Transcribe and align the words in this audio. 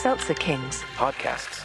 Seltzer 0.00 0.32
Kings. 0.32 0.82
podcasts. 0.96 1.62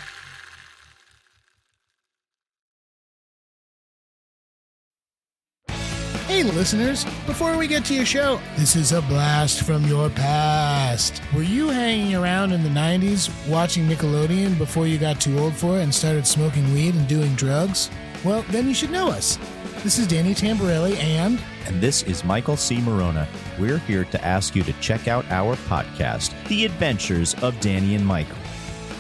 Hey, 6.28 6.44
listeners, 6.44 7.06
before 7.28 7.58
we 7.58 7.66
get 7.66 7.86
to 7.86 7.94
your 7.94 8.06
show, 8.06 8.42
this 8.58 8.76
is 8.76 8.92
a 8.92 9.02
blast 9.04 9.64
from 9.64 9.86
your 9.86 10.10
past. 10.10 11.22
Were 11.34 11.44
you 11.44 11.70
hanging 11.70 12.14
around 12.14 12.52
in 12.52 12.62
the 12.62 12.68
90s 12.68 13.30
watching 13.48 13.88
Nickelodeon 13.88 14.58
before 14.58 14.86
you 14.86 14.98
got 14.98 15.22
too 15.22 15.40
old 15.40 15.54
for 15.54 15.78
it 15.78 15.84
and 15.84 15.96
started 15.96 16.28
smoking 16.28 16.74
weed 16.74 16.94
and 16.94 17.08
doing 17.08 17.36
drugs? 17.36 17.90
Well, 18.24 18.44
then 18.50 18.68
you 18.68 18.74
should 18.74 18.92
know 18.92 19.10
us. 19.10 19.38
This 19.84 20.00
is 20.00 20.08
Danny 20.08 20.34
Tamborelli 20.34 20.98
and. 20.98 21.40
And 21.68 21.82
this 21.82 22.04
is 22.04 22.24
Michael 22.24 22.58
C. 22.58 22.78
Maronna. 22.78 23.28
We're 23.60 23.78
here 23.80 24.06
to 24.06 24.26
ask 24.26 24.56
you 24.56 24.64
to 24.64 24.74
check 24.74 25.08
out 25.08 25.26
our 25.30 25.56
podcast, 25.56 26.34
The 26.48 26.66
Adventures 26.66 27.36
of 27.44 27.60
Danny 27.60 27.96
and 27.96 28.06
Michael. 28.06 28.38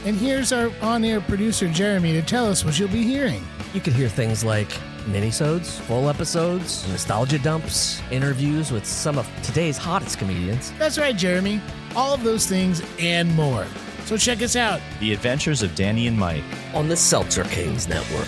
And 0.05 0.15
here's 0.15 0.51
our 0.51 0.71
on 0.81 1.03
air 1.03 1.21
producer, 1.21 1.67
Jeremy, 1.67 2.13
to 2.13 2.21
tell 2.21 2.45
us 2.47 2.63
what 2.63 2.77
you'll 2.77 2.89
be 2.89 3.03
hearing. 3.03 3.43
You 3.73 3.81
could 3.81 3.93
hear 3.93 4.09
things 4.09 4.43
like 4.43 4.69
minisodes, 5.05 5.79
full 5.81 6.07
episodes, 6.09 6.87
nostalgia 6.89 7.39
dumps, 7.39 8.01
interviews 8.11 8.71
with 8.71 8.85
some 8.85 9.17
of 9.17 9.27
today's 9.41 9.77
hottest 9.77 10.19
comedians. 10.19 10.71
That's 10.77 10.99
right, 10.99 11.15
Jeremy. 11.17 11.61
All 11.95 12.13
of 12.13 12.23
those 12.23 12.45
things 12.45 12.83
and 12.99 13.33
more. 13.35 13.65
So 14.05 14.17
check 14.17 14.43
us 14.43 14.55
out. 14.55 14.81
The 14.99 15.13
Adventures 15.13 15.63
of 15.63 15.73
Danny 15.73 16.05
and 16.05 16.17
Mike. 16.17 16.43
on 16.75 16.87
the 16.87 16.95
Seltzer 16.95 17.43
Kings 17.45 17.87
Network. 17.87 18.27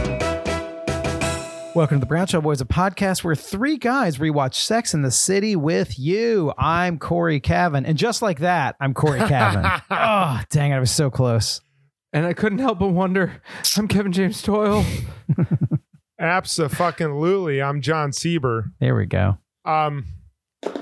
Welcome 1.73 1.97
to 1.97 1.99
the 2.01 2.05
Bradshaw 2.05 2.41
Boys, 2.41 2.59
a 2.59 2.65
podcast 2.65 3.23
where 3.23 3.33
three 3.35 3.77
guys 3.77 4.17
rewatch 4.17 4.55
Sex 4.55 4.93
in 4.93 5.03
the 5.03 5.11
City 5.11 5.55
with 5.55 5.97
you. 5.97 6.53
I'm 6.57 6.99
Cory 6.99 7.39
Cavin. 7.39 7.85
And 7.87 7.97
just 7.97 8.21
like 8.21 8.39
that, 8.39 8.75
I'm 8.81 8.93
Cory 8.93 9.19
Cavin. 9.21 9.81
oh, 9.89 10.41
dang 10.49 10.71
it. 10.71 10.75
I 10.75 10.79
was 10.79 10.91
so 10.91 11.09
close. 11.09 11.61
And 12.11 12.25
I 12.25 12.33
couldn't 12.33 12.59
help 12.59 12.79
but 12.79 12.89
wonder, 12.89 13.41
I'm 13.77 13.87
Kevin 13.87 14.11
James 14.11 14.41
Doyle. 14.41 14.83
Absolutely. 16.19 17.61
I'm 17.61 17.81
Jon 17.81 18.11
Sieber. 18.11 18.71
There 18.81 18.93
we 18.95 19.05
go. 19.05 19.37
Um, 19.63 20.05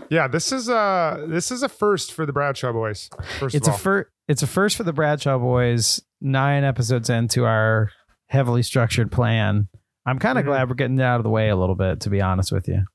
yeah, 0.10 0.28
this 0.28 0.52
is 0.52 0.70
a 0.70 1.23
this 1.28 1.52
is 1.52 1.62
a 1.62 1.70
first 1.70 2.14
for 2.14 2.26
the 2.26 2.34
Bradshaw 2.34 2.73
boys. 2.73 3.12
First 3.40 3.54
It's 3.56 3.67
of 3.67 3.73
a 3.73 3.76
all, 3.76 3.80
fir- 3.80 4.10
it's 4.28 4.42
a 4.42 4.48
first 4.48 4.76
for 4.76 4.84
the 4.84 4.92
Bradshaw 4.94 5.38
Boys, 5.38 6.02
nine 6.20 6.64
episodes 6.64 7.10
into 7.12 7.45
our 7.45 7.92
heavily 8.28 8.64
structured 8.64 9.12
plan. 9.12 9.67
I'm 10.10 10.20
kind 10.20 10.38
of 10.38 10.44
Mhm. 10.44 10.48
glad 10.48 10.70
we're 10.70 10.76
getting 10.76 11.00
out 11.02 11.18
of 11.18 11.24
the 11.24 11.30
way 11.30 11.50
a 11.50 11.56
little 11.56 11.76
bit, 11.76 12.00
to 12.02 12.10
be 12.10 12.22
honest 12.22 12.52
with 12.52 12.68
you. 12.68 12.86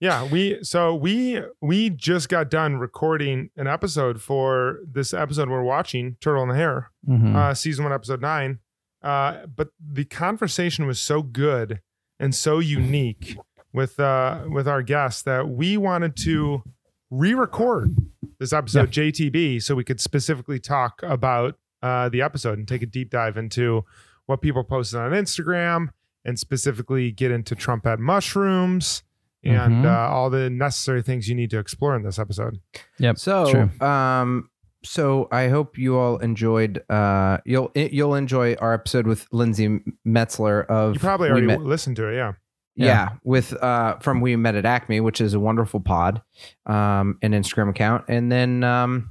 yeah. 0.00 0.24
We 0.30 0.58
so 0.62 0.94
we 0.94 1.42
we 1.60 1.90
just 1.90 2.28
got 2.30 2.48
done 2.50 2.76
recording 2.78 3.50
an 3.56 3.66
episode 3.66 4.22
for 4.22 4.78
this 4.90 5.12
episode 5.12 5.48
we're 5.50 5.62
watching, 5.62 6.16
Turtle 6.20 6.42
in 6.44 6.48
the 6.48 6.54
Hare, 6.54 6.90
Mhm. 7.08 7.34
uh, 7.36 7.52
season 7.54 7.84
one, 7.84 7.92
episode 7.92 8.20
nine. 8.22 8.60
Uh, 9.02 9.46
but 9.54 9.70
the 9.78 10.04
conversation 10.04 10.86
was 10.86 11.00
so 11.00 11.22
good 11.22 11.80
and 12.18 12.34
so 12.34 12.58
unique 12.58 13.36
with 13.72 13.98
uh 14.00 14.44
with 14.48 14.66
our 14.68 14.82
guests 14.82 15.22
that 15.22 15.48
we 15.48 15.76
wanted 15.76 16.16
to 16.16 16.62
re-record 17.10 17.94
this 18.38 18.52
episode 18.52 18.90
JTB 18.90 19.60
so 19.62 19.74
we 19.74 19.84
could 19.84 20.00
specifically 20.00 20.58
talk 20.58 21.02
about 21.02 21.56
uh 21.82 22.08
the 22.08 22.22
episode 22.22 22.58
and 22.58 22.66
take 22.68 22.82
a 22.82 22.86
deep 22.86 23.10
dive 23.10 23.36
into 23.36 23.84
what 24.26 24.40
people 24.40 24.64
posted 24.64 24.98
on 25.00 25.12
Instagram 25.12 25.88
and 26.24 26.38
specifically 26.38 27.10
get 27.10 27.30
into 27.30 27.54
trumpet 27.54 27.98
mushrooms 28.00 29.02
and 29.42 29.84
Mhm. 29.84 29.86
uh, 29.86 30.10
all 30.12 30.28
the 30.30 30.50
necessary 30.50 31.02
things 31.02 31.28
you 31.28 31.34
need 31.34 31.50
to 31.50 31.58
explore 31.58 31.96
in 31.96 32.02
this 32.02 32.18
episode. 32.18 32.58
Yep. 32.98 33.18
So, 33.18 33.50
true. 33.50 33.86
um, 33.86 34.50
so 34.84 35.28
I 35.32 35.48
hope 35.48 35.78
you 35.78 35.96
all 35.96 36.18
enjoyed. 36.18 36.82
Uh, 36.90 37.38
you'll 37.44 37.70
you'll 37.74 38.14
enjoy 38.14 38.54
our 38.60 38.72
episode 38.74 39.06
with 39.06 39.26
Lindsay 39.32 39.80
Metzler 40.06 40.66
of. 40.66 40.94
You 40.94 41.00
probably 41.00 41.30
already 41.30 41.46
Met- 41.46 41.62
listened 41.62 41.96
to 41.96 42.08
it, 42.08 42.16
yeah. 42.16 42.32
yeah. 42.76 43.08
with 43.24 43.52
uh 43.62 43.96
from 44.00 44.20
We 44.20 44.36
Met 44.36 44.54
at 44.56 44.64
Acme, 44.66 45.00
which 45.00 45.20
is 45.20 45.34
a 45.34 45.40
wonderful 45.40 45.80
pod, 45.80 46.22
um, 46.66 47.18
an 47.22 47.32
Instagram 47.32 47.68
account, 47.70 48.04
and 48.08 48.30
then 48.32 48.62
um, 48.64 49.10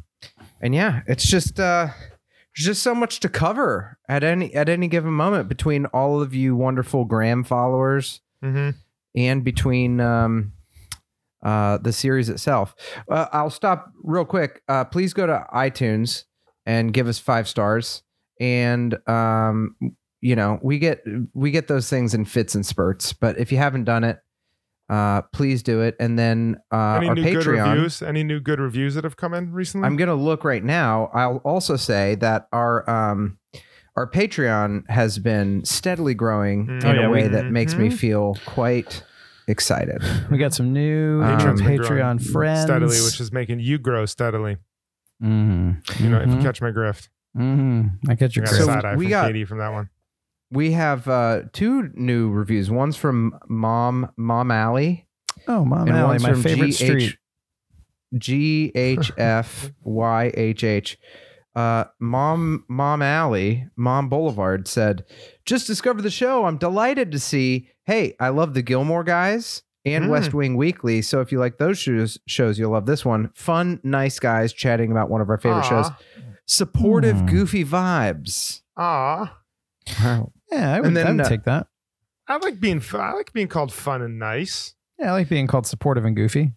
and 0.61 0.73
yeah, 0.75 1.01
it's 1.07 1.25
just 1.25 1.59
uh, 1.59 1.87
there's 1.89 2.18
just 2.59 2.83
so 2.83 2.93
much 2.93 3.19
to 3.21 3.29
cover 3.29 3.97
at 4.07 4.23
any 4.23 4.53
at 4.53 4.69
any 4.69 4.87
given 4.87 5.13
moment 5.13 5.47
between 5.47 5.85
all 5.87 6.21
of 6.21 6.33
you 6.33 6.55
wonderful 6.55 7.05
Graham 7.05 7.43
followers. 7.43 8.21
Mm-hmm. 8.43 8.69
and 9.15 9.43
between 9.43 9.99
um, 9.99 10.53
uh, 11.43 11.77
the 11.77 11.91
series 11.91 12.29
itself. 12.29 12.73
Uh, 13.11 13.27
I'll 13.33 13.49
stop 13.49 13.91
real 14.01 14.23
quick. 14.23 14.61
Uh, 14.69 14.85
please 14.85 15.13
go 15.13 15.27
to 15.27 15.45
iTunes 15.53 16.23
and 16.65 16.93
give 16.93 17.07
us 17.07 17.19
five 17.19 17.49
stars. 17.49 18.01
And 18.39 18.97
um, 19.09 19.75
you 20.21 20.35
know 20.35 20.59
we 20.61 20.79
get 20.79 21.03
we 21.33 21.51
get 21.51 21.67
those 21.67 21.89
things 21.89 22.13
in 22.13 22.23
fits 22.25 22.55
and 22.55 22.65
spurts. 22.65 23.11
But 23.11 23.37
if 23.37 23.51
you 23.51 23.57
haven't 23.57 23.83
done 23.83 24.05
it, 24.05 24.19
uh, 24.89 25.21
please 25.33 25.61
do 25.63 25.81
it. 25.81 25.95
And 25.99 26.17
then 26.17 26.57
uh, 26.71 26.95
Any 26.97 27.09
our 27.09 27.15
new 27.15 27.23
good 27.33 27.45
reviews? 27.45 28.01
Any 28.01 28.23
new 28.23 28.39
good 28.39 28.59
reviews 28.59 28.95
that 28.95 29.03
have 29.03 29.17
come 29.17 29.33
in 29.33 29.51
recently? 29.53 29.85
I'm 29.85 29.95
gonna 29.97 30.15
look 30.15 30.43
right 30.43 30.63
now. 30.63 31.09
I'll 31.13 31.37
also 31.37 31.75
say 31.75 32.15
that 32.15 32.47
our 32.51 32.89
um 32.89 33.37
our 33.95 34.09
Patreon 34.09 34.89
has 34.89 35.19
been 35.19 35.63
steadily 35.65 36.13
growing 36.13 36.67
Mm. 36.67 36.83
in 36.83 36.85
Oh, 36.87 36.93
yeah, 37.01 37.07
a 37.07 37.09
way 37.09 37.23
we- 37.23 37.27
that 37.29 37.45
makes 37.51 37.75
me 37.75 37.89
Mhm. 37.89 37.93
feel 37.93 38.37
quite 38.45 39.03
excited. 39.47 40.01
We 40.31 40.37
got 40.37 40.53
some 40.53 40.71
new 40.73 41.21
Um, 41.23 41.37
Patreon's 41.37 41.61
been 41.61 41.77
growing 41.77 41.89
Patreon 42.19 42.31
friends. 42.31 42.61
steadily, 42.61 43.01
which 43.01 43.19
is 43.19 43.31
making 43.31 43.59
you 43.59 43.77
grow 43.77 44.05
steadily. 44.05 44.57
Mhm. 45.21 45.99
You 45.99 46.09
know, 46.09 46.19
if 46.21 46.29
you 46.29 46.35
Mhm. 46.35 46.41
catch 46.43 46.61
my 46.61 46.71
grift, 46.71 47.09
Mhm. 47.37 47.97
I 48.07 48.15
catch 48.15 48.35
your 48.35 48.45
got 48.45 48.53
a 48.53 48.57
So 48.57 48.65
side 48.65 48.85
eye 48.85 48.95
we 48.95 49.05
from 49.05 49.09
got- 49.09 49.27
Katie 49.27 49.45
from 49.45 49.57
that 49.57 49.73
one. 49.73 49.89
We 50.51 50.71
have 50.71 51.07
uh, 51.07 51.43
two 51.53 51.91
new 51.93 52.29
reviews. 52.29 52.71
One's 52.71 52.95
from 52.95 53.37
Mom 53.47 54.11
Mom 54.17 54.49
Alley, 54.51 55.07
Oh, 55.47 55.63
Mom 55.63 55.87
and 55.87 55.97
Alley, 55.97 56.19
my 56.19 56.33
favorite 56.33 56.69
GH 56.71 56.73
street. 56.73 57.17
G 58.17 58.71
H 58.73 59.11
F 59.17 59.71
Y 59.83 60.31
H 60.33 60.63
H. 60.63 60.97
Uh, 61.55 61.83
Mom 61.99 62.65
Mom 62.67 63.01
Alley, 63.01 63.67
Mom 63.75 64.09
Boulevard 64.09 64.67
said, 64.67 65.03
"Just 65.45 65.67
discovered 65.67 66.01
the 66.01 66.09
show. 66.09 66.45
I'm 66.45 66.57
delighted 66.57 67.11
to 67.11 67.19
see. 67.19 67.69
Hey, 67.85 68.15
I 68.19 68.29
love 68.29 68.53
the 68.55 68.61
Gilmore 68.61 69.03
Guys 69.03 69.61
and 69.85 70.05
Mm. 70.05 70.09
West 70.09 70.33
Wing 70.33 70.57
Weekly. 70.57 71.01
So 71.03 71.21
if 71.21 71.31
you 71.31 71.39
like 71.39 71.57
those 71.57 71.77
shows, 71.77 72.17
shows 72.27 72.57
you'll 72.59 72.71
love 72.71 72.85
this 72.85 73.05
one. 73.05 73.29
Fun, 73.35 73.79
nice 73.83 74.19
guys 74.19 74.51
chatting 74.53 74.91
about 74.91 75.09
one 75.09 75.21
of 75.21 75.29
our 75.29 75.37
favorite 75.37 75.65
shows. 75.65 75.89
Supportive, 76.47 77.19
Hmm. 77.19 77.25
goofy 77.27 77.63
vibes. 77.65 78.61
Aw. 78.77 79.35
Wow. 80.03 80.31
Yeah, 80.51 80.73
I 80.73 80.79
would, 80.79 80.95
then, 80.95 81.07
I 81.07 81.11
would 81.11 81.21
uh, 81.21 81.29
take 81.29 81.43
that. 81.43 81.67
I 82.27 82.37
like 82.37 82.59
being 82.59 82.81
I 82.93 83.13
like 83.13 83.33
being 83.33 83.47
called 83.47 83.73
fun 83.73 84.01
and 84.01 84.19
nice. 84.19 84.75
Yeah, 84.97 85.09
I 85.09 85.11
like 85.13 85.29
being 85.29 85.47
called 85.47 85.65
supportive 85.65 86.05
and 86.05 86.15
goofy. 86.15 86.53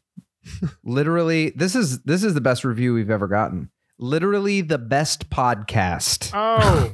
literally 0.85 1.51
this 1.51 1.75
is 1.75 2.03
this 2.03 2.25
is 2.25 2.35
the 2.35 2.41
best 2.41 2.65
review 2.65 2.95
we've 2.95 3.11
ever 3.11 3.29
gotten 3.29 3.71
literally 3.99 4.61
the 4.61 4.79
best 4.79 5.31
podcast 5.31 6.31
Oh. 6.35 6.93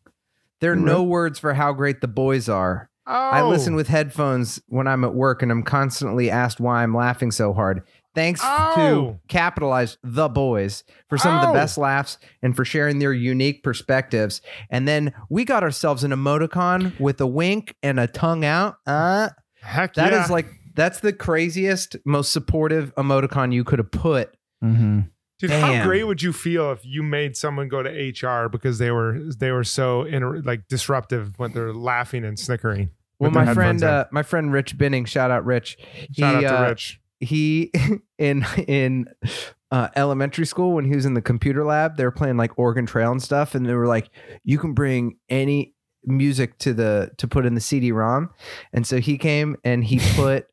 there 0.60 0.72
are 0.72 0.76
no 0.76 1.02
words 1.02 1.38
for 1.38 1.54
how 1.54 1.72
great 1.72 2.00
the 2.00 2.08
boys 2.08 2.48
are 2.48 2.88
oh. 3.06 3.12
i 3.12 3.42
listen 3.42 3.74
with 3.74 3.88
headphones 3.88 4.60
when 4.68 4.86
i'm 4.86 5.04
at 5.04 5.14
work 5.14 5.42
and 5.42 5.52
i'm 5.52 5.62
constantly 5.62 6.30
asked 6.30 6.58
why 6.58 6.82
i'm 6.82 6.94
laughing 6.94 7.30
so 7.30 7.52
hard 7.52 7.82
thanks 8.16 8.40
Oh. 8.42 8.72
to 8.74 9.20
capitalize 9.28 9.96
the 10.02 10.28
boys 10.28 10.82
for 11.08 11.16
some 11.18 11.36
of 11.36 11.44
Oh. 11.44 11.46
the 11.46 11.52
best 11.52 11.78
laughs 11.78 12.18
and 12.42 12.56
for 12.56 12.64
sharing 12.64 12.98
their 12.98 13.12
unique 13.12 13.62
perspectives 13.62 14.40
and 14.70 14.88
then 14.88 15.12
we 15.30 15.44
got 15.44 15.62
ourselves 15.62 16.02
an 16.02 16.10
emoticon 16.10 16.98
with 16.98 17.20
a 17.20 17.26
wink 17.28 17.76
and 17.84 18.00
a 18.00 18.08
tongue 18.08 18.44
out 18.44 18.78
uh 18.86 19.28
Heck 19.62 19.94
that 19.94 20.12
is 20.12 20.26
yeah. 20.28 20.32
like 20.32 20.46
that's 20.74 20.98
the 21.00 21.12
craziest 21.12 21.96
most 22.04 22.32
supportive 22.32 22.92
emoticon 22.96 23.52
you 23.52 23.62
could 23.62 23.78
have 23.78 23.92
put 23.92 24.34
Mm-hmm. 24.64 25.00
Dude, 25.38 25.50
how 25.50 25.84
great 25.84 26.04
would 26.04 26.22
you 26.22 26.32
feel 26.32 26.72
if 26.72 26.80
you 26.82 27.02
made 27.02 27.36
someone 27.36 27.68
go 27.68 27.82
to 27.82 27.90
HR 27.90 28.48
because 28.48 28.78
they 28.78 28.90
were 28.90 29.20
they 29.38 29.50
were 29.50 29.64
so 29.64 30.04
inter- 30.04 30.40
like 30.42 30.66
disruptive 30.66 31.38
when 31.38 31.52
they're 31.52 31.74
laughing 31.74 32.24
and 32.24 32.38
snickering? 32.38 32.88
Well, 33.18 33.30
my 33.32 33.52
friend, 33.52 33.82
uh, 33.84 34.06
my 34.10 34.22
friend 34.22 34.50
Rich 34.50 34.78
Binning, 34.78 35.04
shout 35.04 35.30
out 35.30 35.44
Rich. 35.44 35.76
shout 36.16 36.38
he, 36.40 36.46
out 36.46 36.50
to 36.50 36.58
uh, 36.64 36.68
Rich. 36.70 37.00
He 37.20 37.72
in 38.18 38.44
in 38.66 39.06
uh, 39.70 39.88
elementary 39.96 40.46
school 40.46 40.72
when 40.72 40.84
he 40.84 40.94
was 40.94 41.06
in 41.06 41.14
the 41.14 41.22
computer 41.22 41.64
lab. 41.64 41.96
They 41.96 42.04
were 42.04 42.10
playing 42.10 42.36
like 42.36 42.58
Oregon 42.58 42.86
Trail 42.86 43.10
and 43.12 43.22
stuff, 43.22 43.54
and 43.54 43.66
they 43.66 43.74
were 43.74 43.86
like, 43.86 44.10
"You 44.44 44.58
can 44.58 44.74
bring 44.74 45.16
any 45.28 45.74
music 46.04 46.56
to 46.58 46.72
the 46.72 47.10
to 47.18 47.26
put 47.26 47.46
in 47.46 47.54
the 47.54 47.60
CD-ROM." 47.60 48.30
And 48.72 48.86
so 48.86 49.00
he 49.00 49.18
came 49.18 49.56
and 49.64 49.82
he 49.84 49.98
put 50.14 50.46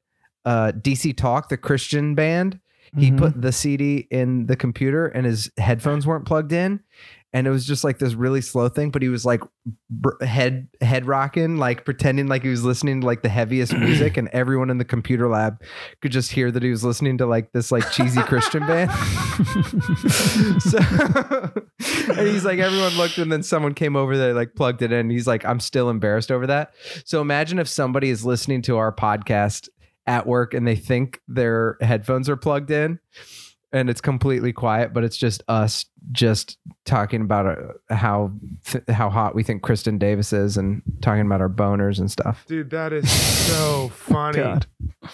uh, 0.45 0.71
DC 0.75 1.15
Talk, 1.15 1.49
the 1.49 1.57
Christian 1.57 2.15
band. 2.15 2.59
He 2.97 3.09
Mhm. 3.11 3.17
put 3.17 3.41
the 3.41 3.51
CD 3.51 4.07
in 4.11 4.45
the 4.47 4.55
computer, 4.55 5.07
and 5.07 5.25
his 5.25 5.49
headphones 5.57 6.05
weren't 6.05 6.25
plugged 6.25 6.51
in. 6.51 6.79
And 7.33 7.47
it 7.47 7.49
was 7.49 7.65
just 7.65 7.83
like 7.83 7.97
this 7.97 8.13
really 8.13 8.41
slow 8.41 8.69
thing, 8.69 8.91
but 8.91 9.01
he 9.01 9.09
was 9.09 9.25
like 9.25 9.41
br- 9.89 10.23
head 10.23 10.67
head 10.81 11.07
rocking, 11.07 11.57
like 11.57 11.83
pretending 11.83 12.27
like 12.27 12.43
he 12.43 12.49
was 12.49 12.63
listening 12.63 13.01
to 13.01 13.07
like 13.07 13.23
the 13.23 13.29
heaviest 13.29 13.73
music, 13.77 14.17
and 14.17 14.27
everyone 14.29 14.69
in 14.69 14.77
the 14.77 14.85
computer 14.85 15.27
lab 15.27 15.61
could 16.01 16.11
just 16.11 16.31
hear 16.31 16.51
that 16.51 16.61
he 16.61 16.69
was 16.69 16.83
listening 16.83 17.17
to 17.17 17.25
like 17.25 17.51
this 17.51 17.71
like 17.71 17.89
cheesy 17.91 18.21
Christian 18.21 18.65
band. 18.67 18.91
so, 20.61 20.77
and 22.13 22.27
he's 22.27 22.45
like, 22.45 22.59
everyone 22.59 22.95
looked, 22.97 23.17
and 23.17 23.31
then 23.31 23.41
someone 23.41 23.73
came 23.73 23.95
over 23.95 24.15
there, 24.17 24.33
like 24.33 24.53
plugged 24.55 24.81
it 24.81 24.91
in. 24.91 25.09
He's 25.09 25.27
like, 25.27 25.43
I'm 25.43 25.59
still 25.59 25.89
embarrassed 25.89 26.31
over 26.31 26.45
that. 26.47 26.73
So 27.05 27.19
imagine 27.19 27.57
if 27.57 27.67
somebody 27.67 28.09
is 28.09 28.23
listening 28.23 28.61
to 28.63 28.77
our 28.77 28.93
podcast 28.93 29.69
at 30.05 30.27
work 30.27 30.53
and 30.53 30.67
they 30.67 30.75
think 30.75 31.21
their 31.27 31.77
headphones 31.81 32.29
are 32.29 32.37
plugged 32.37 32.71
in. 32.71 32.99
And 33.73 33.89
it's 33.89 34.01
completely 34.01 34.53
quiet, 34.53 34.93
but 34.93 35.03
it's 35.03 35.17
just 35.17 35.41
us 35.47 35.85
just 36.11 36.59
talking 36.85 37.21
about 37.21 37.47
uh, 37.47 37.95
how 37.95 38.31
th- 38.65 38.83
how 38.89 39.09
hot 39.09 39.33
we 39.33 39.41
think 39.41 39.63
Kristin 39.63 39.97
Davis 39.97 40.31
is, 40.31 40.57
and 40.57 40.83
talking 41.01 41.25
about 41.25 41.41
our 41.41 41.49
boners 41.49 41.97
and 41.99 42.11
stuff. 42.11 42.45
Dude, 42.47 42.69
that 42.69 42.93
is 42.93 43.09
so 43.11 43.89
funny. 43.95 44.37
God. 44.37 44.67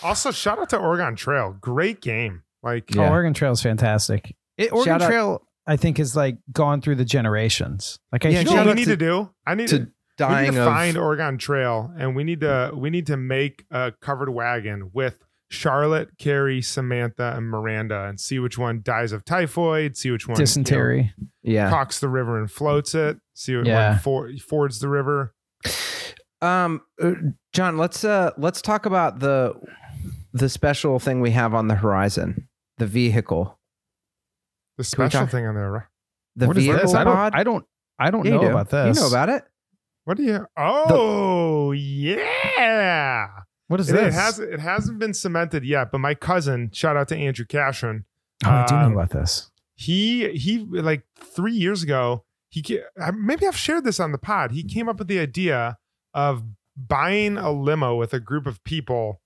Also, 0.03 0.31
shout 0.31 0.59
out 0.59 0.69
to 0.71 0.77
Oregon 0.77 1.15
Trail. 1.15 1.55
Great 1.61 2.01
game. 2.01 2.43
Like, 2.61 2.89
Oh, 2.97 3.03
Oregon 3.07 3.33
Trail 3.33 3.53
is 3.53 3.61
fantastic. 3.61 4.35
It, 4.57 4.73
Oregon 4.73 4.85
Shout 4.93 5.01
out- 5.03 5.07
Trail, 5.07 5.47
I 5.65 5.77
think, 5.77 5.97
is 5.97 6.17
like 6.17 6.37
gone 6.51 6.81
through 6.81 6.95
the 6.95 7.05
generations. 7.05 7.97
Like, 8.11 8.25
I 8.25 8.29
Yeah, 8.29 8.39
you 8.41 8.45
know 8.47 8.55
what 8.65 8.67
we 8.67 8.73
need 8.73 8.85
to- 8.85 8.91
to, 8.91 8.97
do? 8.97 9.29
I 9.47 9.55
need 9.55 9.69
To 9.69 9.79
to, 10.17 10.27
we 10.27 10.41
need 10.41 10.51
to 10.51 10.59
of 10.59 10.65
find 10.67 10.97
Oregon 10.97 11.37
Trail, 11.37 11.93
and 11.97 12.13
we 12.13 12.25
need 12.25 12.41
to 12.41 12.71
we 12.75 12.89
need 12.89 13.05
to 13.07 13.15
make 13.15 13.63
a 13.71 13.93
covered 14.01 14.29
wagon 14.29 14.89
with 14.93 15.23
Charlotte, 15.51 16.09
Carrie, 16.19 16.61
Samantha, 16.61 17.33
and 17.35 17.47
Miranda, 17.49 18.05
and 18.05 18.19
see 18.19 18.37
which 18.39 18.57
one 18.57 18.81
dies 18.83 19.11
of 19.11 19.25
typhoid. 19.25 19.97
See 19.97 20.11
which 20.11 20.27
one 20.27 20.35
you 20.35 20.41
know, 20.41 20.45
dysentery. 20.45 21.13
yeah. 21.41 21.69
caulks 21.69 21.99
the 21.99 22.07
river 22.09 22.37
and 22.39 22.49
floats 22.51 22.93
it. 22.95 23.17
See 23.33 23.55
which 23.55 23.67
Yeah. 23.67 23.91
one 23.91 23.99
for, 23.99 24.31
fords 24.47 24.79
the 24.79 24.89
river. 24.89 25.33
Um, 26.41 26.81
uh, 27.01 27.13
John, 27.51 27.77
let's 27.77 28.03
uh 28.05 28.31
let's 28.37 28.61
talk 28.61 28.85
about 28.85 29.19
the 29.19 29.53
the 30.31 30.47
special 30.47 30.99
thing 30.99 31.19
we 31.19 31.31
have 31.31 31.53
on 31.53 31.67
the 31.67 31.75
horizon, 31.75 32.47
the 32.77 32.85
vehicle, 32.87 33.59
The 34.77 34.83
special 34.85 35.21
talk- 35.21 35.31
thing 35.31 35.45
on 35.47 35.55
there. 35.55 35.71
right? 35.71 35.83
the 36.35 36.47
what 36.47 36.55
is 36.57 36.63
vehicle 36.63 36.81
this? 36.83 36.93
I 36.93 37.03
pod. 37.03 37.33
don't. 37.33 37.39
I 37.39 37.43
don't. 37.43 37.65
I 37.99 38.11
don't 38.11 38.25
Yeah, 38.25 38.31
know 38.35 38.41
do. 38.41 38.47
about 38.47 38.69
this. 38.69 38.95
You 38.95 39.01
know 39.03 39.09
about 39.09 39.27
it? 39.29 39.43
What 40.05 40.15
do 40.15 40.23
you? 40.23 40.45
Oh 40.55 41.71
yeah. 41.73 43.27
What 43.69 43.79
is 43.79 43.89
It, 43.89 43.93
this? 43.93 44.13
it 44.13 44.19
has 44.19 44.39
it 44.39 44.59
hasn't 44.59 44.99
been 44.99 45.13
cemented 45.13 45.63
yet, 45.63 45.91
but 45.91 45.99
my 45.99 46.13
cousin, 46.13 46.69
shout 46.73 46.97
out 46.97 47.07
to 47.07 47.15
Andrew 47.15 47.45
Cashman, 47.45 48.03
oh, 48.45 48.49
I 48.49 48.65
do 48.67 48.75
know 48.75 48.81
um, 48.81 48.91
about 48.93 49.11
this. 49.11 49.49
he 49.75 50.29
he 50.37 50.57
like 50.59 51.03
three 51.15 51.53
years 51.53 51.81
ago 51.81 52.25
he 52.49 52.63
maybe 53.15 53.45
I've 53.47 53.55
shared 53.55 53.85
this 53.85 53.99
on 53.99 54.11
the 54.11 54.17
pod. 54.17 54.51
He 54.51 54.63
came 54.63 54.89
up 54.89 54.97
with 54.99 55.07
the 55.07 55.19
idea 55.19 55.77
of 56.13 56.43
buying 56.75 57.37
a 57.37 57.51
limo 57.51 57.95
with 57.95 58.13
a 58.13 58.19
group 58.19 58.47
of 58.47 58.63
people, 58.63 59.21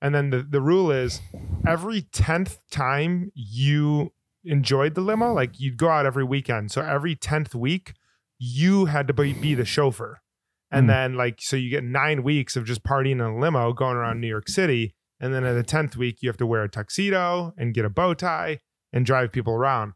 and 0.00 0.14
then 0.14 0.30
the 0.30 0.42
the 0.42 0.60
rule 0.62 0.90
is 0.92 1.20
every 1.66 2.02
tenth 2.02 2.60
time 2.70 3.32
you 3.34 4.12
enjoyed 4.44 4.94
the 4.94 5.00
limo, 5.00 5.32
like 5.32 5.58
you'd 5.58 5.76
go 5.76 5.88
out 5.88 6.06
every 6.06 6.22
weekend, 6.24 6.70
so 6.70 6.80
every 6.82 7.16
tenth 7.16 7.54
week 7.54 7.94
you 8.38 8.84
had 8.86 9.08
to 9.08 9.12
be, 9.12 9.32
be 9.32 9.54
the 9.54 9.64
chauffeur. 9.64 10.20
And 10.70 10.84
Hmm. 10.84 10.88
then, 10.88 11.14
like, 11.14 11.40
so 11.40 11.56
you 11.56 11.70
get 11.70 11.84
nine 11.84 12.22
weeks 12.22 12.56
of 12.56 12.64
just 12.64 12.82
partying 12.84 13.12
in 13.12 13.20
a 13.20 13.38
limo 13.38 13.72
going 13.72 13.96
around 13.96 14.20
New 14.20 14.28
York 14.28 14.48
City. 14.48 14.94
And 15.20 15.32
then 15.34 15.44
at 15.44 15.54
the 15.54 15.64
10th 15.64 15.96
week, 15.96 16.22
you 16.22 16.28
have 16.28 16.36
to 16.36 16.46
wear 16.46 16.62
a 16.62 16.68
tuxedo 16.68 17.52
and 17.56 17.74
get 17.74 17.84
a 17.84 17.90
bow 17.90 18.14
tie 18.14 18.60
and 18.92 19.04
drive 19.06 19.32
people 19.32 19.52
around. 19.54 19.94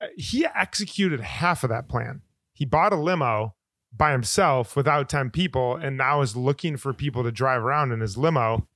Uh, 0.00 0.08
He 0.16 0.44
executed 0.46 1.20
half 1.20 1.62
of 1.64 1.70
that 1.70 1.88
plan. 1.88 2.22
He 2.52 2.64
bought 2.64 2.92
a 2.92 2.96
limo 2.96 3.54
by 3.96 4.12
himself 4.12 4.74
without 4.76 5.08
10 5.08 5.30
people 5.30 5.76
and 5.76 5.96
now 5.96 6.20
is 6.22 6.34
looking 6.36 6.76
for 6.76 6.92
people 6.92 7.22
to 7.22 7.30
drive 7.32 7.62
around 7.62 7.92
in 7.92 8.00
his 8.00 8.16
limo. 8.18 8.66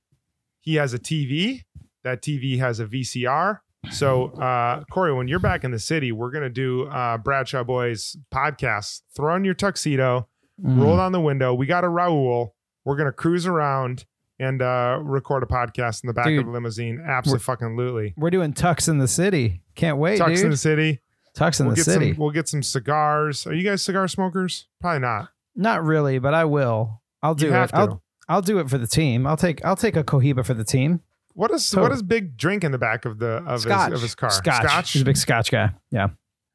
He 0.59 0.75
has 0.75 0.93
a 0.93 0.99
TV. 0.99 1.63
That 2.03 2.21
TV 2.21 2.57
has 2.59 2.79
a 2.79 2.85
VCR. 2.85 3.59
So, 3.91 4.27
uh, 4.41 4.83
Cory, 4.91 5.13
when 5.13 5.27
you're 5.27 5.39
back 5.39 5.63
in 5.63 5.71
the 5.71 5.79
city, 5.79 6.11
we're 6.11 6.31
going 6.31 6.43
to 6.43 6.49
do 6.49 6.87
uh, 6.87 7.17
Bradshaw 7.17 7.63
Boys 7.63 8.15
podcast. 8.33 9.01
Throw 9.15 9.33
on 9.35 9.43
your 9.45 9.53
tuxedo, 9.53 10.27
Mm. 10.63 10.81
roll 10.81 10.97
down 10.97 11.11
the 11.11 11.21
window. 11.21 11.53
We 11.53 11.65
got 11.67 11.83
a 11.83 11.87
Raul. 11.87 12.51
We're 12.85 12.95
going 12.95 13.05
to 13.07 13.11
cruise 13.11 13.45
around 13.45 14.05
and 14.39 14.61
uh, 14.61 14.99
record 15.01 15.43
a 15.43 15.45
podcast 15.45 16.03
in 16.03 16.07
the 16.07 16.13
back 16.13 16.25
Dude, 16.27 16.41
of 16.41 16.47
a 16.47 16.51
limousine. 16.51 17.03
Absolutely. 17.05 18.13
We're 18.17 18.29
doing 18.29 18.53
Tux 18.53 18.87
in 18.87 18.97
the 18.97 19.07
city. 19.07 19.61
Can't 19.75 19.97
wait, 19.97 20.19
Tux 20.19 20.43
in 20.43 20.49
the 20.49 20.57
city. 20.57 21.01
Tux 21.35 21.59
in 21.59 21.67
we'll 21.67 21.75
the 21.75 21.79
get 21.79 21.85
city. 21.85 22.11
some. 22.13 22.17
We'll 22.19 22.31
get 22.31 22.47
some 22.47 22.63
cigars. 22.63 23.45
Are 23.45 23.53
you 23.53 23.63
guys 23.63 23.83
cigar 23.83 24.07
smokers? 24.07 24.67
Probably 24.81 24.99
not. 24.99 25.29
Not 25.55 25.83
really, 25.83 26.17
but 26.19 26.33
I 26.33 26.45
will. 26.45 27.01
I'll 27.21 27.35
do 27.35 27.47
you 27.47 27.51
have 27.51 27.69
it. 27.69 27.73
to. 27.73 27.77
I'll 27.77 28.03
I'll 28.29 28.41
do 28.41 28.59
it 28.59 28.69
for 28.69 28.77
the 28.77 28.87
team. 28.87 29.25
I'll 29.27 29.37
take 29.37 29.63
I'll 29.65 29.75
take 29.75 29.95
a 29.95 30.03
Cohiba 30.03 30.45
for 30.45 30.53
the 30.53 30.63
team. 30.63 31.01
what 31.33 31.51
is 31.51 31.69
Totally. 31.69 31.89
what 31.89 31.95
is 31.95 32.01
big 32.03 32.37
drink 32.37 32.63
in 32.63 32.71
the 32.71 32.77
back 32.77 33.05
of 33.05 33.19
the 33.19 33.43
of 33.45 33.61
Scotch. 33.61 33.91
his 33.91 33.99
of 33.99 34.01
his 34.01 34.15
car? 34.15 34.29
Scotch. 34.31 34.63
scotch. 34.67 34.91
He's 34.93 35.01
a 35.03 35.05
big 35.05 35.17
Scotch 35.17 35.51
guy. 35.51 35.71
Yeah. 35.91 36.07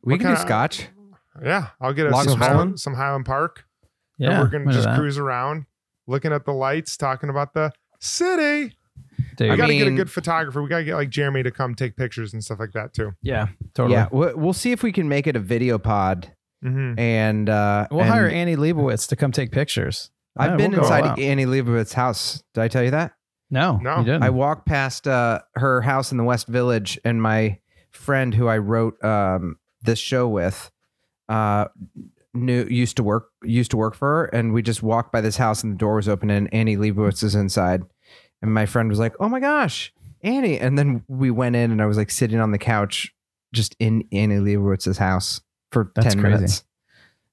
We 0.04 0.14
What 0.14 0.20
can 0.20 0.31
do 0.31 0.34
kinda- 0.37 0.40
scotch. 0.40 0.88
Yeah, 1.43 1.69
I'll 1.81 1.93
get 1.94 2.06
a, 2.06 2.12
some, 2.25 2.38
Highland, 2.38 2.78
some 2.81 2.94
Highland 2.94 3.25
Park. 3.25 3.64
And 4.30 4.40
we're 4.40 4.46
gonna 4.48 4.72
just 4.72 4.88
cruise 4.96 5.19
around, 5.19 5.66
looking 6.06 6.32
at 6.32 6.44
the 6.44 6.52
lights, 6.52 6.96
talking 6.96 7.28
about 7.30 7.54
the 7.54 7.72
city. 8.00 8.76
Dude. 9.36 9.50
I 9.50 9.54
I 9.54 9.56
got 9.56 9.69
to 9.69 9.74
get 9.76 9.86
a 9.86 9.90
good 9.92 10.10
photographer. 10.10 10.62
We 10.62 10.69
got 10.69 10.78
to 10.78 10.84
get 10.84 10.94
like 10.96 11.08
Jeremy 11.10 11.42
to 11.44 11.50
come 11.50 11.74
take 11.74 11.96
pictures 11.96 12.32
and 12.34 12.44
stuff 12.44 12.58
like 12.60 12.72
that 12.72 12.92
too. 12.92 13.12
yeah. 13.22 13.48
Totally. 13.74 13.94
Yeah, 13.94 14.08
we'll, 14.12 14.36
we'll 14.36 14.52
see 14.52 14.72
if 14.72 14.82
we 14.82 14.92
can 14.92 15.08
make 15.08 15.26
it 15.26 15.34
a 15.36 15.40
video 15.40 15.78
pod, 15.78 16.32
hmm 16.62 16.94
and 16.98 17.48
uh, 17.48 17.88
We'll 17.90 18.00
and 18.00 18.10
hire 18.10 18.28
Annie 18.28 18.56
Leibovitz 18.56 19.08
to 19.08 19.16
come 19.16 19.32
take 19.32 19.50
pictures. 19.50 20.10
I've 20.36 20.52
Yeah, 20.52 20.56
been 20.56 20.70
we'll 20.72 20.80
inside. 20.80 21.18
Annie 21.18 21.46
Leibovitz's 21.46 21.92
house. 21.94 22.42
Did 22.54 22.60
I 22.62 22.68
tell 22.68 22.82
you 22.82 22.90
that? 22.90 23.12
No, 23.50 23.78
No. 23.78 23.98
you 23.98 24.04
didn't. 24.04 24.22
I 24.22 24.30
walked 24.30 24.66
past 24.66 25.06
uh, 25.08 25.40
her 25.56 25.80
house 25.82 26.10
in 26.12 26.18
the 26.18 26.25
West 26.25 26.46
Village, 26.48 26.98
and 27.04 27.20
my 27.22 27.58
friend 27.90 28.34
who 28.34 28.48
I 28.48 28.58
wrote 28.58 29.02
um, 29.04 29.58
this 29.82 29.98
show 29.98 30.26
with 30.28 30.70
uh, 31.28 31.66
knew 32.34 32.64
used 32.64 32.96
to 32.96 33.02
work 33.02 33.28
used 33.42 33.70
to 33.72 33.76
work 33.76 33.94
for 33.94 34.08
her, 34.08 34.24
and 34.26 34.52
we 34.52 34.62
just 34.62 34.82
walked 34.82 35.12
by 35.12 35.20
this 35.20 35.36
house, 35.36 35.62
and 35.62 35.74
the 35.74 35.78
door 35.78 35.96
was 35.96 36.08
open, 36.08 36.30
and 36.30 36.52
Annie 36.52 36.76
Leibovitz 36.76 37.22
is 37.22 37.34
inside, 37.34 37.82
and 38.40 38.52
my 38.54 38.66
friend 38.66 38.88
was 38.88 38.98
like, 38.98 39.14
"Oh 39.20 39.28
my 39.28 39.40
gosh, 39.40 39.92
Annie!" 40.22 40.58
And 40.58 40.78
then 40.78 41.04
we 41.08 41.30
went 41.30 41.56
in, 41.56 41.70
and 41.70 41.82
I 41.82 41.86
was 41.86 41.96
like 41.96 42.10
sitting 42.10 42.40
on 42.40 42.50
the 42.52 42.58
couch, 42.58 43.14
just 43.52 43.76
in 43.78 44.04
Annie 44.12 44.36
Leibovitz's 44.36 44.98
house 44.98 45.40
for 45.70 45.92
That's 45.94 46.14
ten 46.14 46.20
crazy. 46.22 46.34
minutes. 46.36 46.64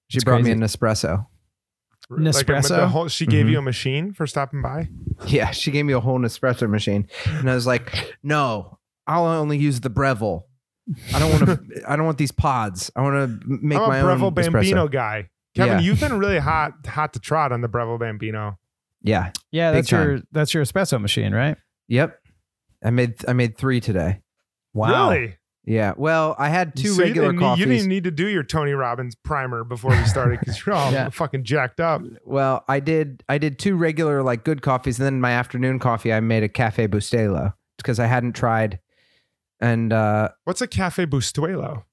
She 0.10 0.18
That's 0.18 0.24
brought 0.26 0.42
me 0.42 0.52
an 0.52 0.60
espresso. 0.62 1.28
Nespresso? 2.12 2.70
the 2.70 2.88
whole, 2.88 3.08
she 3.08 3.28
gave 3.28 3.46
Mhm. 3.46 3.52
you 3.52 3.60
a 3.60 3.62
machine 3.62 4.14
for 4.14 4.26
stopping 4.26 4.62
by. 4.64 4.90
Yeah, 5.28 5.52
she 5.52 5.70
gave 5.70 5.86
me 5.86 5.94
a 5.94 6.00
whole 6.00 6.18
Nespresso 6.20 6.68
machine, 6.70 7.08
and 7.26 7.50
I 7.50 7.54
was 7.54 7.68
like, 7.68 8.16
"No, 8.24 8.80
I'll 9.06 9.26
only 9.26 9.58
use 9.60 9.82
the 9.82 9.90
Breville. 9.92 10.46
I 11.14 11.20
don't 11.20 11.32
want 11.32 11.46
to. 11.46 11.84
I 11.88 11.96
don't 11.96 12.06
want 12.06 12.18
these 12.18 12.32
pods. 12.32 12.92
I 12.96 13.02
want 13.02 13.16
to 13.42 13.48
make 13.48 13.78
I'm 13.78 13.86
a 13.86 13.88
my 13.88 14.02
Breville 14.02 14.26
own 14.28 14.34
Bambino 14.34 14.88
espresso." 14.88 14.92
guy. 14.92 15.30
Kevin, 15.56 15.78
Yeah. 15.78 15.80
you've 15.82 16.00
been 16.00 16.18
really 16.20 16.40
hot 16.40 16.74
hot 16.88 17.14
to 17.14 17.20
trot 17.20 17.52
on 17.52 17.62
the 17.62 17.68
Breville 17.68 17.98
Bambino. 18.00 18.58
Yeah. 19.02 19.32
yeah, 19.52 19.72
big 19.72 19.78
that's 19.78 19.92
your 19.92 20.22
that's 20.32 20.54
your 20.54 20.64
espresso 20.64 21.00
machine, 21.02 21.34
right? 21.34 21.58
Yep. 21.88 22.20
I 22.84 22.90
made 22.92 23.16
I 23.28 23.34
made 23.34 23.58
three 23.58 23.80
today. 23.80 24.22
Wow. 24.74 25.10
Really? 25.12 25.36
Yeah. 25.66 25.94
Well, 25.98 26.36
I 26.40 26.50
had 26.50 26.76
two 26.76 26.90
So 26.90 27.02
you 27.02 27.08
regular 27.08 27.28
didn't 27.30 27.40
need- 27.40 27.46
coffees. 27.46 27.60
You 27.60 27.66
didn't 27.74 27.88
need 27.90 28.04
to 28.06 28.12
do 28.12 28.28
your 28.28 28.44
Tony 28.44 28.72
Robbins 28.74 29.16
primer 29.16 29.64
before 29.64 29.92
we 29.92 30.04
started 30.06 30.40
because 30.40 30.66
you're 30.66 30.76
all 30.76 30.92
Yeah. 30.94 31.10
fucking 31.10 31.44
jacked 31.44 31.80
up. 31.80 32.02
well, 32.26 32.64
I 32.68 32.80
did. 32.80 33.24
I 33.30 33.38
did 33.38 33.60
two 33.60 33.76
regular 33.76 34.24
like 34.24 34.44
good 34.44 34.62
coffees, 34.62 35.00
and 35.00 35.06
then 35.06 35.22
my 35.22 35.32
afternoon 35.32 35.80
coffee, 35.80 36.12
I 36.14 36.20
made 36.22 36.44
a 36.44 36.50
Cafe 36.50 36.88
Bustelo 36.88 37.54
because 37.78 38.00
I 38.00 38.06
hadn't 38.08 38.34
tried. 38.34 38.80
And 39.62 39.92
uh 39.94 40.30
What's 40.46 40.62
a 40.62 40.68
Cafe 40.68 41.06
Bustelo? 41.06 41.84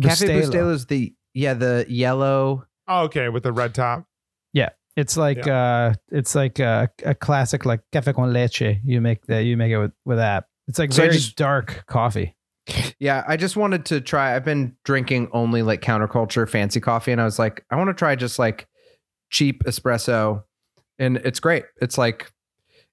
Cafe 0.00 0.26
Bustelo. 0.26 0.42
Bustelo 0.42 0.72
is 0.72 0.86
the 0.86 1.14
yeah 1.34 1.54
the 1.54 1.84
yellow. 1.88 2.64
Oh, 2.88 3.02
okay, 3.04 3.28
with 3.28 3.42
the 3.42 3.52
red 3.52 3.74
top. 3.74 4.06
Yeah, 4.52 4.70
it's 4.96 5.16
like 5.16 5.46
uh 5.46 5.94
it's 6.10 6.34
like 6.34 6.58
a, 6.58 6.88
a 7.04 7.14
classic 7.14 7.64
like 7.64 7.80
cafe 7.92 8.12
con 8.12 8.32
leche. 8.32 8.78
You 8.84 9.00
make 9.00 9.26
that 9.26 9.40
you 9.40 9.56
make 9.56 9.72
it 9.72 9.78
with, 9.78 9.92
with 10.04 10.18
that. 10.18 10.44
It's 10.68 10.78
like 10.78 10.92
So 10.92 11.02
very 11.02 11.14
just- 11.14 11.36
dark 11.36 11.84
coffee. 11.86 12.34
Yeah, 13.00 13.24
I 13.26 13.36
just 13.36 13.56
wanted 13.56 13.84
to 13.86 14.00
try. 14.00 14.36
I've 14.36 14.44
been 14.44 14.76
drinking 14.84 15.28
only 15.32 15.62
like 15.62 15.80
counterculture 15.82 16.48
fancy 16.48 16.78
coffee, 16.80 17.10
and 17.10 17.20
I 17.20 17.24
was 17.24 17.36
like, 17.36 17.64
I 17.70 17.76
want 17.76 17.88
to 17.88 17.94
try 17.94 18.14
just 18.14 18.38
like 18.38 18.68
cheap 19.30 19.64
espresso, 19.64 20.44
and 20.96 21.16
it's 21.18 21.40
great. 21.40 21.64
It's 21.80 21.98
like 21.98 22.31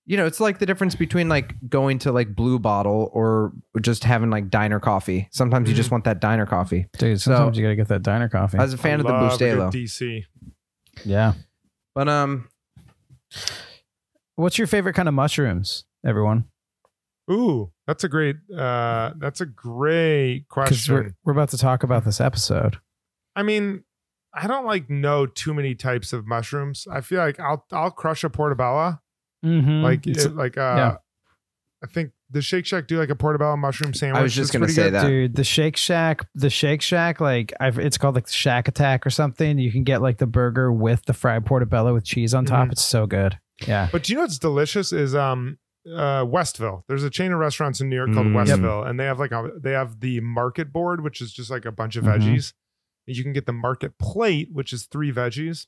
you 0.09 0.17
know, 0.17 0.25
it's 0.25 0.39
like 0.39 0.57
the 0.57 0.65
difference 0.65 0.95
between 0.95 1.29
like 1.29 1.53
going 1.69 1.99
to 1.99 2.11
like 2.11 2.35
Blue 2.35 2.57
Bottle 2.57 3.11
or 3.13 3.53
just 3.79 4.03
having 4.03 4.31
like 4.31 4.49
diner 4.49 4.79
coffee. 4.79 5.27
Sometimes 5.31 5.69
you 5.69 5.75
just 5.75 5.91
want 5.91 6.03
that 6.05 6.19
diner 6.19 6.47
coffee. 6.47 6.87
Dude, 6.97 7.21
So- 7.21 7.35
sometimes 7.35 7.57
you 7.57 7.63
gotta 7.63 7.75
get 7.75 7.89
that 7.89 8.01
diner 8.01 8.27
coffee. 8.27 8.57
I 8.57 8.63
was 8.63 8.73
a 8.73 8.77
fan 8.77 8.93
I 8.99 9.01
of 9.01 9.05
the 9.05 9.13
love 9.13 9.33
a 9.33 9.37
good 9.37 9.57
Bustelo. 9.59 9.71
DC. 9.71 10.25
yeah. 11.05 11.33
But 11.93 12.09
um, 12.09 12.49
What's 14.35 14.57
your 14.57 14.67
favorite 14.67 14.93
kind 14.93 15.07
of 15.07 15.13
mushrooms, 15.13 15.83
everyone? 16.05 16.45
Ooh, 17.31 17.71
that's 17.85 18.03
a 18.03 18.09
great. 18.09 18.37
Uh, 18.55 19.11
that's 19.17 19.41
a 19.41 19.45
great 19.45 20.45
Because 20.49 20.89
we're, 20.89 20.97
question. 21.01 21.15
we're 21.25 21.33
about 21.33 21.49
to 21.49 21.57
talk 21.57 21.83
about 21.83 22.05
this 22.05 22.19
episode. 22.19 22.79
I 23.35 23.43
mean, 23.43 23.83
I 24.33 24.47
don't 24.47 24.65
like 24.65 24.89
know 24.89 25.25
too 25.27 25.53
many 25.53 25.75
types 25.75 26.13
of 26.13 26.25
mushrooms. 26.25 26.87
I 26.91 27.01
feel 27.01 27.19
like 27.19 27.39
I'll 27.39 27.65
I'll 27.71 27.91
crush 27.91 28.23
a 28.23 28.29
portobello. 28.29 28.99
Mm-hmm. 29.45 29.81
Like 29.83 30.05
it, 30.07 30.35
like 30.35 30.57
uh, 30.57 30.61
yeah. 30.77 30.97
I 31.83 31.87
think 31.87 32.11
the 32.29 32.41
Shake 32.41 32.65
Shack 32.65 32.87
do 32.87 32.97
like 32.99 33.09
a 33.09 33.15
portobello 33.15 33.55
mushroom 33.55 33.93
sandwich. 33.93 34.19
I 34.19 34.23
was 34.23 34.33
just 34.35 34.49
It's 34.49 34.51
gonna 34.53 34.67
say 34.71 34.83
good. 34.83 34.93
that. 34.95 35.07
Dude, 35.07 35.35
the 35.35 35.43
Shake 35.45 35.77
Shack, 35.77 36.27
the 36.35 36.49
Shake 36.49 36.81
Shack, 36.81 37.21
like 37.21 37.53
I've, 37.59 37.79
it's 37.79 37.97
called 37.97 38.15
like 38.15 38.25
the 38.25 38.33
Shack 38.33 38.67
Attack 38.67 39.05
or 39.07 39.09
something. 39.09 39.57
You 39.57 39.71
can 39.71 39.83
get 39.85 40.01
like 40.01 40.17
the 40.17 40.27
burger 40.27 40.71
with 40.73 41.05
the 41.05 41.13
fried 41.13 41.45
portobello 41.45 41.93
with 41.93 42.03
cheese 42.03 42.33
on 42.33 42.43
top. 42.45 42.67
Mhm. 42.67 42.71
It's 42.73 42.83
so 42.83 43.07
good. 43.07 43.39
Yeah. 43.65 43.87
But 43.91 44.03
do 44.03 44.11
you 44.13 44.17
know 44.17 44.23
what's 44.23 44.37
delicious 44.39 44.91
is 44.91 45.15
um 45.15 45.57
uh 45.89 46.25
Westville. 46.25 46.83
There's 46.89 47.03
a 47.05 47.09
chain 47.09 47.31
of 47.31 47.39
restaurants 47.39 47.79
in 47.79 47.87
New 47.89 47.95
York 47.95 48.11
called 48.13 48.27
Mm. 48.27 48.35
Yep. 48.45 48.47
Westville, 48.59 48.83
and 48.83 48.99
they 48.99 49.05
have 49.05 49.17
like 49.19 49.31
a 49.31 49.49
they 49.57 49.71
have 49.71 50.01
the 50.01 50.19
market 50.19 50.73
board, 50.73 51.01
which 51.01 51.21
is 51.21 51.31
just 51.31 51.49
like 51.49 51.63
a 51.65 51.71
bunch 51.71 51.95
of 51.95 52.03
Mhm. 52.03 52.19
veggies. 52.19 52.53
You 53.07 53.23
can 53.23 53.31
get 53.33 53.45
the 53.45 53.53
market 53.53 53.97
plate, 53.97 54.49
which 54.51 54.73
is 54.73 54.85
three 54.85 55.11
veggies, 55.13 55.65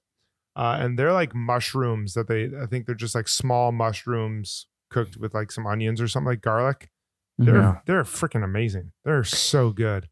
uh, 0.55 0.77
and 0.79 0.97
they're 0.99 1.13
like 1.13 1.33
mushrooms 1.35 2.13
that 2.13 2.27
they. 2.27 2.49
I 2.61 2.65
think 2.65 2.85
they're 2.85 2.95
just 2.95 3.15
like 3.15 3.27
small 3.27 3.71
mushrooms 3.71 4.67
cooked 4.89 5.17
with 5.17 5.33
like 5.33 5.51
some 5.51 5.65
onions 5.65 6.01
or 6.01 6.07
something 6.07 6.27
like 6.29 6.41
garlic. 6.41 6.89
They're 7.37 7.55
Mhm. 7.61 7.81
they're 7.85 8.03
freaking 8.03 8.43
amazing. 8.43 8.91
They're 9.05 9.23
so 9.23 9.71
good. 9.71 10.09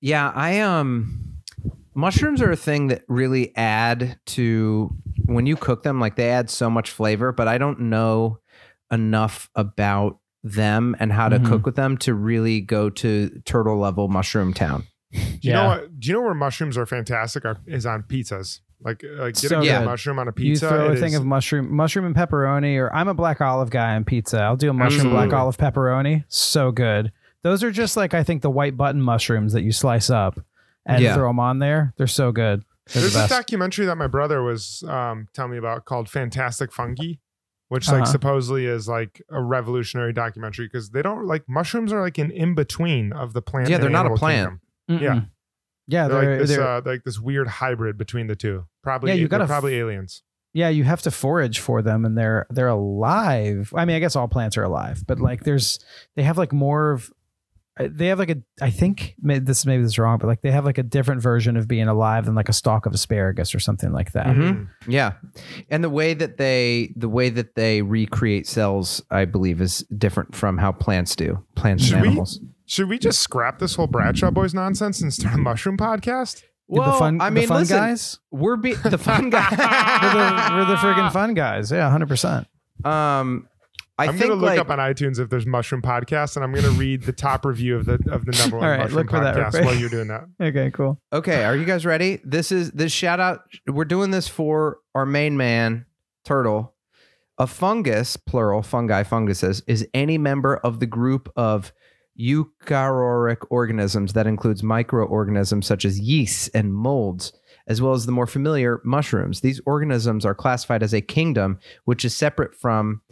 Yeah, 0.00 0.30
I 0.34 0.60
um 0.60 1.40
mushrooms 1.94 2.42
are 2.42 2.50
a 2.50 2.56
thing 2.56 2.88
that 2.88 3.02
really 3.08 3.56
add 3.56 4.18
to 4.26 4.94
when 5.24 5.46
you 5.46 5.56
cook 5.56 5.82
them 5.82 5.98
like 5.98 6.16
they 6.16 6.28
add 6.30 6.50
so 6.50 6.68
much 6.68 6.90
flavor, 6.90 7.32
but 7.32 7.48
I 7.48 7.56
don't 7.58 7.80
know 7.80 8.38
enough 8.92 9.48
about 9.54 10.18
them 10.44 10.94
and 11.00 11.12
how 11.12 11.28
to 11.28 11.38
Mhm. 11.40 11.46
cook 11.46 11.66
with 11.66 11.74
them 11.74 11.96
to 11.98 12.14
really 12.14 12.60
go 12.60 12.88
to 12.90 13.30
turtle 13.44 13.78
level 13.78 14.06
mushroom 14.08 14.52
town. 14.52 14.84
Do 15.12 15.18
you 15.18 15.38
Yeah. 15.40 15.54
know 15.62 15.66
what? 15.68 15.98
Do 15.98 16.08
you 16.08 16.14
know 16.14 16.20
where 16.22 16.34
mushrooms 16.34 16.76
are 16.78 16.86
fantastic? 16.86 17.44
Are, 17.44 17.56
is 17.66 17.86
on 17.86 18.02
pizzas. 18.04 18.60
Like 18.82 19.02
like 19.02 19.34
get 19.34 19.48
So 19.50 19.58
a 19.58 19.62
good 19.62 19.68
good. 19.78 19.84
mushroom 19.84 20.18
on 20.18 20.28
a 20.28 20.32
pizza. 20.32 20.46
You 20.46 20.52
pizza. 20.52 20.68
throw 20.68 20.92
a 20.92 20.96
thing 20.96 21.12
is- 21.12 21.18
of 21.18 21.24
mushroom, 21.26 21.74
mushroom 21.74 22.04
and 22.04 22.14
pepperoni, 22.14 22.78
or 22.78 22.94
I'm 22.94 23.08
a 23.08 23.14
black 23.14 23.40
olive 23.40 23.70
guy 23.70 23.94
on 23.94 24.04
pizza. 24.04 24.40
I'll 24.40 24.56
do 24.56 24.70
a 24.70 24.72
mushroom 24.74 25.10
black 25.10 25.32
olive 25.32 25.56
pepperoni. 25.56 26.24
So 26.28 26.70
good. 26.72 27.12
Those 27.42 27.62
are 27.62 27.70
just 27.70 27.96
like 27.96 28.12
I 28.14 28.22
think 28.22 28.42
the 28.42 28.50
white 28.50 28.76
button 28.76 29.00
mushrooms 29.00 29.52
that 29.54 29.62
you 29.62 29.72
slice 29.72 30.10
up 30.10 30.38
and 30.84 31.02
Yeah. 31.02 31.14
throw 31.14 31.28
them 31.28 31.40
on 31.40 31.58
there. 31.58 31.94
They're 31.96 32.06
so 32.06 32.32
good. 32.32 32.64
They're 32.92 33.00
There's 33.02 33.14
the 33.14 33.24
a 33.24 33.28
documentary 33.28 33.86
that 33.86 33.96
my 33.96 34.06
brother 34.06 34.42
was 34.42 34.84
um, 34.88 35.26
telling 35.32 35.52
me 35.52 35.58
about 35.58 35.84
called 35.86 36.08
Fantastic 36.08 36.70
Fungi, 36.72 37.14
which 37.68 37.88
like 37.88 38.02
Uh-huh. 38.02 38.12
supposedly 38.12 38.66
is 38.66 38.88
like 38.88 39.22
a 39.30 39.42
revolutionary 39.42 40.12
documentary 40.12 40.66
because 40.66 40.90
they 40.90 41.02
don't 41.02 41.24
like 41.26 41.48
mushrooms 41.48 41.92
are 41.92 42.00
like 42.02 42.18
an 42.18 42.30
in 42.30 42.54
between 42.54 43.12
of 43.12 43.32
the 43.32 43.42
plant. 43.42 43.68
Yeah, 43.68 43.76
and 43.76 43.82
they're 43.84 43.90
not 43.90 44.06
a 44.06 44.14
plant. 44.14 44.60
Yeah. 44.88 45.22
Yeah, 45.88 46.08
They're, 46.08 46.20
they're, 46.20 46.30
like 46.32 46.40
this 46.40 46.56
they're- 46.56 46.66
uh, 46.66 46.82
like 46.84 47.04
this 47.04 47.18
weird 47.20 47.46
hybrid 47.48 47.96
between 47.98 48.26
the 48.26 48.36
two. 48.36 48.66
Probably 48.82 49.10
Yeah, 49.10 49.14
you 49.14 49.20
they're 49.28 49.38
gotta 49.38 49.44
f- 49.44 49.48
probably 49.48 49.76
aliens. 49.76 50.22
yeah, 50.52 50.68
you 50.68 50.84
have 50.84 51.02
to 51.02 51.10
forage 51.10 51.58
for 51.60 51.82
them 51.82 52.04
and 52.04 52.16
they're 52.18 52.46
they're 52.50 52.68
alive. 52.68 53.72
I 53.76 53.84
mean, 53.84 53.96
I 53.96 53.98
guess 54.00 54.16
all 54.16 54.28
plants 54.28 54.56
are 54.56 54.62
alive, 54.64 55.04
but 55.06 55.20
like 55.20 55.44
there's 55.44 55.78
they 56.16 56.22
have 56.22 56.38
like 56.38 56.52
more 56.52 56.92
of 56.92 57.10
uh, 57.78 57.88
they 57.90 58.06
have 58.06 58.18
like 58.18 58.30
a 58.30 58.36
I 58.62 58.70
think 58.70 59.14
may- 59.20 59.38
this 59.38 59.66
maybe 59.66 59.82
this 59.82 59.92
is 59.92 59.98
wrong, 59.98 60.18
but 60.18 60.26
like 60.28 60.40
they 60.40 60.50
have 60.50 60.64
like 60.64 60.78
a 60.78 60.82
different 60.82 61.20
version 61.22 61.56
of 61.56 61.68
being 61.68 61.88
alive 61.88 62.24
than 62.24 62.34
like 62.34 62.48
a 62.48 62.52
stalk 62.54 62.86
of 62.86 62.94
asparagus 62.94 63.54
or 63.54 63.58
something 63.60 63.92
like 63.92 64.12
that. 64.12 64.26
Mhm. 64.28 64.36
Mm. 64.38 64.68
Yeah. 64.88 65.12
And 65.70 65.84
the 65.84 65.90
way 65.90 66.14
that 66.14 66.36
they 66.38 66.92
the 66.96 67.08
way 67.08 67.28
that 67.28 67.54
they 67.54 67.82
recreate 67.82 68.46
cells, 68.46 69.02
I 69.10 69.24
believe, 69.26 69.60
is 69.60 69.80
different 69.96 70.34
from 70.34 70.56
how 70.58 70.72
plants 70.72 71.14
do. 71.14 71.44
Plants 71.54 71.84
Should 71.84 71.94
and 71.94 72.02
we- 72.02 72.08
animals. 72.08 72.40
Should 72.66 72.88
we 72.88 72.98
just 72.98 73.20
scrap 73.20 73.58
this 73.58 73.74
whole 73.76 73.86
Bradshaw 73.86 74.30
Boys 74.30 74.52
nonsense 74.54 75.00
and 75.00 75.12
start 75.12 75.34
a 75.34 75.38
mushroom 75.38 75.76
podcast? 75.76 76.42
the 76.68 76.82
fun, 76.98 77.20
I 77.20 77.30
mean, 77.30 77.42
the 77.44 77.48
fun 77.48 77.60
listen, 77.60 77.76
guys. 77.78 78.18
we're 78.32 78.56
be- 78.56 78.74
the 78.74 78.98
fun 78.98 79.30
guys. 79.30 79.50
We're 79.52 80.12
the, 80.12 80.54
we're 80.56 80.64
the 80.64 80.74
friggin' 80.76 81.12
fun 81.12 81.34
guys. 81.34 81.70
Yeah, 81.70 81.88
hundred 81.88 82.08
percent. 82.08 82.48
Um, 82.84 83.48
I 83.98 84.06
I'm 84.08 84.18
think 84.18 84.22
gonna 84.30 84.34
look 84.34 84.50
like 84.50 84.58
up 84.58 84.68
on 84.68 84.78
iTunes 84.78 85.20
if 85.20 85.30
there's 85.30 85.46
mushroom 85.46 85.80
podcast, 85.80 86.34
and 86.36 86.44
I'm 86.44 86.52
gonna 86.52 86.70
read 86.70 87.02
the 87.04 87.12
top 87.12 87.44
review 87.44 87.76
of 87.76 87.86
the 87.86 88.00
of 88.10 88.26
the 88.26 88.32
number 88.32 88.56
one 88.58 88.64
All 88.64 88.70
right, 88.70 88.80
mushroom 88.80 88.96
look 88.98 89.10
for 89.10 89.20
that 89.20 89.36
podcast 89.36 89.50
quick. 89.50 89.64
while 89.64 89.74
you're 89.78 89.88
doing 89.88 90.08
that. 90.08 90.24
Okay, 90.42 90.70
cool. 90.72 91.00
okay. 91.12 91.44
Are 91.44 91.54
you 91.56 91.64
guys 91.64 91.86
ready? 91.86 92.20
This 92.24 92.50
is 92.50 92.72
this 92.72 92.90
shout 92.92 93.20
out. 93.20 93.42
We're 93.68 93.84
doing 93.84 94.10
this 94.10 94.26
for 94.26 94.78
our 94.94 95.06
main 95.06 95.36
man, 95.36 95.86
Turtle. 96.24 96.74
A 97.38 97.46
fungus, 97.46 98.16
plural, 98.16 98.62
fungi, 98.62 99.02
funguses, 99.02 99.62
is 99.66 99.86
any 99.94 100.16
member 100.18 100.56
of 100.56 100.80
the 100.80 100.86
group 100.86 101.30
of 101.36 101.70
eukaryotic 102.18 103.46
organisms 103.50 104.12
that 104.12 104.26
includes 104.26 104.62
microorganisms 104.62 105.66
such 105.66 105.84
as 105.84 106.00
yeasts 106.00 106.48
and 106.48 106.74
molds, 106.74 107.32
as 107.66 107.82
well 107.82 107.92
as 107.92 108.06
the 108.06 108.12
more 108.12 108.26
familiar 108.26 108.80
mushrooms. 108.84 109.40
These 109.40 109.60
organisms 109.66 110.24
are 110.24 110.34
classified 110.34 110.82
as 110.82 110.94
a 110.94 111.00
kingdom, 111.00 111.58
which 111.84 112.04
is 112.04 112.16
separate 112.16 112.54
from 112.54 113.02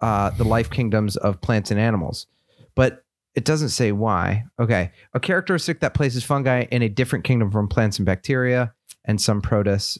uh, 0.00 0.30
the 0.30 0.44
life 0.44 0.70
kingdoms 0.70 1.16
of 1.16 1.40
plants 1.40 1.70
and 1.70 1.80
animals. 1.80 2.26
But 2.74 3.04
it 3.34 3.44
doesn't 3.44 3.70
say 3.70 3.92
why. 3.92 4.44
Okay. 4.60 4.92
A 5.12 5.20
characteristic 5.20 5.80
that 5.80 5.94
places 5.94 6.24
fungi 6.24 6.62
in 6.70 6.82
a 6.82 6.88
different 6.88 7.24
kingdom 7.24 7.50
from 7.50 7.68
plants 7.68 7.98
and 7.98 8.06
bacteria 8.06 8.72
and 9.04 9.20
some 9.20 9.40
protists. 9.40 9.98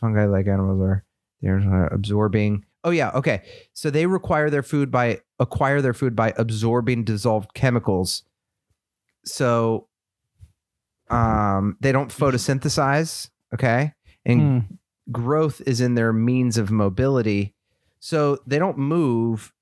Fungi, 0.00 0.24
like 0.26 0.46
animals, 0.46 0.80
are 0.82 1.04
they're 1.42 1.86
absorbing. 1.86 2.64
Oh 2.82 2.90
yeah, 2.90 3.10
okay. 3.10 3.42
So 3.72 3.90
they 3.90 4.06
require 4.06 4.48
their 4.50 4.62
food 4.62 4.90
by 4.90 5.20
acquire 5.38 5.82
their 5.82 5.94
food 5.94 6.16
by 6.16 6.32
absorbing 6.36 7.04
dissolved 7.04 7.52
chemicals. 7.54 8.22
So 9.24 9.88
um 11.10 11.76
they 11.80 11.92
don't 11.92 12.10
photosynthesize, 12.10 13.30
okay? 13.54 13.92
And 14.24 14.40
Hmm. 14.40 14.74
growth 15.12 15.60
is 15.66 15.80
in 15.80 15.94
their 15.94 16.12
means 16.12 16.56
of 16.56 16.70
mobility. 16.70 17.54
So 17.98 18.38
they 18.46 18.58
don't 18.58 18.78
move. 18.78 19.52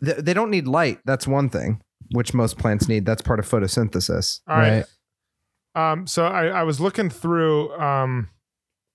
They 0.00 0.14
they 0.14 0.34
don't 0.34 0.50
need 0.50 0.66
light. 0.66 0.98
That's 1.04 1.26
one 1.28 1.48
thing, 1.48 1.80
which 2.12 2.34
most 2.34 2.58
plants 2.58 2.88
need. 2.88 3.06
That's 3.06 3.22
part 3.22 3.38
of 3.38 3.48
photosynthesis. 3.48 4.40
All 4.48 4.56
right. 4.56 4.84
Um, 5.76 6.06
so 6.08 6.26
I, 6.26 6.46
I 6.46 6.62
was 6.64 6.80
looking 6.80 7.08
through 7.10 7.72
um, 7.78 8.28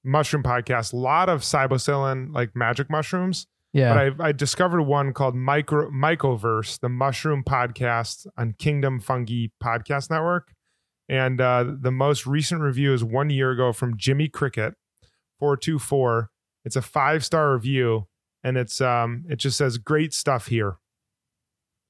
mushroom 0.05 0.43
podcast, 0.43 0.93
a 0.93 0.97
lot 0.97 1.29
of 1.29 1.41
cybocillin, 1.41 2.33
like 2.33 2.55
magic 2.55 2.89
mushrooms. 2.89 3.47
Yeah. 3.74 3.93
But 3.93 4.24
I, 4.24 4.27
I 4.29 4.31
discovered 4.31 4.83
one 4.83 5.12
called 5.12 5.35
Micro 5.35 5.89
Mycoverse, 5.91 6.79
the 6.79 6.88
mushroom 6.88 7.43
podcast 7.43 8.25
on 8.38 8.53
Kingdom 8.57 9.00
Fungi 9.01 9.47
Podcast 9.62 10.09
Network. 10.09 10.53
And 11.09 11.41
uh, 11.41 11.65
the 11.81 11.91
most 11.91 12.25
recent 12.25 12.62
review 12.62 12.93
is 12.93 13.03
one 13.03 13.29
year 13.29 13.51
ago 13.51 13.74
from 13.74 13.97
Jimmy 13.97 14.27
Cricket, 14.29 14.75
424. 15.39 16.29
It's 16.63 16.75
a 16.75 16.81
five 16.81 17.24
star 17.24 17.53
review, 17.53 18.07
and 18.43 18.57
it's 18.57 18.81
um 18.81 19.25
it 19.29 19.35
just 19.35 19.57
says 19.57 19.77
great 19.77 20.13
stuff 20.13 20.47
here. 20.47 20.77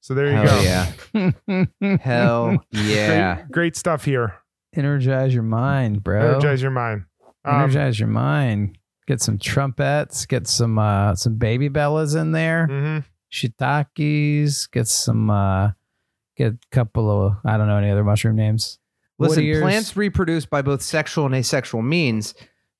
So 0.00 0.12
there 0.14 0.26
you 0.26 0.32
Hell 0.32 0.92
go. 1.12 1.32
yeah. 1.80 1.96
Hell 2.02 2.58
yeah. 2.72 3.36
Great, 3.36 3.50
great 3.52 3.76
stuff 3.76 4.04
here. 4.04 4.34
Energize 4.74 5.32
your 5.32 5.42
mind, 5.42 6.04
bro. 6.04 6.32
Energize 6.34 6.60
your 6.60 6.70
mind. 6.70 7.04
Um, 7.46 7.62
Energize 7.62 7.98
your 8.00 8.08
mind. 8.08 8.78
Get 9.06 9.20
some 9.20 9.38
trumpets. 9.38 10.26
Get 10.26 10.46
some 10.48 10.78
uh 10.78 11.14
some 11.14 11.36
baby 11.36 11.68
bellas 11.70 12.20
in 12.20 12.32
there. 12.32 12.66
mhm. 12.70 13.04
Shiitakes. 13.32 14.70
Get 14.70 14.88
some 14.88 15.30
uh 15.30 15.70
get 16.36 16.52
a 16.52 16.58
couple 16.72 17.10
of 17.26 17.36
I 17.44 17.56
don't 17.56 17.68
know 17.68 17.76
any 17.76 17.90
other 17.90 18.04
mushroom 18.04 18.36
names. 18.36 18.78
Listen, 19.18 19.42
Wood 19.44 19.48
ears. 19.48 19.62
plants 19.62 19.96
reproduce 19.96 20.44
by 20.44 20.60
both 20.62 20.82
sexual 20.82 21.24
and 21.26 21.34
asexual 21.34 21.82
means, 21.82 22.34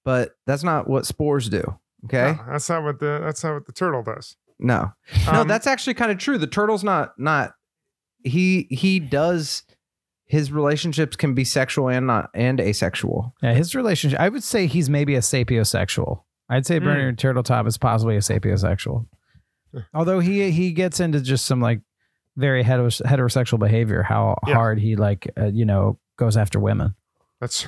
but 0.04 0.32
that's 0.46 0.62
not 0.62 0.88
what 0.88 1.06
spores 1.06 1.48
do. 1.48 1.78
Okay. 2.04 2.32
No, 2.32 2.44
that's 2.52 2.68
not 2.68 2.82
what 2.84 2.98
the 3.00 3.20
that's 3.24 3.42
not 3.42 3.54
what 3.54 3.66
the 3.66 3.72
turtle 3.72 4.02
does. 4.02 4.36
No. 4.58 4.92
No, 5.26 5.40
Um, 5.42 5.48
that's 5.48 5.66
actually 5.66 5.94
kind 5.94 6.10
of 6.10 6.18
true. 6.18 6.38
The 6.38 6.46
turtle's 6.46 6.84
not 6.84 7.12
not 7.18 7.52
he 8.24 8.66
he 8.70 9.00
does 9.00 9.62
his 10.26 10.50
relationships 10.52 11.16
can 11.16 11.34
be 11.34 11.44
sexual 11.44 11.88
and 11.88 12.06
not 12.06 12.30
and 12.34 12.60
asexual. 12.60 13.34
Yeah, 13.42 13.54
his 13.54 13.74
relationship. 13.74 14.18
I 14.20 14.28
would 14.28 14.42
say 14.44 14.66
he's 14.66 14.90
maybe 14.90 15.14
a 15.14 15.20
sapiosexual. 15.20 16.22
I'd 16.48 16.66
say 16.66 16.78
Hmm. 16.78 16.84
Bernard 16.84 17.18
Turtletaub 17.18 17.66
is 17.66 17.78
possibly 17.78 18.16
a 18.16 18.20
sapiosexual. 18.20 19.06
Although 19.94 20.20
he 20.20 20.50
he 20.50 20.72
gets 20.72 21.00
into 21.00 21.20
just 21.20 21.44
some 21.46 21.60
like 21.60 21.80
very 22.36 22.62
heteros- 22.64 23.02
heterosexual 23.02 23.58
behavior. 23.58 24.02
How 24.02 24.36
Yeah. 24.46 24.54
hard 24.54 24.78
he 24.78 24.96
like 24.96 25.30
uh, 25.38 25.46
you 25.46 25.64
know 25.64 25.98
goes 26.16 26.36
after 26.36 26.58
women. 26.60 26.94
That's 27.40 27.66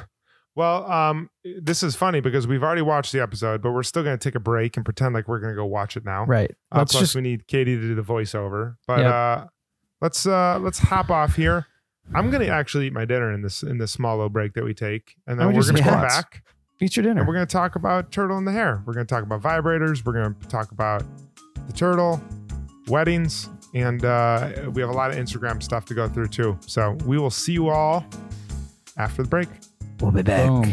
Well, 0.54 0.90
um, 0.90 1.30
this 1.44 1.82
is 1.84 1.94
funny 1.94 2.20
because 2.20 2.46
we've 2.48 2.62
already 2.64 2.82
watched 2.82 3.12
the 3.12 3.20
episode, 3.20 3.62
but 3.62 3.70
we're 3.72 3.82
still 3.84 4.02
going 4.02 4.18
to 4.18 4.22
take 4.22 4.34
a 4.34 4.40
break 4.40 4.76
and 4.76 4.84
pretend 4.84 5.14
like 5.14 5.28
we're 5.28 5.38
going 5.38 5.52
to 5.52 5.56
go 5.56 5.64
watch 5.66 5.96
it 5.96 6.04
now. 6.04 6.24
Right. 6.24 6.50
Uh, 6.72 6.84
plus, 6.84 6.98
just 6.98 7.14
we 7.14 7.20
need 7.20 7.46
Katie 7.46 7.76
to 7.76 7.80
do 7.80 7.94
the 7.94 8.02
voiceover. 8.02 8.76
But 8.86 9.00
Yep. 9.00 9.12
uh, 9.14 9.44
let's 10.00 10.26
uh, 10.26 10.58
let's 10.60 10.78
hop 10.80 11.10
off 11.10 11.36
here. 11.36 11.66
I'm 12.14 12.30
going 12.30 12.42
to 12.46 12.48
actually 12.52 12.86
eat 12.86 12.92
my 12.92 13.04
dinner 13.04 13.32
in 13.32 13.42
this 13.42 13.62
in 13.62 13.78
this 13.78 13.92
small 13.92 14.16
little 14.16 14.30
break 14.30 14.54
that 14.54 14.64
we 14.64 14.74
take, 14.74 15.16
and 15.26 15.38
then 15.38 15.46
Oh, 15.46 15.50
we 15.50 15.56
we're 15.56 15.62
going 15.62 15.76
to 15.76 15.82
come 15.82 15.92
squats. 15.98 16.16
back 16.16 16.42
eat 16.80 16.96
your 16.96 17.02
dinner. 17.02 17.20
and 17.20 17.28
we're 17.28 17.34
going 17.34 17.46
to 17.46 17.52
talk 17.52 17.74
about 17.76 18.12
Turtle 18.12 18.38
in 18.38 18.44
the 18.44 18.52
Hare. 18.52 18.82
We're 18.86 18.94
going 18.94 19.06
to 19.06 19.12
talk 19.14 19.24
about 19.24 19.42
vibrators. 19.42 20.04
We're 20.04 20.12
going 20.12 20.34
to 20.34 20.48
talk 20.48 20.70
about 20.72 21.02
the 21.66 21.72
turtle, 21.72 22.20
weddings, 22.86 23.50
and 23.74 24.04
uh, 24.04 24.70
we 24.72 24.80
have 24.80 24.90
a 24.90 24.94
lot 24.94 25.10
of 25.10 25.16
Instagram 25.16 25.62
stuff 25.62 25.84
to 25.86 25.94
go 25.94 26.08
through 26.08 26.28
too. 26.28 26.56
So 26.66 26.92
we 27.04 27.18
will 27.18 27.30
see 27.30 27.52
you 27.52 27.68
all 27.68 28.06
after 28.96 29.22
the 29.22 29.28
break. 29.28 29.48
We'll 30.00 30.12
be 30.12 30.22
back. 30.22 30.48
Boom. 30.48 30.72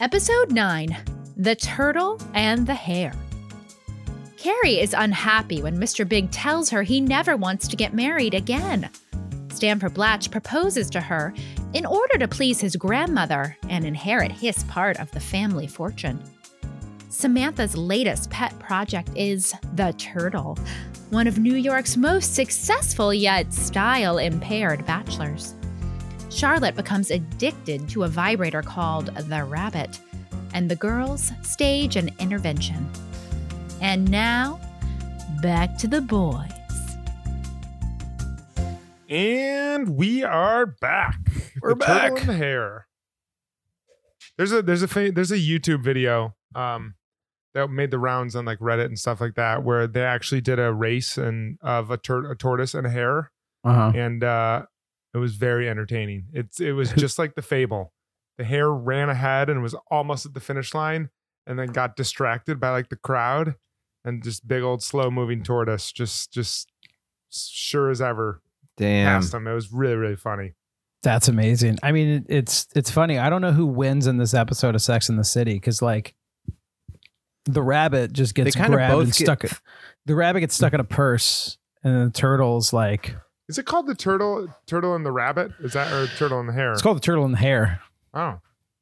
Episode 0.00 0.52
9 0.52 0.96
The 1.38 1.56
Turtle 1.56 2.20
and 2.32 2.64
the 2.64 2.74
Hare. 2.74 3.12
Carrie 4.36 4.78
is 4.78 4.94
unhappy 4.96 5.60
when 5.60 5.76
Mr. 5.76 6.08
Big 6.08 6.30
tells 6.30 6.70
her 6.70 6.84
he 6.84 7.00
never 7.00 7.36
wants 7.36 7.66
to 7.66 7.74
get 7.74 7.92
married 7.92 8.32
again. 8.32 8.88
Stanford 9.52 9.94
Blatch 9.94 10.30
proposes 10.30 10.88
to 10.90 11.00
her 11.00 11.34
in 11.74 11.84
order 11.84 12.16
to 12.16 12.28
please 12.28 12.60
his 12.60 12.76
grandmother 12.76 13.56
and 13.68 13.84
inherit 13.84 14.30
his 14.30 14.62
part 14.64 15.00
of 15.00 15.10
the 15.10 15.18
family 15.18 15.66
fortune. 15.66 16.22
Samantha's 17.08 17.76
latest 17.76 18.30
pet 18.30 18.56
project 18.60 19.10
is 19.16 19.52
the 19.74 19.92
turtle, 19.98 20.56
one 21.10 21.26
of 21.26 21.40
New 21.40 21.56
York's 21.56 21.96
most 21.96 22.36
successful 22.36 23.12
yet 23.12 23.52
style 23.52 24.18
impaired 24.18 24.86
bachelors. 24.86 25.56
Charlotte 26.30 26.76
becomes 26.76 27.10
addicted 27.10 27.88
to 27.90 28.04
a 28.04 28.08
vibrator 28.08 28.62
called 28.62 29.06
the 29.06 29.44
rabbit, 29.44 29.98
and 30.54 30.70
the 30.70 30.76
girls 30.76 31.32
stage 31.42 31.96
an 31.96 32.10
intervention. 32.18 32.88
And 33.80 34.10
now, 34.10 34.60
back 35.42 35.78
to 35.78 35.88
the 35.88 36.00
boys. 36.00 36.52
And 39.08 39.96
we 39.96 40.22
are 40.22 40.66
back. 40.66 41.16
We're 41.62 41.74
the 41.74 41.84
Turtle 41.84 42.16
back. 42.16 42.20
and 42.20 42.28
the 42.28 42.34
hair. 42.34 42.86
There's 44.36 44.52
a 44.52 44.60
there's 44.62 44.82
a 44.82 44.88
fa- 44.88 45.12
there's 45.12 45.32
a 45.32 45.38
YouTube 45.38 45.82
video 45.82 46.36
um 46.54 46.94
that 47.54 47.68
made 47.68 47.90
the 47.90 47.98
rounds 47.98 48.36
on 48.36 48.44
like 48.44 48.58
Reddit 48.58 48.84
and 48.84 48.98
stuff 48.98 49.20
like 49.20 49.34
that 49.34 49.64
where 49.64 49.86
they 49.86 50.04
actually 50.04 50.42
did 50.42 50.58
a 50.60 50.72
race 50.72 51.16
and 51.16 51.58
of 51.62 51.90
a, 51.90 51.96
tur- 51.96 52.30
a 52.30 52.36
tortoise 52.36 52.74
and 52.74 52.86
a 52.86 52.90
hare 52.90 53.32
Uh-huh. 53.64 53.92
and 53.96 54.22
uh 54.22 54.66
it 55.14 55.18
was 55.18 55.34
very 55.36 55.68
entertaining. 55.68 56.26
It's 56.32 56.60
it 56.60 56.72
was 56.72 56.92
just 56.92 57.18
like 57.18 57.34
the 57.34 57.42
fable. 57.42 57.92
The 58.36 58.44
hare 58.44 58.70
ran 58.70 59.08
ahead 59.08 59.50
and 59.50 59.62
was 59.62 59.74
almost 59.90 60.24
at 60.26 60.34
the 60.34 60.40
finish 60.40 60.72
line 60.74 61.10
and 61.46 61.58
then 61.58 61.68
got 61.68 61.96
distracted 61.96 62.60
by 62.60 62.70
like 62.70 62.88
the 62.88 62.96
crowd 62.96 63.56
and 64.04 64.22
just 64.22 64.46
big 64.46 64.62
old 64.62 64.82
slow 64.82 65.10
moving 65.10 65.42
tortoise 65.42 65.90
just 65.90 66.32
just 66.32 66.70
sure 67.30 67.90
as 67.90 68.00
ever 68.00 68.40
Damn. 68.76 69.20
past 69.20 69.34
him. 69.34 69.46
It 69.46 69.54
was 69.54 69.72
really 69.72 69.96
really 69.96 70.16
funny. 70.16 70.54
That's 71.02 71.28
amazing. 71.28 71.78
I 71.82 71.92
mean, 71.92 72.26
it's 72.28 72.66
it's 72.76 72.90
funny. 72.90 73.18
I 73.18 73.30
don't 73.30 73.40
know 73.40 73.52
who 73.52 73.66
wins 73.66 74.06
in 74.06 74.18
this 74.18 74.34
episode 74.34 74.74
of 74.74 74.82
Sex 74.82 75.08
in 75.08 75.16
the 75.16 75.24
City 75.24 75.54
because 75.54 75.80
like 75.82 76.14
the 77.44 77.62
rabbit 77.62 78.12
just 78.12 78.34
gets 78.34 78.54
grabbed 78.54 78.94
and 78.94 79.06
get- 79.06 79.14
stuck. 79.14 79.44
the 80.06 80.14
rabbit 80.14 80.40
gets 80.40 80.54
stuck 80.54 80.74
in 80.74 80.80
a 80.80 80.84
purse, 80.84 81.56
and 81.82 82.06
the 82.08 82.12
turtle's 82.12 82.72
like 82.72 83.16
Is 83.48 83.58
it 83.58 83.66
called 83.66 83.86
the 83.86 83.94
turtle 83.94 84.48
turtle 84.66 84.94
and 84.94 85.04
the 85.06 85.12
rabbit? 85.12 85.52
Is 85.60 85.72
that 85.72 85.92
or 85.92 86.06
turtle 86.06 86.40
and 86.40 86.48
the 86.48 86.52
hare? 86.52 86.72
it's 86.72 86.82
called 86.82 86.96
the 86.98 87.02
turtle 87.02 87.24
and 87.24 87.34
the 87.34 87.38
hare. 87.38 87.80
oh. 88.14 88.40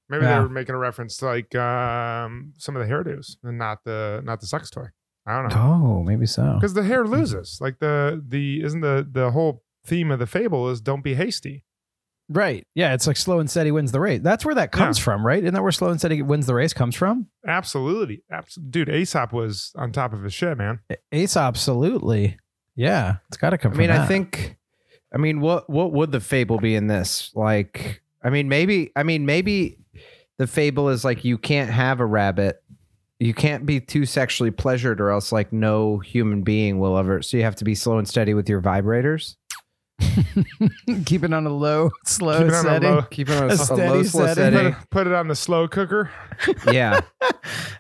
Maybe 0.08 0.22
Yeah. 0.24 0.36
they 0.36 0.40
were 0.42 0.48
making 0.48 0.74
a 0.74 0.78
reference 0.78 1.16
to 1.16 1.26
like 1.26 1.52
um 1.56 2.52
some 2.58 2.76
of 2.76 2.86
the 2.86 2.92
hairdos 2.92 3.36
and 3.42 3.58
not 3.58 3.82
the 3.84 4.20
not 4.24 4.40
the 4.40 4.46
sex 4.46 4.70
toy. 4.70 4.86
I 5.26 5.42
don't 5.42 5.48
know. 5.52 5.60
Oh, 5.60 6.02
maybe 6.04 6.26
so. 6.26 6.54
Because 6.54 6.74
the 6.74 6.84
hair 6.84 7.04
loses. 7.04 7.58
Like 7.60 7.80
the 7.80 8.22
the 8.26 8.62
isn't 8.62 8.80
the 8.82 9.04
the 9.10 9.32
whole 9.32 9.64
theme 9.84 10.12
of 10.12 10.20
the 10.20 10.26
fable 10.28 10.70
is 10.70 10.80
don't 10.80 11.02
be 11.02 11.14
hasty. 11.14 11.64
Right. 12.28 12.66
Yeah, 12.74 12.92
it's 12.94 13.06
like 13.08 13.16
slow 13.16 13.38
and 13.40 13.48
steady 13.50 13.70
wins 13.72 13.90
the 13.92 14.00
race. 14.00 14.20
That's 14.22 14.44
where 14.44 14.54
that 14.56 14.72
comes 14.72 14.98
from, 14.98 15.24
right? 15.26 15.42
Isn't 15.42 15.54
that 15.54 15.62
where 15.62 15.70
slow 15.72 15.90
and 15.90 15.98
steady 16.00 16.22
wins 16.22 16.46
the 16.46 16.54
race 16.54 16.72
comes 16.72 16.94
from? 16.96 17.26
Absolutely. 17.46 18.22
Abs- 18.30 18.56
Dude, 18.56 18.88
Aesop 18.88 19.32
was 19.32 19.72
on 19.76 19.92
top 19.92 20.12
of 20.12 20.22
his 20.24 20.34
shit, 20.34 20.58
man. 20.58 20.80
Aesop, 21.12 21.42
absolutely. 21.54 22.36
Yeah, 22.74 23.16
it's 23.28 23.36
got 23.36 23.50
to 23.50 23.58
come 23.58 23.70
I 23.72 23.74
from 23.74 23.80
mean, 23.80 23.90
I 23.90 24.06
think, 24.06 24.55
I 25.14 25.18
mean, 25.18 25.40
what 25.40 25.68
what 25.70 25.92
would 25.92 26.12
the 26.12 26.20
fable 26.20 26.58
be 26.58 26.74
in 26.74 26.86
this? 26.88 27.30
Like, 27.34 28.02
I 28.22 28.30
mean, 28.30 28.48
maybe, 28.48 28.90
I 28.96 29.02
mean, 29.02 29.24
maybe 29.26 29.78
the 30.38 30.46
fable 30.46 30.88
is 30.88 31.04
like 31.04 31.24
you 31.24 31.38
can't 31.38 31.70
have 31.70 32.00
a 32.00 32.06
rabbit, 32.06 32.62
you 33.18 33.32
can't 33.32 33.64
be 33.64 33.80
too 33.80 34.04
sexually 34.04 34.50
pleasured, 34.50 35.00
or 35.00 35.10
else 35.10 35.32
like 35.32 35.52
no 35.52 35.98
human 35.98 36.42
being 36.42 36.78
will 36.78 36.98
ever. 36.98 37.22
So 37.22 37.36
you 37.36 37.44
have 37.44 37.56
to 37.56 37.64
be 37.64 37.74
slow 37.74 37.98
and 37.98 38.06
steady 38.08 38.34
with 38.34 38.48
your 38.48 38.60
vibrators. 38.60 39.36
keep 41.06 41.24
it 41.24 41.32
on 41.32 41.46
a 41.46 41.50
low, 41.50 41.90
slow 42.04 42.38
Keep 42.38 42.48
it 42.48 42.54
on 42.54 42.66
a 42.66 42.68
setting. 42.68 42.90
low- 42.90 43.02
Keep 43.02 43.28
it 43.30 43.36
on 43.38 43.42
a, 43.44 43.46
A 43.46 43.52
a 43.54 43.56
steady 43.56 43.82
low, 43.88 44.02
slow, 44.02 44.34
setting. 44.34 44.58
Put 44.58 44.66
it, 44.66 44.90
put 44.90 45.06
it 45.06 45.12
on 45.14 45.28
the 45.28 45.34
slow 45.34 45.68
cooker. 45.68 46.10
Yeah, 46.70 47.00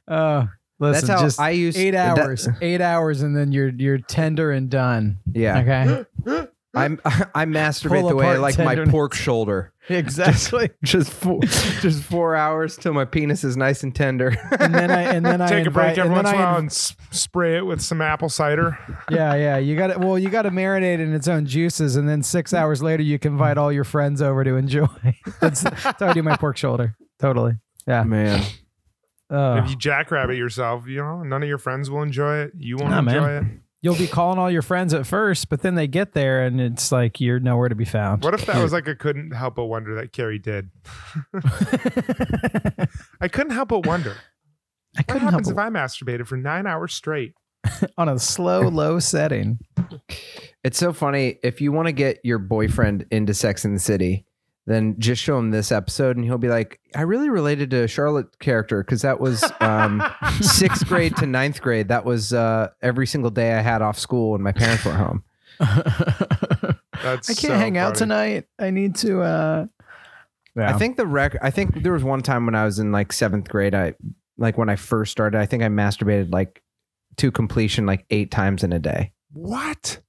Oh, 0.08 0.48
listen, 0.78 1.06
that's 1.06 1.08
how 1.08 1.20
just 1.26 1.38
I 1.40 1.50
use 1.50 1.76
eight 1.76 1.90
that- 1.90 2.16
hours, 2.18 2.48
eight 2.62 2.80
hours, 2.80 3.20
and 3.22 3.36
then 3.36 3.52
you're 3.52 3.68
you're 3.68 3.98
tender 3.98 4.50
and 4.52 4.70
done. 4.70 5.18
yeah, 5.34 5.58
Okay, 6.24 6.46
I'm 6.76 7.00
I 7.04 7.44
masturbate 7.46 8.08
the 8.08 8.14
way 8.14 8.26
I 8.26 8.34
apart 8.34 8.56
like 8.56 8.58
my 8.58 8.84
pork 8.84 9.14
shoulder. 9.14 9.72
exactly. 9.88 10.70
Just 10.84 11.10
four, 11.10 11.40
just 11.40 12.02
four 12.02 12.36
hours 12.36 12.76
till 12.76 12.92
my 12.92 13.04
penis 13.04 13.44
is 13.44 13.56
nice 13.56 13.82
and 13.82 13.94
tender. 13.94 14.36
and 14.60 14.74
then 14.74 14.90
I 14.90 15.02
and 15.02 15.24
then 15.24 15.40
I 15.42 15.48
Take 15.48 15.66
a 15.66 15.70
break 15.70 15.96
every 15.96 16.02
and 16.02 16.12
once 16.12 16.28
in 16.28 16.34
a 16.34 16.38
I 16.38 16.44
while 16.44 16.58
and 16.58 16.70
spray 16.70 17.56
it 17.56 17.64
with 17.64 17.80
some 17.80 18.00
apple 18.00 18.28
cider. 18.28 18.78
Yeah, 19.10 19.34
yeah. 19.34 19.56
You 19.56 19.76
got 19.76 19.88
to 19.88 19.98
well, 19.98 20.18
you 20.18 20.28
got 20.28 20.42
to 20.42 20.50
marinate 20.50 21.00
in 21.00 21.14
its 21.14 21.28
own 21.28 21.46
juices, 21.46 21.96
and 21.96 22.08
then 22.08 22.22
six 22.22 22.52
mm. 22.52 22.58
hours 22.58 22.82
later, 22.82 23.02
you 23.02 23.18
can 23.18 23.32
invite 23.32 23.58
all 23.58 23.72
your 23.72 23.84
friends 23.84 24.20
over 24.20 24.44
to 24.44 24.56
enjoy. 24.56 24.86
that's, 25.40 25.62
that's 25.62 26.00
how 26.00 26.08
I 26.08 26.12
do 26.12 26.22
my 26.22 26.36
pork 26.36 26.56
shoulder. 26.56 26.94
Totally. 27.18 27.54
Yeah. 27.86 28.02
Man, 28.02 28.44
Oh. 29.30 29.56
If 29.56 29.70
you 29.70 29.76
jackrabbit 29.76 30.36
yourself, 30.36 30.86
you 30.86 30.98
know, 30.98 31.22
none 31.22 31.42
of 31.42 31.48
your 31.48 31.58
friends 31.58 31.90
will 31.90 32.02
enjoy 32.02 32.38
it. 32.38 32.52
You 32.56 32.76
won't 32.76 32.90
Nah, 32.92 33.02
man. 33.02 33.16
enjoy 33.16 33.30
it. 33.30 33.44
You'll 33.86 33.94
be 33.94 34.08
calling 34.08 34.36
all 34.36 34.50
your 34.50 34.62
friends 34.62 34.92
at 34.94 35.06
first, 35.06 35.48
but 35.48 35.62
then 35.62 35.76
they 35.76 35.86
get 35.86 36.12
there, 36.12 36.44
and 36.44 36.60
it's 36.60 36.90
like 36.90 37.20
you're 37.20 37.38
nowhere 37.38 37.68
to 37.68 37.76
be 37.76 37.84
found. 37.84 38.24
What 38.24 38.34
if 38.34 38.44
that 38.46 38.60
was 38.60 38.72
like 38.72 38.88
a 38.88 38.96
couldn't 38.96 39.30
help 39.30 39.54
but 39.54 39.66
wonder 39.66 39.94
that 39.94 40.12
Carrie 40.12 40.40
did? 40.40 40.70
I 43.20 43.28
couldn't 43.28 43.52
help 43.52 43.68
but 43.68 43.86
wonder. 43.86 44.16
I 44.96 45.02
What 45.02 45.06
couldn't 45.06 45.20
help 45.20 45.30
happens 45.34 45.48
it 45.50 45.52
if 45.52 45.58
I 45.58 45.68
masturbated 45.68 46.26
for 46.26 46.36
nine 46.36 46.66
hours 46.66 46.94
straight? 46.94 47.34
on 47.96 48.08
a 48.08 48.18
slow, 48.18 48.62
low 48.62 48.98
setting. 48.98 49.60
It's 50.64 50.78
so 50.78 50.92
funny. 50.92 51.38
If 51.44 51.60
you 51.60 51.70
want 51.70 51.86
to 51.86 51.92
get 51.92 52.18
your 52.24 52.38
boyfriend 52.38 53.06
into 53.12 53.34
Sex 53.34 53.64
in 53.64 53.72
the 53.72 53.78
City, 53.78 54.25
then 54.66 54.96
just 54.98 55.22
show 55.22 55.38
him 55.38 55.50
this 55.50 55.70
episode 55.70 56.16
and 56.16 56.24
he'll 56.24 56.38
be 56.38 56.48
like, 56.48 56.80
I 56.94 57.02
really 57.02 57.30
related 57.30 57.70
to 57.70 57.86
Charlotte 57.86 58.38
character 58.40 58.82
because 58.82 59.02
that 59.02 59.20
was 59.20 59.44
um, 59.60 60.02
sixth 60.40 60.86
grade 60.86 61.16
to 61.16 61.26
ninth 61.26 61.62
grade. 61.62 61.88
That 61.88 62.04
was 62.04 62.32
uh, 62.32 62.70
every 62.82 63.06
single 63.06 63.30
day 63.30 63.54
I 63.54 63.60
had 63.60 63.80
off 63.80 63.98
school 63.98 64.32
when 64.32 64.42
my 64.42 64.52
parents 64.52 64.84
were 64.84 64.92
home. 64.92 65.22
That's 65.58 67.30
I 67.30 67.34
can't 67.34 67.38
so 67.38 67.56
hang 67.56 67.78
out 67.78 67.94
tonight. 67.94 68.46
I 68.58 68.70
need 68.70 68.96
to. 68.96 69.22
uh 69.22 69.66
I 70.58 70.72
think 70.72 70.96
the 70.96 71.06
rec. 71.06 71.36
I 71.42 71.50
think 71.50 71.82
there 71.82 71.92
was 71.92 72.02
one 72.02 72.22
time 72.22 72.46
when 72.46 72.54
I 72.54 72.64
was 72.64 72.78
in 72.78 72.90
like 72.90 73.12
seventh 73.12 73.48
grade. 73.48 73.74
I 73.74 73.94
like 74.38 74.56
when 74.56 74.68
I 74.68 74.76
first 74.76 75.12
started. 75.12 75.38
I 75.38 75.46
think 75.46 75.62
I 75.62 75.68
masturbated 75.68 76.32
like 76.32 76.62
to 77.16 77.30
completion 77.30 77.86
like 77.86 78.06
eight 78.10 78.30
times 78.30 78.64
in 78.64 78.72
a 78.72 78.78
day. 78.78 79.12
What? 79.32 80.00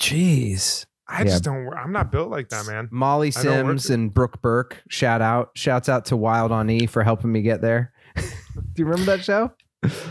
Jeez. 0.00 0.86
I 1.12 1.24
just 1.24 1.44
don't. 1.44 1.68
I'm 1.74 1.92
not 1.92 2.10
built 2.10 2.30
like 2.30 2.48
that, 2.48 2.66
man. 2.66 2.88
Molly 2.90 3.32
I 3.36 3.42
don't 3.42 3.66
work 3.66 3.78
Sims 3.80 3.90
and 3.90 4.14
Brooke 4.14 4.40
Burke. 4.42 4.82
Shout 4.88 5.20
out, 5.20 5.50
shouts 5.54 5.88
out 5.88 6.06
to 6.06 6.16
Wild 6.16 6.52
on 6.52 6.70
E 6.70 6.86
for 6.86 7.02
helping 7.02 7.30
me 7.30 7.42
get 7.42 7.60
there. 7.60 7.92
Do 8.16 8.22
you 8.76 8.86
remember 8.86 9.16
that 9.16 9.24
show? 9.24 9.52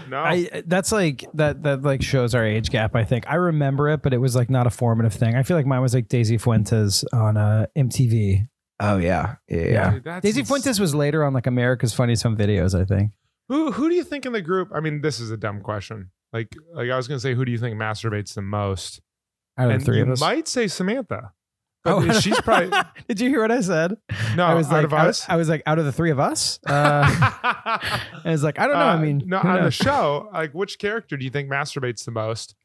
No. 0.10 0.20
I 0.20 0.64
that's 0.66 0.92
like 0.92 1.26
that 1.36 1.64
that 1.64 1.82
like 1.82 2.02
shows 2.04 2.36
our 2.36 2.46
age 2.46 2.70
gap. 2.70 2.96
I 2.96 3.06
think 3.06 3.26
I 3.28 3.36
remember 3.36 3.90
it, 3.90 4.02
but 4.02 4.14
it 4.14 4.18
was 4.18 4.36
like 4.36 4.50
not 4.50 4.68
a 4.68 4.70
formative 4.70 5.14
thing. 5.14 5.36
I 5.36 5.44
feel 5.44 5.56
like 5.56 5.66
mine 5.66 5.82
was 5.82 5.94
like 5.94 6.10
Daisy 6.10 6.38
Fuentes 6.38 7.06
on 7.14 7.38
uh, 7.38 7.68
MTV. 7.78 8.48
Oh 8.82 8.98
yeah, 8.98 9.36
yeah. 9.48 9.58
yeah. 9.58 9.66
Yeah. 9.72 9.92
Dude, 9.92 10.22
Daisy 10.22 10.40
ins- 10.42 10.50
Fuentes 10.50 10.80
was 10.80 10.94
later 10.94 11.24
on 11.24 11.34
like 11.34 11.48
America's 11.48 11.94
Funniest 11.94 12.24
Home 12.24 12.36
Videos, 12.36 12.80
I 12.80 12.84
think. 12.84 13.12
Who 13.48 13.72
who 13.72 13.90
do 13.90 13.96
you 13.96 14.04
think 14.04 14.26
in 14.26 14.34
the 14.34 14.42
group? 14.42 14.70
I 14.74 14.82
mean, 14.82 15.02
this 15.02 15.20
is 15.20 15.32
a 15.32 15.38
dumb 15.38 15.62
question. 15.62 16.12
Like 16.34 16.54
like 16.74 16.90
I 16.90 16.98
was 16.98 17.08
gonna 17.08 17.20
say, 17.22 17.34
who 17.34 17.46
do 17.46 17.52
you 17.52 17.58
think 17.58 17.78
masturbates 17.78 18.34
the 18.34 18.42
most? 18.42 19.02
Out 19.58 19.66
of 19.68 19.72
and 19.72 19.82
the 19.82 19.86
three 19.86 20.02
of 20.02 20.10
us. 20.10 20.20
might 20.20 20.48
say 20.48 20.68
Samantha. 20.68 21.32
But 21.84 21.94
Oh, 21.96 22.12
she's 22.20 22.40
probably 22.42 22.70
Did 23.08 23.20
you 23.20 23.30
hear 23.30 23.42
what 23.42 23.52
I 23.52 23.62
said? 23.62 23.98
no 24.36 24.46
I 24.46 24.54
was 24.54 24.68
out 24.68 24.74
like, 24.74 24.84
of 24.86 24.94
us. 24.94 25.26
I 25.28 25.36
was 25.36 25.50
like, 25.50 25.64
out 25.66 25.80
of 25.80 25.86
the 25.86 25.92
three 25.92 26.12
of 26.12 26.20
us. 26.20 26.60
Uh, 26.68 27.04
and 28.24 28.26
I 28.26 28.32
was 28.32 28.44
like, 28.44 28.60
I 28.60 28.68
don't 28.68 28.76
know. 28.76 28.82
I 28.86 28.94
Uh, 28.96 29.00
mean, 29.00 29.24
no, 29.26 29.40
who 29.40 29.48
on 29.48 29.64
the 29.64 29.72
show, 29.72 30.30
like 30.34 30.54
which 30.54 30.78
character 30.80 31.18
do 31.18 31.26
you 31.26 31.32
think 31.32 31.50
masturbates 31.50 32.06
the 32.06 32.12
most? 32.12 32.56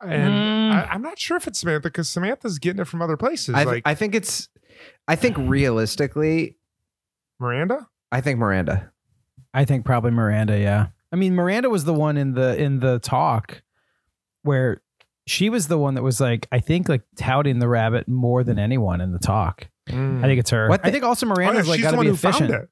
And 0.00 0.32
Mm. 0.32 0.72
I, 0.72 0.84
I'm 0.92 1.02
not 1.02 1.18
sure 1.18 1.36
if 1.36 1.46
it's 1.48 1.58
Samantha 1.58 1.88
because 1.88 2.08
Samantha's 2.08 2.58
getting 2.58 2.80
it 2.80 2.86
from 2.86 3.02
other 3.02 3.16
places. 3.16 3.54
I, 3.54 3.64
th- 3.64 3.66
like 3.66 3.82
I 3.84 3.94
think 3.94 4.14
it's. 4.14 4.48
I 5.08 5.16
think 5.16 5.36
realistically, 5.38 6.56
Miranda. 7.40 7.88
I 8.12 8.20
think 8.20 8.38
Miranda. 8.38 8.92
I 9.52 9.64
think 9.64 9.84
probably 9.84 10.12
Miranda. 10.12 10.58
Yeah. 10.58 10.86
I 11.12 11.16
mean, 11.16 11.34
Miranda 11.34 11.68
was 11.68 11.84
the 11.84 11.94
one 11.94 12.16
in 12.16 12.34
the 12.34 12.56
in 12.62 12.78
the 12.78 13.00
talk 13.00 13.62
where 14.42 14.80
she 15.28 15.50
was 15.50 15.68
the 15.68 15.78
one 15.78 15.94
that 15.94 16.02
was 16.02 16.20
like, 16.20 16.46
I 16.52 16.60
think 16.60 16.88
like 16.88 17.02
touting 17.16 17.58
the 17.58 17.68
rabbit 17.68 18.08
more 18.08 18.42
than 18.44 18.58
anyone 18.58 19.00
in 19.00 19.12
the 19.12 19.18
talk. 19.18 19.68
I 19.88 19.92
think 20.22 20.38
it's 20.40 20.50
her. 20.50 20.68
What 20.68 20.84
I 20.84 20.90
think 20.90 21.02
also 21.04 21.24
Oh, 21.26 21.30
yeah, 21.30 21.34
Miranda's 21.34 21.68
like 21.68 21.80
got 21.80 21.92
to 21.92 22.00
be 22.00 22.06
who 22.08 22.16
found 22.16 22.34
efficient. 22.36 22.62
it. 22.64 22.68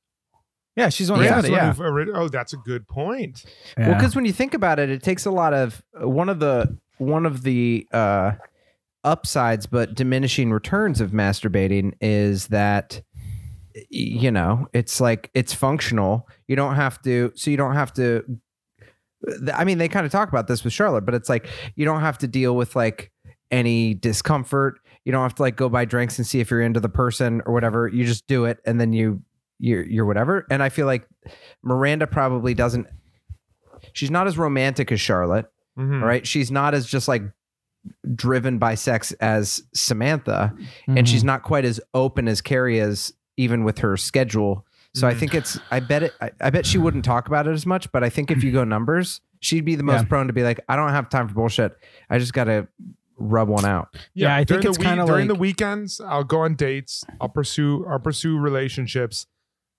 Yeah, 0.76 0.88
she's 0.90 1.06
the 1.06 1.14
one 1.14 1.22
Yeah. 1.24 1.30
found 1.32 1.44
the 1.44 1.50
Yeah. 1.50 1.72
who 1.72 2.12
Oh, 2.14 2.28
that's 2.28 2.52
a 2.52 2.58
good 2.58 2.86
point. 2.86 3.44
Yeah. 3.78 3.88
Well, 3.88 3.96
because 3.96 4.14
when 4.14 4.26
you 4.26 4.32
think 4.32 4.52
about 4.52 4.78
it, 4.78 4.90
it 4.90 5.02
takes 5.02 5.24
a 5.24 5.30
lot 5.30 5.54
of 5.54 5.82
one 6.00 6.28
of 6.28 6.38
the 6.40 6.76
one 6.98 7.24
of 7.26 7.42
the 7.42 7.86
uh, 7.92 8.32
upsides, 9.04 9.66
but 9.66 9.94
diminishing 9.94 10.50
returns 10.52 11.00
of 11.00 11.10
masturbating 11.12 11.92
is 12.00 12.48
that 12.48 13.02
you 13.90 14.30
know 14.30 14.66
it's 14.72 15.00
like 15.00 15.30
it's 15.34 15.54
functional. 15.54 16.28
You 16.48 16.56
don't 16.56 16.74
have 16.76 17.00
to, 17.02 17.32
so 17.34 17.50
you 17.50 17.56
don't 17.56 17.74
have 17.74 17.92
to. 17.94 18.24
I 19.54 19.64
mean, 19.64 19.78
they 19.78 19.88
kind 19.88 20.06
of 20.06 20.12
talk 20.12 20.28
about 20.28 20.46
this 20.46 20.62
with 20.64 20.72
Charlotte, 20.72 21.04
but 21.06 21.14
it's 21.14 21.28
like 21.28 21.48
you 21.74 21.84
don't 21.84 22.00
have 22.00 22.18
to 22.18 22.28
deal 22.28 22.54
with 22.56 22.76
like 22.76 23.10
any 23.50 23.94
discomfort. 23.94 24.78
You 25.04 25.12
don't 25.12 25.22
have 25.22 25.34
to 25.36 25.42
like 25.42 25.56
go 25.56 25.68
buy 25.68 25.84
drinks 25.84 26.18
and 26.18 26.26
see 26.26 26.40
if 26.40 26.50
you're 26.50 26.60
into 26.62 26.80
the 26.80 26.88
person 26.88 27.40
or 27.46 27.52
whatever. 27.52 27.88
You 27.88 28.04
just 28.04 28.26
do 28.26 28.44
it, 28.44 28.58
and 28.66 28.80
then 28.80 28.92
you 28.92 29.22
you're 29.58 29.84
you're 29.86 30.04
whatever. 30.04 30.46
And 30.50 30.62
I 30.62 30.68
feel 30.68 30.86
like 30.86 31.06
Miranda 31.62 32.06
probably 32.06 32.54
doesn't 32.54 32.86
she's 33.92 34.10
not 34.10 34.26
as 34.26 34.36
romantic 34.36 34.90
as 34.92 35.00
Charlotte, 35.00 35.46
Mhm. 35.78 36.02
all 36.02 36.08
right? 36.08 36.26
She's 36.26 36.50
not 36.50 36.74
as 36.74 36.86
just 36.86 37.08
like 37.08 37.22
driven 38.14 38.58
by 38.58 38.74
sex 38.74 39.12
as 39.12 39.62
Samantha, 39.74 40.52
Mm-hmm. 40.54 40.98
and 40.98 41.08
she's 41.08 41.24
not 41.24 41.42
quite 41.42 41.64
as 41.64 41.80
open 41.94 42.26
as 42.28 42.40
Carrie 42.40 42.78
is, 42.78 43.12
even 43.36 43.64
with 43.64 43.78
her 43.78 43.96
schedule. 43.96 44.65
So 44.96 45.06
I 45.06 45.12
Mhm. 45.14 45.18
think 45.18 45.34
it's. 45.34 45.60
I 45.70 45.80
bet 45.80 46.02
it. 46.04 46.14
I, 46.20 46.30
I 46.40 46.50
bet 46.50 46.64
she 46.64 46.78
wouldn't 46.78 47.04
talk 47.04 47.28
about 47.28 47.46
it 47.46 47.50
as 47.52 47.66
much. 47.66 47.92
But 47.92 48.02
I 48.02 48.08
think 48.08 48.30
if 48.30 48.42
you 48.42 48.50
go 48.50 48.64
numbers, 48.64 49.20
she'd 49.40 49.64
be 49.64 49.74
the 49.76 49.82
most 49.82 50.02
Yeah. 50.02 50.08
prone 50.08 50.26
to 50.26 50.32
be 50.32 50.42
like, 50.42 50.58
I 50.68 50.76
don't 50.76 50.90
have 50.90 51.08
time 51.10 51.28
for 51.28 51.34
bullshit. 51.34 51.76
I 52.08 52.18
just 52.18 52.32
got 52.32 52.44
to 52.44 52.66
rub 53.18 53.48
one 53.48 53.64
out. 53.66 53.94
Yeah, 54.14 54.34
I 54.34 54.38
think 54.38 54.48
during 54.48 54.62
the 54.62 54.68
it's 54.70 54.78
week- 54.78 54.88
kinda 54.88 55.06
during 55.06 55.28
the 55.28 55.34
weekends. 55.34 56.00
I'll 56.00 56.24
go 56.24 56.40
on 56.40 56.54
dates. 56.54 57.04
I'll 57.20 57.28
pursue. 57.28 57.86
I'll 57.86 57.98
pursue 57.98 58.38
relationships. 58.38 59.26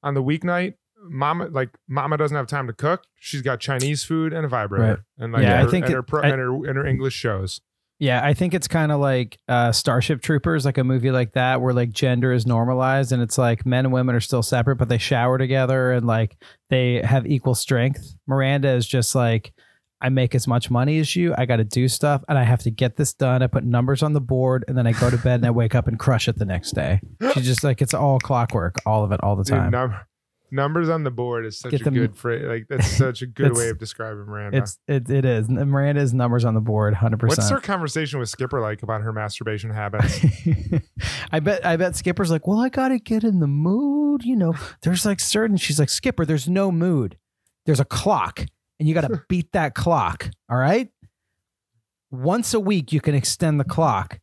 On 0.04 0.14
the 0.14 0.24
weeknight, 0.24 0.76
Mama 1.10 1.48
like 1.52 1.70
Mama 1.88 2.18
doesn't 2.18 2.36
have 2.38 2.48
time 2.48 2.68
to 2.68 2.74
cook. 2.74 3.04
She's 3.20 3.42
got 3.42 3.60
Chinese 3.60 4.04
food 4.04 4.34
and 4.34 4.46
a 4.46 4.48
vibrator, 4.48 4.84
Right. 4.86 5.00
and 5.18 5.34
like 5.34 5.44
Yeah, 5.44 5.62
I 5.64 5.66
think 5.68 5.86
and, 5.86 5.94
it- 5.94 5.96
her 5.96 6.04
pro, 6.04 6.22
I- 6.22 6.28
and 6.30 6.40
her 6.40 6.54
and 6.68 6.78
her 6.78 6.86
English 6.86 7.14
shows. 7.16 7.62
Yeah, 8.00 8.24
I 8.24 8.36
think 8.36 8.54
it's 8.54 8.68
kind 8.68 8.92
of 8.92 9.00
like 9.00 9.40
uh, 9.48 9.72
Starship 9.72 10.22
Troopers, 10.22 10.66
like 10.66 10.78
a 10.78 10.84
movie 10.84 11.10
like 11.10 11.34
that, 11.34 11.62
where 11.62 11.74
like 11.74 11.92
gender 11.92 12.32
is 12.32 12.46
normalized 12.46 13.12
and 13.12 13.24
it's 13.24 13.40
like 13.40 13.66
men 13.66 13.86
and 13.86 13.94
women 13.94 14.16
are 14.16 14.20
still 14.20 14.44
separate, 14.44 14.76
but 14.76 14.88
they 14.88 15.00
shower 15.00 15.40
together 15.40 15.92
and 15.94 16.06
like 16.06 16.38
they 16.70 17.02
have 17.04 17.26
equal 17.26 17.56
strength. 17.56 18.14
Miranda 18.28 18.70
is 18.70 18.86
just 18.86 19.16
like, 19.16 19.52
I 20.00 20.10
make 20.10 20.36
as 20.36 20.48
much 20.48 20.70
money 20.70 21.00
as 21.00 21.16
you. 21.16 21.34
I 21.36 21.48
got 21.48 21.56
to 21.56 21.64
do 21.64 21.88
stuff 21.88 22.24
and 22.30 22.38
I 22.38 22.44
have 22.44 22.62
to 22.64 22.70
get 22.70 22.98
this 22.98 23.14
done. 23.16 23.42
I 23.42 23.48
put 23.48 23.64
numbers 23.64 24.04
on 24.04 24.14
the 24.14 24.22
board 24.22 24.64
and 24.68 24.78
then 24.78 24.86
I 24.86 24.92
go 24.92 25.10
to 25.10 25.18
bed 25.18 25.40
and 25.40 25.46
I 25.48 25.50
wake 25.50 25.74
up 25.74 25.88
and 25.88 25.98
crush 25.98 26.28
it 26.28 26.38
the 26.38 26.46
next 26.46 26.76
day. 26.76 27.02
She's 27.34 27.48
just 27.48 27.64
like, 27.64 27.82
it's 27.82 27.96
all 27.96 28.20
clockwork, 28.20 28.76
all 28.86 29.04
of 29.04 29.12
it, 29.12 29.20
all 29.24 29.36
the 29.36 29.44
Dude, 29.44 29.58
time. 29.58 29.72
num- 29.72 29.96
numbers 30.52 30.90
on 30.90 31.04
the 31.04 31.12
board 31.12 31.46
is 31.46 31.60
such 31.60 31.72
Get 31.72 31.82
a 31.82 31.84
them- 31.86 31.94
good 31.94 32.16
phrase. 32.18 32.46
Like 32.46 32.66
that's 32.70 32.88
such 32.98 33.22
a 33.22 33.26
good 33.28 33.48
It's- 33.48 33.58
way 33.60 33.70
of 33.70 33.78
describing 33.80 34.26
Miranda. 34.26 34.58
It's 34.60 34.80
it, 34.88 35.10
it 35.10 35.26
is. 35.26 35.50
Miranda 35.50 36.02
is 36.02 36.14
numbers 36.14 36.46
on 36.46 36.54
the 36.54 36.62
board, 36.62 36.94
Hundred 36.94 37.18
percent. 37.20 37.38
What's 37.40 37.50
percent. 37.50 37.66
her 37.66 37.74
conversation 37.74 38.20
with 38.20 38.30
Skipper 38.30 38.62
like 38.62 38.84
about 38.84 39.02
her 39.02 39.12
masturbation 39.14 39.70
habits? 39.74 40.20
I 41.32 41.40
bet 41.40 41.66
I 41.66 41.76
bet 41.78 41.96
Skipper's 41.96 42.32
like, 42.32 42.48
well, 42.48 42.60
I 42.60 42.70
gotta 42.70 43.00
get 43.00 43.24
in 43.24 43.40
the 43.40 43.48
mood. 43.48 44.24
You 44.24 44.36
know, 44.36 44.54
there's 44.84 45.06
like 45.06 45.20
certain 45.20 45.58
she's 45.58 45.80
like, 45.80 45.90
Skipper, 45.90 46.26
there's 46.26 46.48
no 46.50 46.72
mood. 46.72 47.18
There's 47.66 47.80
a 47.80 47.86
clock, 47.86 48.40
and 48.80 48.88
you 48.88 48.94
gotta 48.94 49.22
beat 49.30 49.52
that 49.52 49.76
clock. 49.76 50.30
All 50.50 50.58
right. 50.58 50.90
Once 52.10 52.54
a 52.54 52.60
week 52.60 52.94
you 52.94 53.02
can 53.02 53.14
extend 53.16 53.60
the 53.60 53.64
clock. 53.66 54.20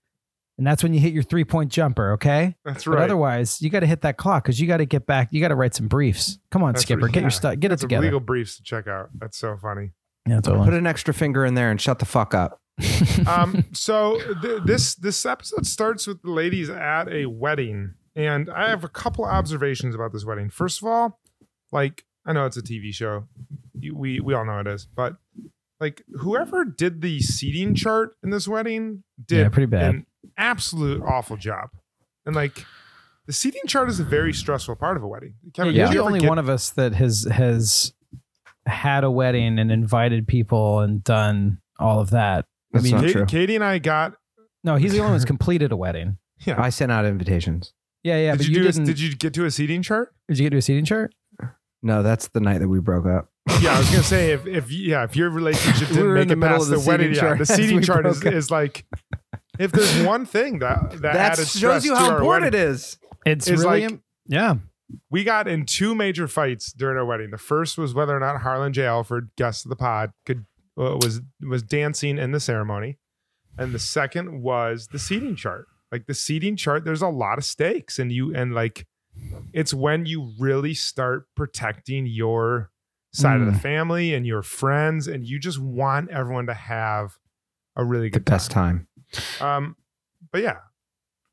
And 0.56 0.66
that's 0.66 0.82
when 0.84 0.94
you 0.94 1.00
hit 1.00 1.12
your 1.12 1.22
three 1.24 1.44
point 1.44 1.72
jumper, 1.72 2.12
okay? 2.12 2.54
That's 2.64 2.84
But 2.84 2.92
right. 2.94 3.02
otherwise, 3.04 3.60
you 3.60 3.70
got 3.70 3.80
to 3.80 3.86
hit 3.86 4.02
that 4.02 4.16
clock 4.16 4.44
because 4.44 4.60
you 4.60 4.68
got 4.68 4.76
to 4.76 4.86
get 4.86 5.04
back. 5.06 5.28
You 5.32 5.40
got 5.40 5.48
to 5.48 5.56
write 5.56 5.74
some 5.74 5.88
briefs. 5.88 6.38
Come 6.52 6.62
on, 6.62 6.72
That's 6.74 6.82
Skipper, 6.82 7.06
right. 7.06 7.12
get 7.12 7.22
your 7.22 7.30
stuff, 7.30 7.58
get 7.58 7.66
it 7.66 7.74
Got 7.74 7.80
some 7.80 7.88
together. 7.88 8.04
Legal 8.06 8.20
briefs 8.20 8.56
to 8.58 8.62
check 8.62 8.86
out. 8.86 9.10
That's 9.18 9.36
so 9.36 9.56
funny. 9.56 9.90
yeah, 10.28 10.40
totally. 10.40 10.64
Put 10.66 10.74
an 10.74 10.86
extra 10.86 11.12
finger 11.12 11.44
in 11.44 11.54
there 11.54 11.70
and 11.70 11.80
shut 11.80 11.98
the 11.98 12.04
fuck 12.06 12.34
up. 12.34 12.60
um, 13.26 13.64
so 13.72 14.18
th- 14.42 14.62
this 14.64 14.94
this 14.96 15.24
episode 15.26 15.64
starts 15.66 16.06
with 16.06 16.22
the 16.22 16.30
ladies 16.30 16.68
at 16.70 17.08
a 17.08 17.26
wedding, 17.26 17.94
and 18.16 18.50
I 18.50 18.68
have 18.68 18.82
a 18.84 18.88
couple 18.88 19.24
observations 19.24 19.94
about 19.94 20.12
this 20.12 20.24
wedding. 20.24 20.50
First 20.50 20.82
of 20.82 20.88
all, 20.88 21.20
like 21.72 22.04
I 22.26 22.32
know 22.32 22.46
it's 22.46 22.56
a 22.56 22.62
TV 22.62 22.92
show, 22.92 23.28
You- 23.78 23.96
we 23.96 24.18
we 24.20 24.34
all 24.34 24.44
know 24.44 24.58
it 24.58 24.66
is, 24.66 24.86
but 24.86 25.16
like 25.80 26.02
whoever 26.20 26.64
did 26.64 27.00
the 27.00 27.20
seating 27.20 27.74
chart 27.76 28.16
in 28.24 28.30
this 28.30 28.48
wedding 28.48 29.04
did 29.24 29.38
Yeah, 29.38 29.48
pretty 29.50 29.66
bad. 29.66 29.94
an 29.94 30.06
absolute 30.37 31.02
awful 31.02 31.37
job, 31.37 31.70
and 32.26 32.34
like. 32.34 32.64
The 33.26 33.32
seating 33.32 33.62
chart 33.66 33.88
is 33.88 33.98
a 33.98 34.04
very 34.04 34.34
stressful 34.34 34.76
part 34.76 34.98
of 34.98 35.02
a 35.02 35.08
wedding. 35.08 35.32
Kevin, 35.54 35.74
You're 35.74 35.88
the 35.88 35.96
only 35.96 36.20
get- 36.20 36.28
one 36.28 36.38
of 36.38 36.50
us 36.50 36.68
that 36.72 36.92
has 36.92 37.26
has 37.32 37.94
had 38.66 39.02
a 39.02 39.10
wedding 39.10 39.58
and 39.58 39.72
invited 39.72 40.28
people 40.28 40.80
and 40.80 41.02
done 41.02 41.62
all 41.78 42.00
of 42.00 42.10
that. 42.10 42.44
That's 42.72 42.82
I 42.82 42.84
mean, 42.84 42.92
not 42.96 43.00
Katie, 43.00 43.12
true. 43.14 43.24
Katie 43.24 43.54
and 43.54 43.64
I 43.64 43.78
got. 43.78 44.14
no, 44.62 44.76
he's 44.76 44.92
the 44.92 44.98
only 44.98 45.12
one 45.12 45.14
who's 45.14 45.24
completed 45.24 45.72
a 45.72 45.76
wedding. 45.76 46.18
Yeah. 46.44 46.60
I 46.60 46.68
sent 46.68 46.92
out 46.92 47.06
invitations. 47.06 47.72
Yeah, 48.02 48.18
yeah, 48.18 48.32
did 48.32 48.38
but 48.38 48.46
you, 48.48 48.52
you, 48.56 48.62
do? 48.64 48.72
Didn't. 48.72 48.84
did 48.84 49.00
you 49.00 49.16
get 49.16 49.32
to 49.34 49.46
a 49.46 49.50
seating 49.50 49.80
chart? 49.80 50.12
did 50.28 50.38
you 50.38 50.44
get 50.44 50.50
to 50.50 50.58
a 50.58 50.62
seating 50.62 50.84
chart? 50.84 51.14
No, 51.82 52.02
that's 52.02 52.28
the 52.28 52.40
night 52.40 52.58
that 52.58 52.68
we 52.68 52.80
broke 52.80 53.06
up. 53.06 53.30
Yeah, 53.62 53.74
I 53.74 53.78
was 53.78 53.88
gonna 53.88 54.02
say 54.02 54.32
if 54.32 54.46
if 54.46 54.70
yeah 54.70 55.04
if 55.04 55.16
your 55.16 55.30
relationship 55.30 55.88
didn't 55.88 56.04
were 56.04 56.16
in 56.18 56.28
make 56.28 56.37
it 56.37 56.40
past 56.42 56.68
the, 56.68 56.76
the 56.76 56.87
wedding, 56.87 57.14
seating 57.14 57.28
yeah, 57.28 57.34
the 57.37 57.46
seating 57.46 57.80
chart 57.80 58.04
is, 58.04 58.22
is 58.24 58.50
like 58.50 58.84
if 59.58 59.72
there's 59.72 60.02
one 60.04 60.26
thing 60.26 60.58
that 60.60 60.90
that, 60.92 61.00
That 61.02 61.16
added 61.32 61.46
shows 61.48 61.84
you 61.84 61.94
how 61.94 62.16
important 62.16 62.52
wedding, 62.52 62.60
it 62.60 62.68
is. 62.68 62.98
It's 63.26 63.46
It's 63.48 63.62
really, 63.62 63.86
like- 63.88 64.00
yeah. 64.26 64.56
we 65.10 65.24
got 65.24 65.48
in 65.48 65.64
two 65.66 65.94
major 65.94 66.28
fights 66.28 66.72
during 66.72 66.96
our 66.98 67.04
wedding. 67.04 67.30
The 67.30 67.38
first 67.38 67.78
was 67.78 67.94
whether 67.94 68.16
or 68.16 68.20
not 68.20 68.42
Harlan 68.42 68.72
J. 68.72 68.84
Alford, 68.86 69.30
guest 69.36 69.64
of 69.64 69.70
the 69.70 69.76
pod, 69.76 70.12
could 70.26 70.44
uh, 70.78 70.96
was 71.00 71.20
was 71.40 71.62
dancing 71.62 72.18
in 72.18 72.32
the 72.32 72.40
ceremony, 72.40 72.98
and 73.56 73.72
the 73.72 73.78
second 73.78 74.42
was 74.42 74.88
the 74.88 74.98
seating 74.98 75.36
chart. 75.36 75.66
Like 75.92 76.06
the 76.06 76.14
seating 76.14 76.56
chart, 76.56 76.84
there's 76.84 77.02
a 77.02 77.08
lot 77.08 77.38
of 77.38 77.44
stakes, 77.44 77.98
and 77.98 78.10
you 78.10 78.34
and 78.34 78.54
like 78.54 78.86
it's 79.52 79.72
when 79.72 80.06
you 80.06 80.32
really 80.40 80.74
start 80.74 81.26
protecting 81.36 82.06
your 82.06 82.70
side 83.12 83.38
of 83.40 83.46
the 83.46 83.52
Mm. 83.52 83.60
family 83.60 84.12
and 84.14 84.26
your 84.26 84.42
friends, 84.42 85.06
and 85.06 85.24
you 85.24 85.38
just 85.38 85.60
want 85.60 86.10
everyone 86.10 86.46
to 86.46 86.54
have 86.54 87.16
a 87.76 87.84
really 87.84 88.08
The 88.08 88.18
good 88.18 88.24
best 88.24 88.50
time. 88.50 88.78
time. 88.78 88.88
Um, 89.40 89.77
but 90.33 90.42
yeah, 90.42 90.59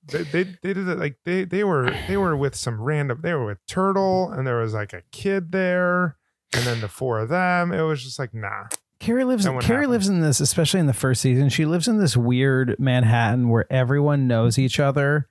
they, 0.08 0.24
they 0.24 0.44
they 0.44 0.74
did 0.74 0.88
it 0.88 0.98
like 0.98 1.18
they 1.26 1.44
they 1.44 1.64
were 1.64 1.96
they 2.08 2.18
were 2.18 2.36
with 2.36 2.56
some 2.56 2.82
random. 2.82 3.20
They 3.22 3.34
were 3.34 3.46
with 3.46 3.66
Turtle, 3.68 4.32
and 4.32 4.46
there 4.46 4.58
was 4.58 4.74
like 4.74 4.94
a 4.94 5.04
kid 5.12 5.52
there, 5.52 6.18
and 6.54 6.66
then 6.66 6.82
the 6.82 6.88
four 6.88 7.20
of 7.20 7.30
them. 7.30 7.72
It 7.72 7.82
was 7.82 8.04
just 8.04 8.20
like 8.20 8.34
nah. 8.34 8.68
Carrie 9.00 9.24
lives. 9.24 9.46
Carrie 9.46 9.62
happen. 9.62 9.90
lives 9.90 10.08
in 10.08 10.22
this, 10.22 10.40
especially 10.40 10.80
in 10.80 10.86
the 10.86 10.94
first 10.94 11.22
season. 11.22 11.50
She 11.50 11.66
lives 11.66 11.88
in 11.88 11.98
this 11.98 12.16
weird 12.16 12.76
Manhattan 12.80 13.50
where 13.50 13.72
everyone 13.72 14.28
knows 14.28 14.60
each 14.60 14.80
other, 14.80 15.28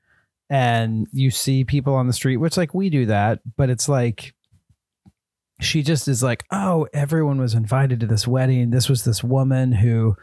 and 0.49 1.07
you 1.13 1.31
see 1.31 1.65
people 1.65 1.95
on 1.95 2.07
the 2.07 2.13
street, 2.13 2.39
which 2.39 2.57
like 2.57 2.75
we 2.75 2.91
do 2.91 3.07
that, 3.07 3.41
but 3.57 3.71
it's 3.71 3.89
like 3.89 4.35
she 5.61 5.83
just 5.83 6.09
is 6.09 6.23
like, 6.23 6.45
oh, 6.51 6.89
everyone 6.93 7.39
was 7.39 7.55
invited 7.55 8.01
to 8.01 8.07
this 8.07 8.27
wedding. 8.27 8.71
This 8.71 8.89
was 8.89 9.05
this 9.05 9.23
woman 9.23 9.73
who 9.73 10.17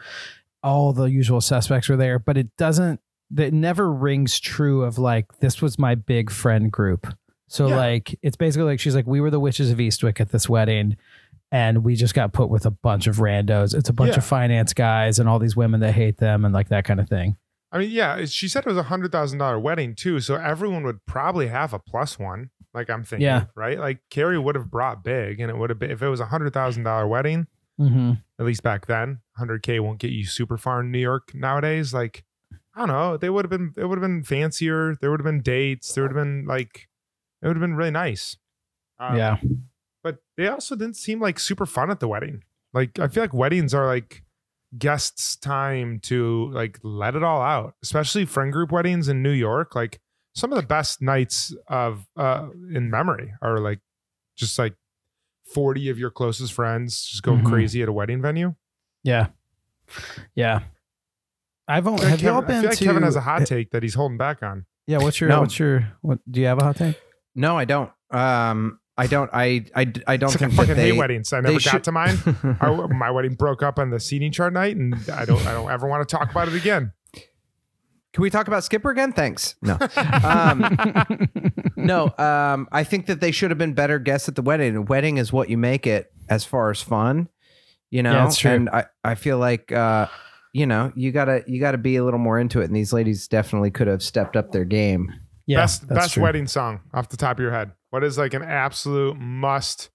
all 0.68 0.94
the 0.94 1.06
usual 1.06 1.42
suspects 1.42 1.90
were 1.90 1.96
there, 1.98 2.20
but 2.20 2.38
it 2.38 2.56
doesn't. 2.58 3.00
That 3.32 3.54
never 3.54 3.92
rings 3.92 4.40
true 4.40 4.84
of 4.84 4.98
like 4.98 5.40
this 5.40 5.62
was 5.62 5.78
my 5.78 5.96
big 5.96 6.30
friend 6.32 6.72
group. 6.72 7.08
So 7.50 7.68
Yeah. 7.68 7.76
like 7.78 8.18
it's 8.22 8.38
basically 8.38 8.66
like 8.68 8.80
she's 8.80 8.96
like 8.96 9.08
we 9.08 9.20
were 9.22 9.30
the 9.30 9.40
witches 9.40 9.70
of 9.72 9.78
Eastwick 9.80 10.20
at 10.22 10.30
this 10.32 10.48
wedding 10.48 10.96
and 11.52 11.84
we 11.84 11.96
just 11.96 12.14
got 12.14 12.32
put 12.34 12.50
with 12.50 12.66
a 12.66 12.72
bunch 12.72 13.08
of 13.08 13.18
randos. 13.18 13.74
It's 13.74 13.90
a 13.90 13.94
bunch 13.94 14.12
Yeah. 14.12 14.18
of 14.18 14.26
finance 14.26 14.74
guys 14.74 15.20
and 15.20 15.28
all 15.28 15.40
these 15.40 15.56
women 15.58 15.80
that 15.82 15.94
hate 15.94 16.18
them 16.18 16.46
and 16.46 16.54
like 16.54 16.70
that 16.70 16.86
kind 16.86 17.00
of 17.02 17.08
thing. 17.10 17.36
I 17.72 17.80
mean, 17.80 17.92
yeah, 17.92 18.24
she 18.26 18.48
said 18.48 18.66
it 18.66 18.70
was 18.70 18.78
a 18.78 18.84
hundred 18.84 19.12
thousand 19.12 19.40
dollar 19.40 19.60
wedding 19.60 19.94
too, 19.96 20.20
so 20.22 20.36
everyone 20.36 20.84
would 20.84 21.06
probably 21.06 21.48
have 21.48 21.74
a 21.74 21.80
plus 21.80 22.18
one. 22.18 22.50
Like 22.74 22.90
I'm 22.90 23.04
thinking, 23.04 23.26
Yeah. 23.26 23.46
right? 23.56 23.78
Like 23.78 24.00
Carrie 24.10 24.40
would 24.40 24.56
have 24.56 24.72
brought 24.72 25.04
big, 25.04 25.42
and 25.42 25.50
it 25.50 25.58
would 25.58 25.70
have 25.70 25.80
been 25.80 25.92
if 25.92 26.02
it 26.02 26.08
was 26.08 26.20
a 26.22 26.28
hundred 26.28 26.54
thousand 26.54 26.84
dollar 26.84 27.08
wedding. 27.08 27.48
Mm-hmm. 27.80 28.14
At 28.40 28.46
least 28.46 28.64
back 28.64 28.86
then, 28.88 29.20
hundred 29.38 29.64
k 29.64 29.80
won't 29.80 30.00
get 30.00 30.12
you 30.12 30.26
super 30.26 30.58
far 30.58 30.82
in 30.82 30.92
New 30.92 31.00
York 31.00 31.34
nowadays. 31.34 31.94
Like 31.94 32.24
I 32.76 32.80
don't 32.82 32.90
know, 32.90 33.18
they 33.18 33.30
would 33.30 33.46
have 33.46 33.50
been. 33.50 33.74
It 33.78 33.86
would 33.86 33.98
have 33.98 34.04
been 34.08 34.24
fancier. 34.24 34.96
There 35.02 35.10
would 35.12 35.20
have 35.20 35.26
been 35.26 35.42
dates. 35.42 35.94
There 35.94 36.04
would 36.04 36.12
have 36.16 36.24
been 36.24 36.46
like, 36.46 36.88
it 37.42 37.48
would 37.48 37.56
have 37.56 37.62
been 37.62 37.76
really 37.76 37.92
nice. 37.92 38.38
Um, 39.00 39.16
yeah. 39.18 39.38
but 40.04 40.18
they 40.38 40.48
also 40.48 40.76
didn't 40.76 40.96
seem 40.98 41.20
like 41.22 41.40
super 41.40 41.66
fun 41.66 41.90
at 41.92 42.00
the 42.00 42.08
wedding. 42.08 42.44
Like 42.74 43.00
I 43.00 43.08
feel 43.08 43.24
like 43.24 43.34
weddings 43.34 43.74
are 43.74 43.86
like 43.88 44.24
guests' 44.78 45.36
time 45.38 46.00
to 46.02 46.52
like 46.52 46.80
let 46.84 47.16
it 47.16 47.24
all 47.24 47.42
out, 47.42 47.76
especially 47.82 48.26
friend 48.26 48.52
group 48.52 48.72
weddings 48.72 49.08
in 49.08 49.24
New 49.24 49.32
York. 49.32 49.74
Like 49.76 50.00
some 50.36 50.52
of 50.52 50.58
the 50.60 50.66
best 50.68 51.02
nights 51.02 51.56
of 51.68 52.06
uh 52.16 52.48
in 52.74 52.90
memory 52.92 53.34
are 53.42 53.60
like 53.60 53.80
just 54.36 54.60
like 54.60 54.76
40 55.54 55.90
of 55.90 55.98
your 55.98 56.12
closest 56.12 56.54
friends 56.54 57.04
just 57.06 57.24
going 57.24 57.42
Mhm. 57.42 57.48
crazy 57.50 57.82
at 57.82 57.90
a 57.90 57.94
wedding 57.94 58.22
venue. 58.22 58.54
Yeah. 59.08 59.28
Yeah. 60.36 60.60
I've 61.68 61.88
only 61.88 62.00
feel 62.02 62.10
like 62.10 62.20
have 62.20 62.22
y'all 62.22 62.42
Kevin, 62.42 62.44
I 62.44 62.48
been 62.48 62.62
feel 62.62 62.70
like 62.72 62.78
to 62.80 62.86
Kevin 62.86 63.04
has 63.04 63.16
a 63.16 63.22
hot 63.22 63.46
take 63.46 63.72
that 63.72 63.84
he's 63.84 63.94
holding 63.94 64.18
back 64.18 64.44
on. 64.44 64.66
Yeah, 64.86 64.98
what's 64.98 65.20
your 65.22 65.30
No. 65.30 65.40
what's 65.42 65.58
your 65.58 65.94
what 66.02 66.20
do 66.30 66.42
you 66.42 66.48
have 66.48 66.60
a 66.62 66.64
hot 66.66 66.76
take? 66.76 67.00
No, 67.36 67.58
I 67.58 67.64
don't. 67.66 67.90
Um, 68.12 68.80
I 68.98 69.08
don't. 69.08 69.30
I 69.34 69.64
I, 69.76 69.92
I 70.08 70.18
don't 70.18 70.34
It's 70.34 70.42
like 70.42 70.52
I 70.52 70.56
fucking 70.56 70.76
they. 70.76 70.90
hate 70.92 70.98
weddings. 70.98 71.32
I 71.32 71.40
they 71.42 71.50
never 71.54 71.64
got 71.64 71.72
should- 71.72 71.84
to 71.86 71.92
mine. 71.94 72.18
Our, 72.62 72.88
my 72.90 73.10
wedding 73.12 73.36
broke 73.36 73.64
up 73.64 73.80
on 73.80 73.90
the 73.92 74.00
seating 74.00 74.32
chart 74.32 74.52
night, 74.54 74.76
and 74.76 74.96
I 75.14 75.24
don't 75.26 75.46
I 75.48 75.54
don't 75.54 75.72
ever 75.72 75.88
want 75.88 76.08
to 76.08 76.16
talk 76.16 76.30
about 76.32 76.48
it 76.50 76.54
again. 76.56 76.92
Can 78.14 78.22
we 78.24 78.30
talk 78.30 78.48
about 78.48 78.64
Skipper 78.64 78.90
again? 78.90 79.14
Thanks. 79.14 79.56
No. 79.62 79.78
Um, 80.24 80.78
no. 81.76 82.12
Um, 82.18 82.68
I 82.72 82.84
think 82.84 83.06
that 83.06 83.22
they 83.22 83.32
should 83.32 83.52
have 83.52 83.58
been 83.58 83.74
better 83.74 84.00
guests 84.00 84.28
at 84.28 84.36
the 84.36 84.42
wedding. 84.42 84.76
A 84.76 84.82
wedding 84.82 85.18
is 85.18 85.32
what 85.32 85.50
you 85.50 85.58
make 85.58 85.86
it 85.86 86.12
as 86.28 86.44
far 86.44 86.72
as 86.72 86.82
fun, 86.82 87.30
you 87.92 88.04
know. 88.04 88.14
Yeah, 88.14 88.26
it's 88.28 88.38
true. 88.38 88.52
And 88.52 88.70
I, 88.70 88.86
I 89.04 89.16
feel 89.16 89.38
like, 89.38 89.72
uh, 89.72 90.08
you 90.54 90.66
know, 90.66 90.92
you 90.96 91.12
gotta 91.12 91.44
you 91.48 91.60
gotta 91.60 91.78
be 91.78 91.96
a 91.98 92.04
little 92.04 92.20
more 92.20 92.40
into 92.40 92.62
it. 92.62 92.66
And 92.66 92.76
these 92.76 92.94
ladies 92.94 93.28
definitely 93.28 93.72
could 93.72 93.88
have 93.88 94.02
stepped 94.02 94.36
up 94.36 94.52
their 94.52 94.66
game. 94.66 95.14
yeah, 95.46 95.62
best 95.62 95.88
best 95.88 96.14
true. 96.14 96.24
wedding 96.24 96.48
song 96.48 96.82
off 96.94 97.10
the 97.10 97.18
top 97.18 97.38
of 97.38 97.42
your 97.42 97.52
head. 97.52 97.72
What 97.90 98.04
is 98.04 98.18
like 98.18 98.34
an 98.34 98.44
absolute 98.44 99.18
must 99.18 99.90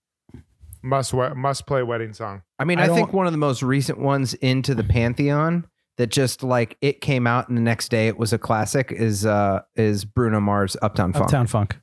must 0.83 1.14
must 1.14 1.66
play 1.66 1.83
wedding 1.83 2.12
song? 2.12 2.42
I 2.59 2.64
mean, 2.64 2.78
I 2.78 2.85
I, 2.85 2.88
think 2.88 3.12
one 3.12 3.26
of 3.26 3.33
the 3.33 3.38
most 3.38 3.62
recent 3.62 3.98
ones 3.98 4.35
into 4.35 4.74
the 4.74 4.85
pantheon 4.85 5.66
that 5.98 6.11
just 6.11 6.42
like 6.42 6.76
it 6.81 7.00
came 7.00 7.26
out 7.26 7.48
and 7.48 7.57
the 7.57 7.62
next 7.62 7.90
day 7.90 8.09
it 8.09 8.18
was 8.18 8.33
a 8.33 8.38
classic 8.38 8.90
is 8.92 9.26
uh 9.26 9.61
is 9.76 10.05
Bruno 10.05 10.40
Mars 10.40 10.76
Uptown 10.83 11.12
Funk. 11.12 11.24
Uptown 11.26 11.46
Funk. 11.46 11.78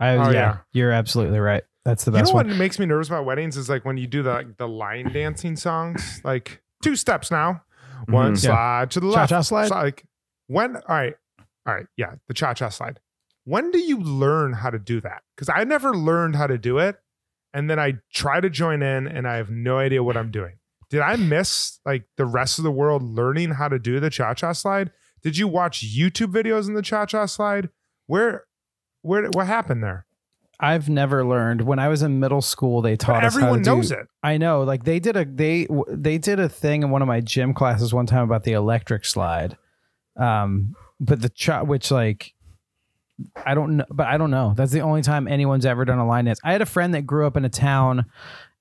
I, 0.00 0.10
Oh, 0.10 0.30
yeah, 0.30 0.32
yeah. 0.32 0.56
you're 0.72 0.92
absolutely 0.92 1.38
right. 1.38 1.64
That's 1.84 2.04
the 2.04 2.10
best. 2.12 2.28
You 2.28 2.34
know 2.34 2.38
best 2.42 2.48
what 2.50 2.56
makes 2.58 2.78
me 2.78 2.86
nervous 2.86 3.08
about 3.08 3.24
weddings 3.26 3.56
is 3.56 3.68
like 3.68 3.84
when 3.84 3.96
you 3.96 4.06
do 4.06 4.22
the 4.22 4.32
like, 4.32 4.56
the 4.56 4.68
line 4.68 5.12
dancing 5.12 5.56
songs, 5.56 6.20
like 6.24 6.62
two 6.82 6.96
steps 6.96 7.30
now, 7.30 7.62
one 8.08 8.32
Mhm. 8.32 8.44
Yeah. 8.44 8.50
slide 8.50 8.90
to 8.92 9.00
the 9.00 9.06
left, 9.06 9.28
Cha-cha 9.30 9.42
slide? 9.42 9.70
Like 9.70 10.04
when? 10.46 10.76
All 10.76 10.82
right, 10.88 11.14
all 11.66 11.74
right, 11.74 11.86
yeah, 11.96 12.14
the 12.28 12.34
cha 12.34 12.54
cha 12.54 12.68
slide. 12.70 13.00
When 13.44 13.70
do 13.70 13.78
you 13.78 13.98
learn 14.00 14.54
how 14.54 14.70
to 14.70 14.78
do 14.78 15.00
that? 15.02 15.22
Because 15.36 15.50
I 15.54 15.64
never 15.64 15.94
learned 15.94 16.36
how 16.36 16.46
to 16.46 16.56
do 16.56 16.78
it, 16.78 16.96
and 17.52 17.68
then 17.68 17.78
I 17.78 17.98
try 18.12 18.40
to 18.40 18.48
join 18.48 18.82
in, 18.82 19.06
and 19.06 19.28
I 19.28 19.36
have 19.36 19.50
no 19.50 19.78
idea 19.78 20.02
what 20.02 20.16
I'm 20.16 20.30
doing. 20.30 20.54
Did 20.88 21.00
I 21.00 21.16
miss 21.16 21.80
like 21.84 22.04
the 22.16 22.24
rest 22.24 22.58
of 22.58 22.62
the 22.64 22.70
world 22.70 23.02
learning 23.02 23.52
how 23.52 23.68
to 23.68 23.78
do 23.78 24.00
the 24.00 24.08
cha 24.10 24.32
cha 24.32 24.52
slide? 24.52 24.90
Did 25.22 25.36
you 25.36 25.48
watch 25.48 25.84
YouTube 25.86 26.32
videos 26.32 26.66
in 26.68 26.74
the 26.74 26.82
cha 26.82 27.04
cha 27.04 27.26
slide? 27.26 27.68
Where, 28.06 28.44
where, 29.02 29.28
what 29.32 29.46
happened 29.46 29.82
there? 29.82 30.06
I've 30.60 30.88
never 30.88 31.24
learned. 31.24 31.62
When 31.62 31.78
I 31.78 31.88
was 31.88 32.02
in 32.02 32.20
middle 32.20 32.40
school, 32.42 32.80
they 32.82 32.96
taught 32.96 33.20
But 33.20 33.24
us 33.24 33.34
how 33.34 33.40
to 33.40 33.44
everyone 33.46 33.62
do- 33.62 33.76
knows 33.76 33.90
it. 33.90 34.06
I 34.22 34.36
know. 34.38 34.62
Like 34.62 34.84
they 34.84 34.98
did 35.00 35.16
a 35.16 35.24
they 35.24 35.66
they 35.88 36.18
did 36.18 36.38
a 36.40 36.48
thing 36.48 36.82
in 36.82 36.90
one 36.90 37.02
of 37.02 37.08
my 37.08 37.20
gym 37.20 37.54
classes 37.54 37.92
one 37.92 38.06
time 38.06 38.22
about 38.24 38.44
the 38.44 38.52
electric 38.52 39.04
slide. 39.04 39.56
Um, 40.16 40.74
but 41.00 41.20
the 41.20 41.62
which 41.66 41.90
like 41.90 42.34
I 43.44 43.54
don't 43.54 43.76
know, 43.78 43.84
but 43.90 44.06
I 44.06 44.16
don't 44.16 44.30
know. 44.30 44.54
That's 44.56 44.72
the 44.72 44.80
only 44.80 45.02
time 45.02 45.28
anyone's 45.28 45.66
ever 45.66 45.84
done 45.84 45.98
a 45.98 46.06
line 46.06 46.24
dance. 46.24 46.40
I 46.44 46.52
had 46.52 46.62
a 46.62 46.66
friend 46.66 46.94
that 46.94 47.02
grew 47.06 47.26
up 47.26 47.36
in 47.36 47.44
a 47.44 47.48
town 47.48 48.06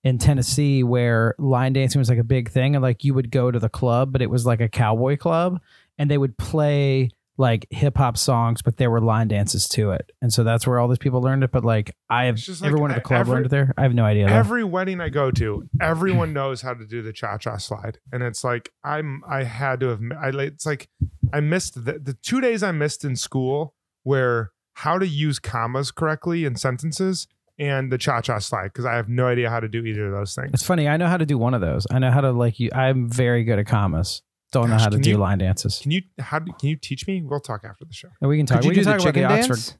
in 0.04 0.18
Tennessee 0.18 0.84
where 0.84 1.34
line 1.40 1.74
dancing 1.74 2.00
was 2.00 2.10
like 2.10 2.20
a 2.20 2.24
big 2.24 2.50
thing, 2.52 2.76
and 2.76 2.84
like 2.84 3.04
you 3.04 3.14
would 3.14 3.32
go 3.32 3.50
to 3.52 3.60
the 3.60 3.70
club, 3.70 4.12
but 4.12 4.22
it 4.22 4.30
was 4.30 4.46
like 4.46 4.62
a 4.62 4.68
cowboy 4.70 5.16
club, 5.18 5.60
and 5.98 6.10
they 6.12 6.18
would 6.18 6.38
play 6.38 7.10
like 7.38 7.66
hip 7.72 7.98
hop 7.98 8.18
songs, 8.18 8.62
but 8.62 8.78
there 8.78 8.92
were 8.92 9.02
line 9.02 9.28
dances 9.28 9.68
to 9.70 9.92
it, 9.92 10.12
and 10.22 10.32
so 10.32 10.44
that's 10.44 10.68
where 10.68 10.80
all 10.80 10.88
these 10.88 10.98
people 11.00 11.22
learned 11.22 11.44
it. 11.44 11.52
But 11.52 11.66
like 11.66 11.96
I 12.10 12.26
have 12.26 12.38
like 12.48 12.64
everyone 12.64 12.92
at 12.92 12.96
the 12.96 13.02
club 13.02 13.22
every- 13.22 13.34
learned 13.34 13.46
it 13.48 13.50
there. 13.50 13.74
I 13.78 13.82
have 13.84 13.94
no 13.94 14.06
idea. 14.06 14.28
though. 14.28 14.34
Every 14.36 14.64
wedding 14.64 15.02
I 15.02 15.10
go 15.10 15.32
to, 15.32 15.68
everyone 15.82 16.34
knows 16.34 16.62
how 16.62 16.74
to 16.74 16.86
do 16.86 17.02
the 17.02 17.14
cha 17.14 17.38
cha 17.38 17.58
slide, 17.58 17.98
and 18.12 18.22
it's 18.24 18.44
like 18.44 18.72
I'm. 18.84 19.24
I 19.28 19.44
had 19.44 19.80
to 19.80 19.88
have. 19.88 20.02
I. 20.20 20.30
It's 20.30 20.66
like 20.66 20.90
I 21.34 21.40
missed 21.40 21.86
the, 21.86 22.00
the 22.00 22.14
two 22.14 22.40
days 22.42 22.62
I 22.64 22.72
missed 22.72 23.04
in 23.04 23.16
school 23.16 23.74
where 24.04 24.52
how 24.74 24.98
to 25.00 25.08
use 25.08 25.40
commas 25.40 25.92
correctly 25.92 26.46
in 26.46 26.56
sentences 26.56 27.28
and 27.60 27.92
the 27.92 27.98
cha 27.98 28.22
cha 28.22 28.40
slide 28.40 28.66
because 28.66 28.86
I 28.86 28.96
have 28.96 29.08
no 29.10 29.28
idea 29.28 29.50
how 29.50 29.60
to 29.60 29.68
do 29.68 29.86
either 29.86 30.08
of 30.08 30.12
those 30.12 30.36
things. 30.36 30.52
It's 30.54 30.64
funny. 30.64 30.88
I 30.88 30.98
know 30.98 31.08
how 31.08 31.18
to 31.18 31.26
do 31.26 31.38
one 31.38 31.54
of 31.54 31.62
those. 31.62 31.86
I 31.92 32.00
know 32.00 32.12
how 32.12 32.22
to 32.22 32.32
like 32.32 32.60
you. 32.60 32.70
I'm 32.74 33.10
very 33.10 33.44
good 33.44 33.60
at 33.60 33.66
commas. 33.68 34.22
Don't 34.54 34.70
know 34.70 34.78
how 34.78 34.86
to 34.86 34.92
can 34.96 35.02
do 35.02 35.10
you- 35.12 35.18
line 35.18 35.40
dances. 35.40 35.80
Can 35.82 35.92
you 35.92 36.02
how 36.20 36.40
do- 36.40 36.54
can 36.54 36.70
you 36.70 36.76
teach 36.78 37.06
me? 37.08 37.22
We'll 37.22 37.40
talk 37.42 37.64
after 37.66 37.84
the 37.86 37.94
show. 37.94 38.10
And 38.22 38.30
we 38.30 38.38
can 38.38 38.46
talk. 38.46 38.58
Could 38.60 38.66
you 38.66 38.70
we 38.70 38.76
do 38.76 38.84
can 38.84 38.92
the 38.98 39.04
talk 39.04 39.10
about 39.10 39.14
the 39.14 39.20
chicken 39.20 39.40
Oxford. 39.40 39.54
dance? 39.56 39.78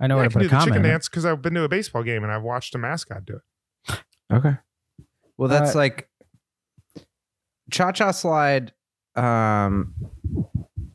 I 0.00 0.06
know 0.06 0.14
yeah, 0.16 0.18
how 0.20 0.24
I 0.24 0.28
to 0.28 0.30
can 0.30 0.32
put 0.32 0.40
do 0.40 0.46
a 0.46 0.48
the 0.48 0.54
comma. 0.56 0.64
chicken 0.66 0.78
in 0.80 0.86
it. 0.86 0.88
dance 0.92 1.08
because 1.08 1.24
I've 1.26 1.42
been 1.42 1.54
to 1.54 1.62
a 1.62 1.68
baseball 1.68 2.02
game 2.02 2.22
and 2.24 2.32
I've 2.32 2.42
watched 2.42 2.74
a 2.74 2.78
mascot 2.78 3.24
do 3.24 3.36
it. 3.88 4.00
Okay. 4.32 4.56
Well, 5.36 5.48
that's 5.48 5.74
Uh, 5.74 5.78
like 5.78 6.08
cha 7.70 7.92
cha 7.92 8.10
slide. 8.12 8.72
Um, 9.16 9.94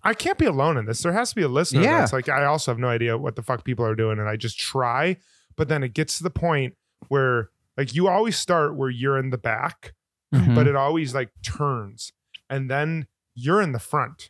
I 0.04 0.14
can't 0.14 0.38
be 0.38 0.46
alone 0.46 0.78
in 0.78 0.86
this. 0.86 1.02
There 1.02 1.12
has 1.12 1.30
to 1.32 1.36
be 1.36 1.42
a 1.42 1.48
listener. 1.48 1.82
Yeah. 1.82 2.00
That's 2.00 2.14
like, 2.14 2.30
I 2.30 2.46
also 2.46 2.72
have 2.72 2.80
no 2.80 2.88
idea 2.88 3.18
what 3.18 3.36
the 3.36 3.42
fuck 3.42 3.64
people 3.64 3.86
are 3.86 3.96
doing. 3.96 4.20
And 4.20 4.30
I 4.30 4.36
just 4.38 4.58
try, 4.60 5.18
but 5.58 5.68
then 5.68 5.84
it 5.84 5.94
gets 5.94 6.18
to 6.18 6.24
the 6.24 6.30
point 6.30 6.76
where 7.10 7.50
like 7.78 7.94
you 7.94 8.08
always 8.08 8.38
start 8.38 8.76
where 8.76 8.90
you're 8.90 9.18
in 9.18 9.32
the 9.32 9.38
back, 9.38 9.94
Mhm. 10.34 10.56
but 10.56 10.68
it 10.68 10.76
always 10.76 11.14
like 11.14 11.30
turns 11.44 12.14
and 12.50 12.70
then 12.70 13.08
you're 13.36 13.62
in 13.62 13.72
the 13.72 13.80
front. 13.80 14.30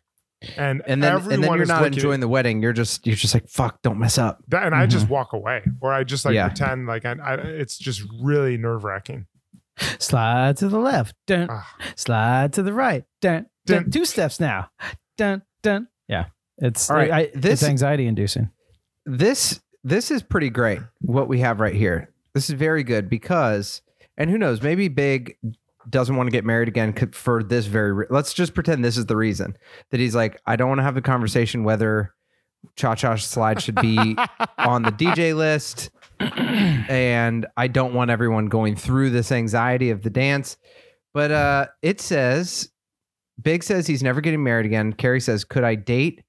And, 0.58 0.84
and 0.86 1.01
then 1.01 1.13
everyone 1.13 1.34
and 1.34 1.43
then 1.43 1.54
you're 1.54 1.62
is 1.63 1.67
not 1.69 1.82
looking- 1.82 1.93
enjoying 1.97 2.19
the 2.19 2.28
wedding. 2.28 2.62
You're 2.62 2.73
just 2.73 3.08
you're 3.08 3.15
just 3.15 3.34
like 3.34 3.47
fuck. 3.47 3.82
Don't 3.82 3.97
mess 3.97 4.17
up. 4.17 4.43
that, 4.49 4.63
and 4.65 4.75
I 4.75 4.86
just 4.86 5.10
walk 5.10 5.34
away 5.34 5.63
or 5.82 5.91
I 5.91 6.04
just 6.04 6.23
like 6.25 6.36
Yeah. 6.36 6.47
pretend 6.49 6.86
like 6.88 7.04
I, 7.06 7.13
I 7.13 7.34
it's 7.36 7.78
just 7.80 8.04
really 8.21 8.58
nerve 8.58 8.84
wracking. 8.84 9.25
slide 9.99 10.58
to 10.58 10.69
the 10.69 10.78
left. 10.80 11.15
Dun. 11.28 11.47
Ah. 11.49 11.75
Slide 11.95 12.54
to 12.54 12.63
the 12.63 12.73
right. 12.73 13.04
Dun, 13.21 13.47
dun. 13.65 13.84
Dun. 13.84 13.91
Two 13.91 14.06
steps 14.06 14.39
now. 14.39 14.69
Dun 15.17 15.41
dun. 15.63 15.88
Yeah. 16.08 16.25
It's 16.60 16.89
All 16.89 16.95
right, 16.97 17.12
I, 17.12 17.32
this- 17.34 17.62
it's 17.62 17.69
anxiety 17.69 18.06
inducing. 18.08 18.49
This 19.06 19.62
this 19.84 20.12
is 20.12 20.21
pretty 20.23 20.49
great. 20.49 20.80
What 21.01 21.28
we 21.28 21.39
have 21.39 21.60
right 21.60 21.73
here. 21.75 22.10
This 22.34 22.49
is 22.49 22.56
very 22.56 22.84
good 22.84 23.10
because, 23.10 23.82
and 24.17 24.30
who 24.30 24.38
knows, 24.38 24.62
maybe 24.62 24.88
Big 24.89 25.38
doesn't 25.89 26.15
want 26.15 26.28
to 26.28 26.32
get 26.32 26.45
married 26.45 26.67
again 26.67 26.93
for 27.12 27.43
this 27.43 27.65
very. 27.65 27.93
Re- 27.93 28.06
Let's 28.10 28.34
just 28.34 28.54
pretend 28.54 28.84
this 28.84 28.98
is 28.98 29.06
the 29.06 29.15
reason 29.15 29.58
that 29.91 30.00
he's 30.00 30.15
like, 30.15 30.41
I 30.45 30.56
don't 30.56 30.69
want 30.69 30.80
to 30.80 30.84
have 30.84 30.95
the 30.95 31.02
conversation 31.02 31.63
whether 31.63 32.13
Cha 32.76 32.95
Cha 32.95 33.15
Slide 33.15 33.62
should 33.62 33.76
be 33.76 33.98
on 34.58 34.84
the 34.84 34.91
DJ 34.91 35.36
list, 35.36 35.89
and 36.19 37.45
I 37.58 37.67
don't 37.67 37.93
want 37.93 38.12
everyone 38.12 38.48
going 38.48 38.76
through 38.76 39.12
this 39.12 39.32
anxiety 39.32 39.89
of 39.89 40.04
the 40.04 40.10
dance. 40.10 40.58
But 41.13 41.32
uh, 41.32 41.67
it 41.82 42.02
says, 42.02 42.69
Big 43.41 43.63
says 43.63 43.88
he's 43.88 44.04
never 44.04 44.21
getting 44.21 44.43
married 44.43 44.65
again. 44.65 44.93
Carrie 44.93 45.21
says, 45.21 45.43
Could 45.43 45.63
I 45.63 45.76
date 45.76 46.24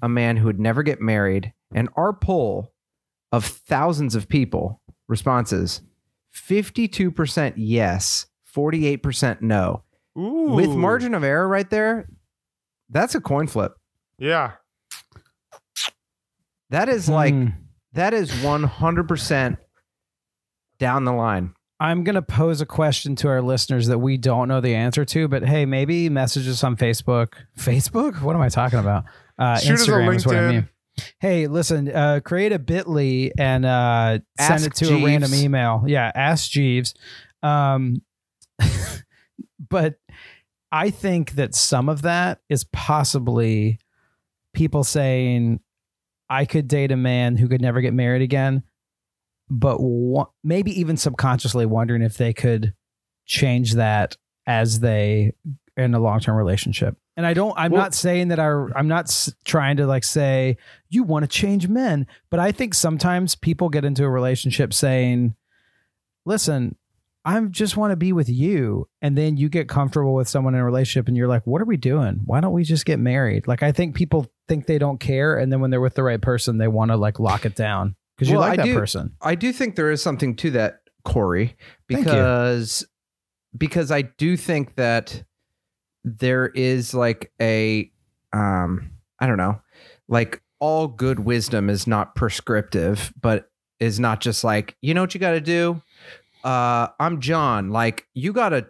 a 0.00 0.08
man 0.08 0.36
who 0.36 0.46
would 0.46 0.60
never 0.60 0.82
get 0.82 1.00
married? 1.00 1.52
And 1.74 1.88
our 1.96 2.12
poll 2.12 2.72
of 3.30 3.44
thousands 3.44 4.14
of 4.14 4.28
people 4.28 4.80
responses 5.08 5.82
52% 6.34 7.54
yes, 7.56 8.26
48% 8.56 9.40
no. 9.40 9.82
Ooh. 10.18 10.52
With 10.54 10.70
margin 10.70 11.14
of 11.14 11.24
error 11.24 11.48
right 11.48 11.68
there, 11.70 12.08
that's 12.90 13.14
a 13.14 13.20
coin 13.20 13.46
flip. 13.46 13.72
Yeah. 14.18 14.52
That 16.70 16.88
is 16.88 17.08
like, 17.08 17.34
Hmm. 17.34 17.48
that 17.92 18.14
is 18.14 18.30
100% 18.42 19.58
down 20.78 21.04
the 21.04 21.12
line. 21.12 21.54
I'm 21.80 22.04
going 22.04 22.14
to 22.14 22.22
pose 22.22 22.60
a 22.60 22.66
question 22.66 23.16
to 23.16 23.28
our 23.28 23.42
listeners 23.42 23.88
that 23.88 23.98
we 23.98 24.16
don't 24.16 24.48
know 24.48 24.60
the 24.60 24.74
answer 24.74 25.04
to, 25.04 25.26
but 25.28 25.42
hey, 25.44 25.66
maybe 25.66 26.08
message 26.08 26.46
us 26.48 26.62
on 26.62 26.76
Facebook. 26.76 27.32
Facebook? 27.58 28.22
What 28.22 28.36
am 28.36 28.42
I 28.42 28.48
talking 28.48 28.78
about? 28.78 29.04
Uh, 29.38 29.58
Shoot 29.58 29.72
us 29.74 29.88
a 29.88 29.90
Instagram 29.90 30.16
is 30.16 30.26
what 30.26 30.36
I 30.36 30.50
mean. 30.52 30.68
Hey, 31.20 31.46
listen, 31.48 31.90
uh, 31.90 32.20
create 32.24 32.52
a 32.52 32.58
bit.ly 32.58 33.32
and 33.38 33.64
uh, 33.64 34.18
send 34.38 34.54
Ask 34.54 34.66
it 34.66 34.74
to 34.76 34.94
a 34.94 35.04
random 35.04 35.34
email. 35.34 35.82
Yeah, 35.86 36.12
ask 36.14 36.50
Jeeves. 36.50 36.94
Um, 37.42 38.02
but 39.72 39.96
I 40.70 40.90
think 40.90 41.32
that 41.32 41.54
some 41.56 41.88
of 41.88 42.02
that 42.02 42.40
is 42.48 42.64
possibly 42.72 43.78
people 44.54 44.84
saying, 44.84 45.58
I 46.30 46.44
could 46.44 46.68
date 46.68 46.92
a 46.92 46.96
man 46.96 47.36
who 47.36 47.48
could 47.48 47.60
never 47.60 47.80
get 47.80 47.92
married 47.92 48.22
again, 48.22 48.62
but 49.50 49.80
wa- 49.80 50.28
maybe 50.44 50.78
even 50.80 50.96
subconsciously 50.96 51.66
wondering 51.66 52.02
if 52.02 52.16
they 52.16 52.32
could 52.32 52.74
change 53.26 53.74
that 53.74 54.16
as 54.46 54.80
they 54.80 55.32
in 55.76 55.94
a 55.94 55.98
long 56.00 56.20
term 56.20 56.36
relationship. 56.36 56.96
And 57.16 57.26
I 57.26 57.34
don't. 57.34 57.54
I'm 57.58 57.72
Well- 57.72 57.82
not 57.82 57.94
saying 57.94 58.28
that 58.28 58.38
our. 58.38 58.74
I'm 58.76 58.88
not 58.88 59.06
s- 59.06 59.34
trying 59.44 59.76
to 59.76 59.86
like 59.86 60.04
say 60.04 60.56
you 60.88 61.02
want 61.02 61.24
to 61.24 61.28
change 61.28 61.68
men, 61.68 62.06
but 62.30 62.40
I 62.40 62.52
think 62.52 62.72
sometimes 62.74 63.34
people 63.34 63.68
get 63.68 63.84
into 63.84 64.04
a 64.04 64.08
relationship 64.10 64.72
saying, 64.72 65.34
"Listen, 66.24 66.76
I 67.24 67.40
just 67.42 67.76
want 67.76 67.92
to 67.92 67.96
be 67.96 68.12
with 68.12 68.28
you," 68.28 68.88
and 69.00 69.16
then 69.16 69.36
you 69.36 69.48
get 69.48 69.68
comfortable 69.68 70.14
with 70.14 70.28
someone 70.28 70.54
in 70.54 70.60
a 70.60 70.64
relationship, 70.64 71.06
and 71.08 71.16
you're 71.16 71.28
like, 71.28 71.46
"What 71.46 71.62
are 71.62 71.66
we 71.66 71.76
doing? 71.76 72.20
Why 72.24 72.40
don't 72.40 72.52
we 72.52 72.64
just 72.64 72.84
get 72.84 72.98
married?" 72.98 73.46
Like 73.46 73.62
I 73.62 73.70
think 73.72 73.94
people 73.94 74.26
think 74.48 74.66
they 74.66 74.78
don't 74.78 74.98
care, 74.98 75.36
and 75.38 75.52
then 75.52 75.60
when 75.60 75.70
they're 75.70 75.80
with 75.80 75.94
the 75.94 76.02
right 76.02 76.20
person, 76.20 76.58
they 76.58 76.68
want 76.68 76.90
to 76.90 76.96
like 76.96 77.18
lock 77.20 77.44
it 77.46 77.54
down 77.54 77.94
because 78.16 78.28
you 78.28 78.38
Well, 78.38 78.48
like 78.48 78.58
I 78.58 78.62
that 78.62 78.66
do- 78.66 78.74
person. 78.78 79.12
I 79.20 79.34
do 79.36 79.52
think 79.52 79.76
there 79.76 79.90
is 79.90 80.02
something 80.02 80.34
to 80.36 80.50
that, 80.52 80.80
Cory, 81.04 81.56
because 81.86 82.86
because 83.56 83.90
I 83.90 84.02
do 84.02 84.36
think 84.36 84.76
that 84.76 85.24
there 86.04 86.48
is 86.48 86.94
like 86.94 87.32
a 87.40 87.90
um 88.32 88.90
I 89.20 89.26
don't 89.26 89.36
know, 89.36 89.60
like 90.08 90.42
all 90.58 90.88
good 90.88 91.20
wisdom 91.20 91.68
is 91.70 91.86
not 91.86 92.14
prescriptive, 92.14 93.12
but 93.20 93.50
is 93.80 93.98
not 94.00 94.20
just 94.20 94.44
like, 94.44 94.76
you 94.80 94.94
know 94.94 95.00
what 95.00 95.12
you 95.14 95.20
got 95.20 95.32
to 95.32 95.40
do? 95.40 95.82
Uh 96.44 96.88
I'm 97.00 97.20
Jon, 97.20 97.70
like 97.70 98.06
you 98.14 98.32
got 98.32 98.50
to 98.50 98.66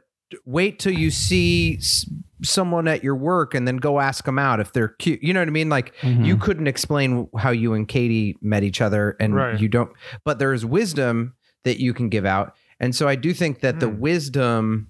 wait 0.46 0.78
till 0.78 0.92
you 0.94 1.10
see 1.10 1.76
s- 1.76 2.08
someone 2.42 2.88
at 2.88 3.04
your 3.04 3.14
work 3.16 3.54
and 3.54 3.68
then 3.68 3.76
go 3.76 4.00
ask 4.00 4.24
them 4.24 4.38
out 4.38 4.60
if 4.60 4.72
they're 4.72 4.88
cute. 4.88 5.22
You 5.22 5.32
know 5.34 5.40
what 5.40 5.48
I 5.48 5.52
mean? 5.52 5.68
Like 5.68 5.94
Mm-hmm. 6.00 6.24
you 6.24 6.36
couldn't 6.36 6.66
explain 6.66 7.28
how 7.38 7.50
you 7.50 7.74
and 7.74 7.86
Katie 7.86 8.36
met 8.40 8.62
each 8.62 8.80
other 8.80 9.16
and 9.20 9.34
Right. 9.34 9.60
you 9.60 9.68
don't 9.68 9.90
but 10.24 10.38
there's 10.38 10.64
wisdom 10.64 11.34
that 11.64 11.78
you 11.80 11.92
can 11.94 12.08
give 12.08 12.24
out. 12.26 12.54
And 12.80 12.94
so 12.94 13.06
I 13.08 13.14
do 13.14 13.32
think 13.32 13.60
that 13.60 13.78
the 13.80 13.88
Hmm. 13.88 14.00
wisdom 14.00 14.88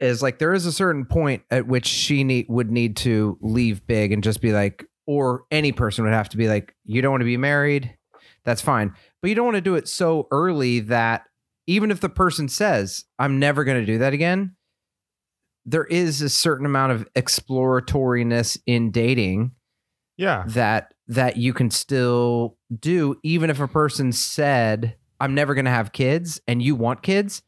is 0.00 0.22
like 0.22 0.38
there 0.38 0.52
is 0.54 0.66
a 0.66 0.72
certain 0.72 1.04
point 1.04 1.42
at 1.50 1.66
which 1.66 1.86
she 1.86 2.22
need, 2.24 2.46
would 2.48 2.70
need 2.70 2.96
to 2.98 3.36
leave 3.40 3.86
big 3.86 4.12
and 4.12 4.22
just 4.22 4.40
be 4.40 4.52
like 4.52 4.84
or 5.06 5.44
any 5.50 5.72
person 5.72 6.04
would 6.04 6.12
have 6.12 6.28
to 6.28 6.36
be 6.36 6.48
like 6.48 6.74
you 6.84 7.00
don't 7.02 7.10
want 7.10 7.20
to 7.20 7.24
be 7.26 7.36
married 7.36 7.96
that's 8.44 8.60
fine 8.60 8.92
but 9.20 9.28
you 9.28 9.34
don't 9.34 9.46
want 9.46 9.56
to 9.56 9.60
do 9.60 9.74
it 9.74 9.88
so 9.88 10.28
early 10.30 10.80
that 10.80 11.22
even 11.68 11.90
if 11.92 12.00
the 12.00 12.08
person 12.08 12.48
says 12.48 13.04
i'm 13.20 13.38
never 13.38 13.62
going 13.62 13.78
to 13.78 13.86
do 13.86 13.98
that 13.98 14.12
again 14.12 14.56
there 15.66 15.84
is 15.84 16.22
a 16.22 16.28
certain 16.30 16.64
amount 16.66 16.92
of 16.92 17.06
exploratoriness 17.14 18.58
in 18.66 18.90
dating 18.90 19.52
Yeah. 20.16 20.44
that 20.48 20.94
that 21.08 21.36
you 21.36 21.52
can 21.52 21.70
still 21.70 22.56
do 22.78 23.16
even 23.22 23.50
if 23.50 23.60
a 23.60 23.68
person 23.68 24.12
said 24.12 24.96
i'm 25.20 25.34
never 25.34 25.54
going 25.54 25.64
to 25.66 25.70
have 25.70 25.92
kids 25.92 26.40
and 26.48 26.62
you 26.62 26.74
want 26.74 27.02
kids 27.02 27.42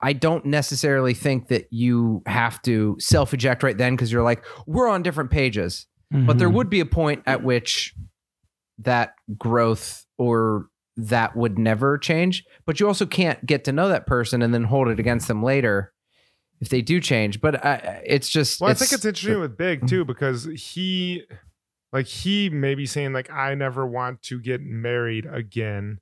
i 0.00 0.12
don't 0.12 0.44
necessarily 0.46 1.14
think 1.14 1.48
that 1.48 1.66
you 1.70 2.22
have 2.26 2.60
to 2.62 2.96
self 3.00 3.32
eject 3.34 3.62
right 3.62 3.78
then 3.78 3.94
because 3.94 4.10
you're 4.12 4.22
like 4.22 4.44
we're 4.66 4.88
on 4.88 5.02
different 5.02 5.30
pages 5.30 5.86
but 6.10 6.38
there 6.38 6.48
Mhm. 6.48 6.54
would 6.54 6.70
be 6.70 6.78
a 6.80 6.86
point 6.86 7.22
at 7.26 7.42
which 7.42 7.92
that 8.78 9.14
growth 9.36 10.04
or 10.18 10.66
that 10.96 11.36
would 11.36 11.58
never 11.58 11.98
change 11.98 12.44
but 12.66 12.78
you 12.78 12.86
also 12.86 13.06
can't 13.06 13.44
get 13.46 13.64
to 13.64 13.72
know 13.72 13.88
that 13.88 14.06
person 14.06 14.42
and 14.42 14.54
then 14.54 14.64
hold 14.64 14.88
it 14.88 15.00
against 15.00 15.28
them 15.28 15.42
later 15.42 15.92
if 16.60 16.68
they 16.68 16.82
do 16.82 17.00
change. 17.00 17.40
But 17.40 17.64
I, 17.64 18.02
it's 18.06 18.28
just 18.28 18.60
Well, 18.60 18.70
I 18.70 18.74
think 18.74 18.92
it's 18.92 19.04
interesting 19.04 19.40
with 19.40 19.56
Big 19.56 19.86
too 19.86 20.04
because 20.04 20.44
he, 20.44 21.24
like, 21.92 22.06
he 22.06 22.48
may 22.50 22.74
be 22.74 22.86
saying 22.86 23.12
like, 23.12 23.30
I 23.30 23.54
never 23.54 23.86
want 23.86 24.22
to 24.22 24.40
get 24.40 24.62
married 24.62 25.26
again, 25.26 26.00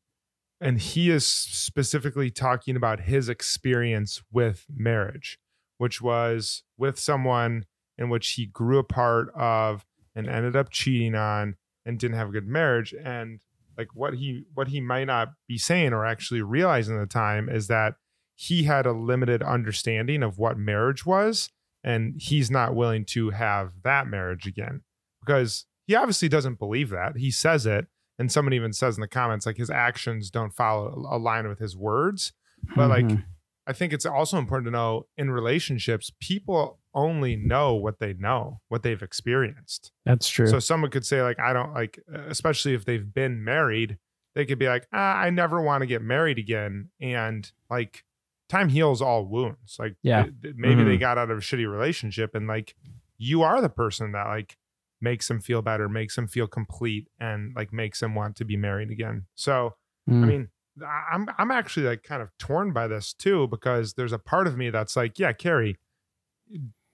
and 0.61 0.79
he 0.79 1.11
is 1.11 1.27
specifically 1.27 2.31
talking 2.31 2.77
about 2.77 3.01
his 3.01 3.29
experience 3.29 4.23
with 4.31 4.67
marriage, 4.75 5.39
which 5.79 6.01
was 6.01 6.63
with 6.79 6.99
someone 6.99 7.67
in 7.99 8.09
which 8.09 8.31
he 8.31 8.47
grew 8.47 8.79
a 8.79 8.85
part 8.85 9.31
of 9.35 9.85
and 10.15 10.29
ended 10.29 10.57
up 10.57 10.71
cheating 10.71 11.15
on 11.15 11.57
and 11.85 11.99
didn't 11.99 12.17
have 12.17 12.29
a 12.29 12.33
good 12.33 12.47
marriage 12.47 12.95
and 13.03 13.41
like 13.83 13.95
what 13.95 14.15
he 14.15 14.45
what 14.55 14.69
he 14.69 14.81
might 14.81 15.05
not 15.05 15.29
be 15.49 15.59
saying 15.59 15.93
or 15.93 16.07
actually 16.07 16.43
realizing 16.43 16.97
at 16.97 17.01
the 17.01 17.07
time 17.13 17.49
is 17.49 17.67
that 17.67 17.95
he 18.35 18.63
had 18.65 18.87
a 18.87 18.93
limited 18.93 19.43
understanding 19.43 20.23
of 20.23 20.39
what 20.39 20.57
marriage 20.57 21.05
was 21.05 21.51
and 21.85 22.15
he's 22.19 22.51
not 22.51 22.75
willing 22.75 23.05
to 23.05 23.31
have 23.31 23.73
that 23.85 24.07
marriage 24.07 24.47
again. 24.47 24.83
Because 25.25 25.67
he 25.87 25.95
obviously 25.95 26.29
doesn't 26.29 26.59
believe 26.59 26.91
that. 26.91 27.17
He 27.17 27.31
says 27.31 27.67
it 27.67 27.87
and 28.19 28.31
someone 28.31 28.53
even 28.53 28.73
says 28.73 28.97
in 28.97 29.01
the 29.01 29.09
comments 29.09 29.47
like 29.47 29.57
his 29.57 29.71
actions 29.71 30.31
don't 30.31 30.53
follow 30.55 31.07
align 31.11 31.49
with 31.49 31.59
his 31.59 31.77
words. 31.77 32.33
But 32.77 32.89
like 32.89 33.05
Mhm. 33.07 33.25
i 33.67 33.73
think 33.73 33.93
it's 33.93 34.07
also 34.07 34.39
important 34.39 34.67
to 34.67 34.71
know 34.73 35.07
in 35.17 35.31
relationships 35.31 36.11
people 36.21 36.79
only 36.95 37.37
know 37.37 37.75
what 37.75 37.99
they 37.99 38.13
know 38.15 38.61
what 38.69 38.83
they've 38.83 39.03
experienced 39.03 39.93
that's 40.05 40.29
true. 40.29 40.47
so 40.47 40.59
someone 40.59 40.91
could 40.91 41.07
say 41.07 41.23
like 41.23 41.39
I 41.41 41.53
don't 41.53 41.73
like 41.75 41.99
especially 42.29 42.75
if 42.75 42.85
they've 42.85 43.13
been 43.15 43.43
married, 43.45 43.99
they 44.35 44.45
could 44.47 44.59
be 44.59 44.67
like, 44.69 44.87
ah, 44.93 45.17
I 45.17 45.31
never 45.31 45.61
want 45.61 45.83
to 45.83 45.87
get 45.87 46.03
married 46.03 46.39
again 46.39 46.91
and 47.01 47.51
like 47.71 48.05
time 48.49 48.69
heals 48.69 49.01
all 49.01 49.25
wounds. 49.27 49.77
Like 49.79 49.97
Yeah. 50.03 50.25
th- 50.25 50.35
th- 50.43 50.55
maybe 50.59 50.85
they 50.85 50.97
Mhm. 50.97 51.01
got 51.01 51.19
out 51.19 51.31
of 51.31 51.39
a 51.39 51.41
shitty 51.41 51.71
relationship 51.71 52.35
and 52.35 52.47
like 52.47 52.75
you 53.19 53.43
are 53.43 53.61
the 53.63 53.69
person 53.71 54.13
that 54.13 54.27
like 54.27 54.59
makes 55.01 55.27
them 55.29 55.41
feel 55.41 55.63
better, 55.63 55.89
makes 55.89 56.15
them 56.17 56.27
feel 56.27 56.47
complete 56.47 57.09
and 57.19 57.55
like 57.57 57.73
makes 57.73 58.01
them 58.01 58.15
want 58.15 58.37
to 58.37 58.45
be 58.45 58.57
married 58.57 58.91
again. 58.91 59.27
So 59.35 59.77
I 60.09 60.13
Mm. 60.13 60.27
mean, 60.29 60.49
I- 60.83 61.05
I'm 61.13 61.27
I'm 61.39 61.51
actually 61.51 61.87
like 61.87 62.03
kind 62.03 62.23
of 62.23 62.31
torn 62.39 62.73
by 62.73 62.87
this 62.89 63.13
too 63.15 63.47
because 63.49 63.95
there's 63.95 64.13
a 64.13 64.19
part 64.19 64.47
of 64.47 64.57
me 64.57 64.71
that's 64.71 64.97
like, 64.97 65.19
yeah, 65.19 65.33
Carrie, 65.33 65.77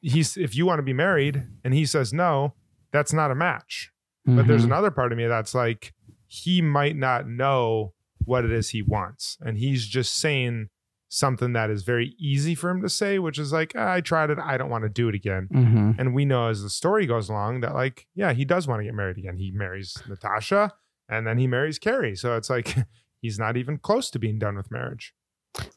he's 0.00 0.36
if 0.36 0.54
you 0.56 0.66
want 0.66 0.78
to 0.78 0.82
be 0.82 0.92
married 0.92 1.44
and 1.64 1.74
he 1.74 1.84
says 1.86 2.12
no, 2.12 2.54
that's 2.92 3.12
not 3.12 3.30
a 3.30 3.34
match. 3.34 3.92
But 4.26 4.46
there's 4.46 4.62
Mhm. 4.62 4.66
another 4.66 4.90
part 4.90 5.10
of 5.12 5.16
me 5.18 5.26
that's 5.26 5.54
like, 5.54 5.94
he 6.26 6.60
might 6.60 6.96
not 6.96 7.26
know 7.26 7.94
what 8.24 8.44
it 8.44 8.52
is 8.52 8.70
he 8.70 8.82
wants, 8.82 9.38
and 9.40 9.56
he's 9.56 9.86
just 9.86 10.14
saying 10.14 10.68
something 11.08 11.54
that 11.54 11.70
is 11.70 11.82
very 11.84 12.14
easy 12.18 12.54
for 12.54 12.68
him 12.68 12.82
to 12.82 12.88
say, 12.90 13.18
which 13.18 13.38
is 13.38 13.50
like, 13.50 13.72
"Ah, 13.74 13.92
I 13.94 14.02
tried 14.02 14.28
it, 14.28 14.38
I 14.38 14.58
don't 14.58 14.68
want 14.68 14.84
to 14.84 14.90
do 14.90 15.08
it 15.08 15.14
again. 15.14 15.48
Mhm. 15.50 15.98
And 15.98 16.12
we 16.14 16.26
know 16.26 16.48
as 16.48 16.62
the 16.62 16.68
story 16.68 17.06
goes 17.06 17.30
along 17.30 17.60
that 17.60 17.72
like, 17.74 18.06
yeah, 18.14 18.34
he 18.34 18.44
does 18.44 18.68
want 18.68 18.80
to 18.80 18.84
get 18.84 18.92
married 18.94 19.16
again. 19.16 19.38
He 19.38 19.50
marries 19.50 19.96
Natasha 20.06 20.74
and 21.08 21.26
then 21.26 21.38
he 21.38 21.46
marries 21.46 21.78
Carrie. 21.78 22.14
So 22.14 22.36
it's 22.36 22.50
like 22.50 22.66
he's 23.22 23.38
not 23.38 23.56
even 23.56 23.78
close 23.78 24.10
to 24.10 24.18
being 24.18 24.38
done 24.38 24.56
with 24.56 24.70
marriage. 24.70 25.14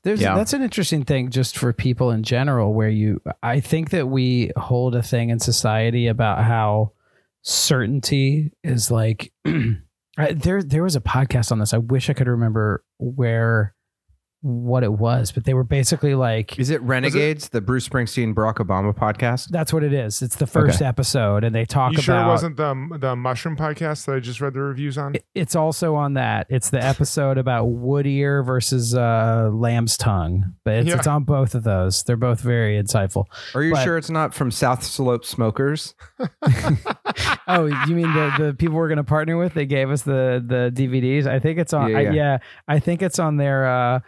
There's 0.03 0.21
Yeah. 0.21 0.36
that's 0.36 0.53
an 0.53 0.62
interesting 0.62 1.03
thing 1.03 1.29
just 1.29 1.57
for 1.57 1.73
people 1.73 2.12
in 2.12 2.23
general 2.23 2.73
where 2.73 2.89
you 2.89 3.21
I 3.41 3.60
think 3.60 3.89
that 3.91 4.07
we 4.07 4.51
hold 4.57 4.95
a 4.95 5.01
thing 5.03 5.29
in 5.29 5.39
society 5.39 6.07
about 6.07 6.43
how 6.43 6.91
certainty 7.41 8.51
is 8.63 8.91
like 8.91 9.31
I- 10.17 10.34
there 10.34 10.62
there 10.62 10.84
was 10.84 10.95
a 10.95 11.01
podcast 11.01 11.51
on 11.51 11.60
this. 11.60 11.73
I 11.73 11.77
wish 11.77 12.10
I 12.10 12.13
could 12.13 12.27
remember 12.27 12.84
where 12.99 13.73
what 14.41 14.84
it 14.84 14.91
was, 14.93 15.32
but 15.32 15.45
they 15.45 15.54
were 15.54 15.63
basically 15.63 16.15
like 16.15 16.58
Is 16.60 16.69
it 16.71 16.82
Renegades, 16.82 17.49
the 17.49 17.62
Bruce 17.62 17.88
Springsteen 17.88 18.34
Barack 18.34 18.56
Obama 18.56 18.91
podcast? 18.95 19.49
that's 19.49 19.71
what 19.71 19.84
it 19.84 19.93
is. 19.93 20.21
It's 20.21 20.36
the 20.36 20.47
first 20.47 20.82
episode 20.82 21.43
and 21.43 21.54
they 21.54 21.63
talk 21.65 21.91
you 21.91 21.97
about 21.97 22.04
sure 22.04 22.19
it 22.19 22.25
wasn't 22.27 22.58
the 22.58 22.97
the 22.99 23.15
mushroom 23.15 23.56
podcast 23.56 24.06
that 24.06 24.15
I 24.15 24.19
just 24.19 24.41
read 24.41 24.54
the 24.54 24.62
reviews 24.62 24.97
on? 24.97 25.15
It- 25.15 25.25
It's 25.36 25.56
also 25.56 25.95
on 25.95 26.15
that. 26.15 26.47
It's 26.49 26.69
the 26.71 26.84
episode 26.84 27.38
about 27.38 27.65
wood 27.65 28.08
ear 28.08 28.41
versus 28.43 28.95
uh, 28.95 29.49
lamb's 29.54 29.95
tongue, 29.97 30.56
but 30.65 30.75
it's, 30.75 30.89
Yeah. 30.89 30.95
it's 30.97 31.08
on 31.08 31.23
both 31.23 31.54
of 31.56 31.63
those. 31.63 32.01
They're 32.04 32.17
both 32.17 32.41
very 32.41 32.82
insightful. 32.82 33.25
Are 33.54 33.62
you 33.63 33.73
But- 33.73 33.84
sure 33.84 33.97
it's 33.97 34.10
not 34.10 34.34
from 34.34 34.49
South 34.51 34.84
Slope 34.84 35.23
Smokers? 35.25 35.93
Oh, 37.47 37.65
you 37.65 37.95
mean 37.95 38.13
the 38.13 38.34
the 38.38 38.54
people 38.58 38.77
we're 38.77 38.88
going 38.88 38.97
to 38.97 39.04
partner 39.04 39.36
with? 39.38 39.54
They 39.54 39.65
gave 39.65 39.89
us 39.89 40.04
the 40.04 40.41
the 40.45 40.71
DVDs. 40.73 41.25
I 41.27 41.39
think 41.39 41.60
it's 41.60 41.73
on. 41.73 41.89
Yeah, 41.91 41.97
I, 41.97 42.01
yeah. 42.01 42.12
yeah, 42.13 42.38
I 42.67 42.80
think 42.80 43.01
it's 43.01 43.19
on 43.19 43.36
their 43.38 43.67
uh, 43.67 43.99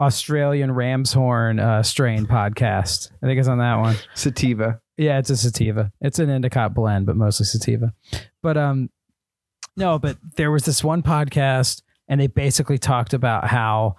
Australian 0.00 0.72
Ram's 0.72 1.12
Horn 1.12 1.60
uh, 1.60 1.82
strain 1.82 2.26
podcast. 2.26 3.10
I 3.22 3.26
think 3.26 3.38
it's 3.38 3.48
on 3.48 3.58
that 3.58 3.76
one. 3.76 3.96
Sativa. 4.14 4.80
Yeah, 4.96 5.18
it's 5.18 5.30
a 5.30 5.36
sativa. 5.36 5.92
It's 6.00 6.18
an 6.18 6.28
indica 6.30 6.68
blend, 6.70 7.06
but 7.06 7.16
mostly 7.16 7.46
sativa. 7.46 7.92
But 8.42 8.56
um, 8.56 8.90
no, 9.76 9.98
but 9.98 10.16
there 10.36 10.50
was 10.50 10.64
this 10.64 10.82
one 10.84 11.02
podcast, 11.02 11.82
and 12.08 12.20
they 12.20 12.26
basically 12.26 12.78
talked 12.78 13.14
about 13.14 13.46
how 13.46 13.96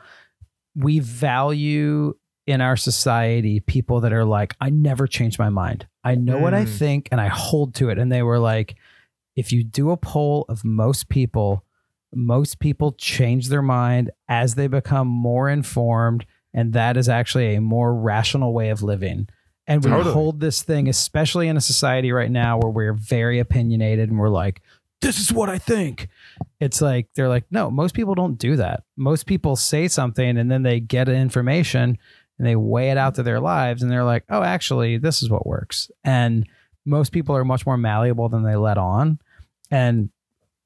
we 0.76 0.99
value 0.99 2.15
in 2.47 2.61
our 2.61 2.76
society 2.76 3.59
people 3.59 4.01
that 4.01 4.13
are 4.13 4.26
like, 4.26 4.55
I 4.59 4.69
never 4.69 5.05
change 5.07 5.38
my 5.38 5.49
mind. 5.49 5.88
I 6.03 6.15
know 6.15 6.39
what 6.39 6.53
I 6.55 6.65
Mm. 6.65 6.78
think, 6.78 7.09
and 7.11 7.21
I 7.21 7.28
hold 7.28 7.76
to 7.76 7.89
it. 7.89 7.99
And 7.99 8.11
they 8.11 8.23
were 8.23 8.39
like, 8.39 8.76
if 9.36 9.51
you 9.51 9.63
do 9.63 9.91
a 9.91 9.97
poll 9.97 10.45
of 10.49 10.65
most 10.65 11.07
people, 11.09 11.63
most 12.14 12.59
people 12.59 12.91
change 12.93 13.47
their 13.49 13.62
mind 13.62 14.12
as 14.28 14.55
they 14.55 14.68
become 14.68 15.07
more 15.07 15.49
informed, 15.49 16.26
and 16.53 16.74
that 16.74 16.97
is 16.97 17.07
actually 17.07 17.55
a 17.55 17.62
more 17.62 17.93
rational 17.95 18.53
way 18.53 18.70
of 18.70 18.84
living 18.84 19.28
And 19.68 19.84
we 19.84 19.91
Totally. 19.91 20.14
hold 20.14 20.39
this 20.39 20.64
thing, 20.64 20.89
especially 20.89 21.47
in 21.47 21.55
a 21.55 21.62
society 21.62 22.12
right 22.12 22.32
now 22.32 22.57
where 22.57 22.72
we're 22.72 22.93
very 22.93 23.39
opinionated 23.39 24.09
and 24.09 24.20
we're 24.20 24.30
like, 24.30 24.62
this 25.01 25.20
is 25.20 25.32
what 25.32 25.49
I 25.49 25.57
think. 25.57 26.09
It's 26.59 26.82
like, 26.82 27.07
they're 27.16 27.30
like, 27.30 27.45
no, 27.51 27.72
most 27.72 27.95
people 27.95 28.14
don't 28.16 28.38
do 28.38 28.55
that. 28.57 28.84
Most 28.97 29.26
people 29.26 29.55
say 29.55 29.88
something 29.88 30.38
and 30.38 30.51
then 30.51 30.64
they 30.64 30.80
get 30.80 31.09
information 31.09 31.97
and 32.38 32.47
they 32.47 32.55
weigh 32.55 32.91
it 32.91 32.97
out 32.97 33.16
to 33.16 33.24
their 33.24 33.39
lives 33.39 33.82
and 33.82 33.91
they're 33.91 34.03
like, 34.03 34.26
oh, 34.30 34.43
actually, 34.43 34.97
this 34.97 35.24
is 35.24 35.30
what 35.30 35.47
works. 35.47 35.89
And 36.03 36.47
most 36.86 37.12
people 37.12 37.36
are 37.36 37.45
much 37.45 37.66
more 37.66 37.78
malleable 37.78 38.30
than 38.30 38.43
they 38.43 38.55
let 38.55 38.78
on. 38.78 39.20
And 39.70 40.09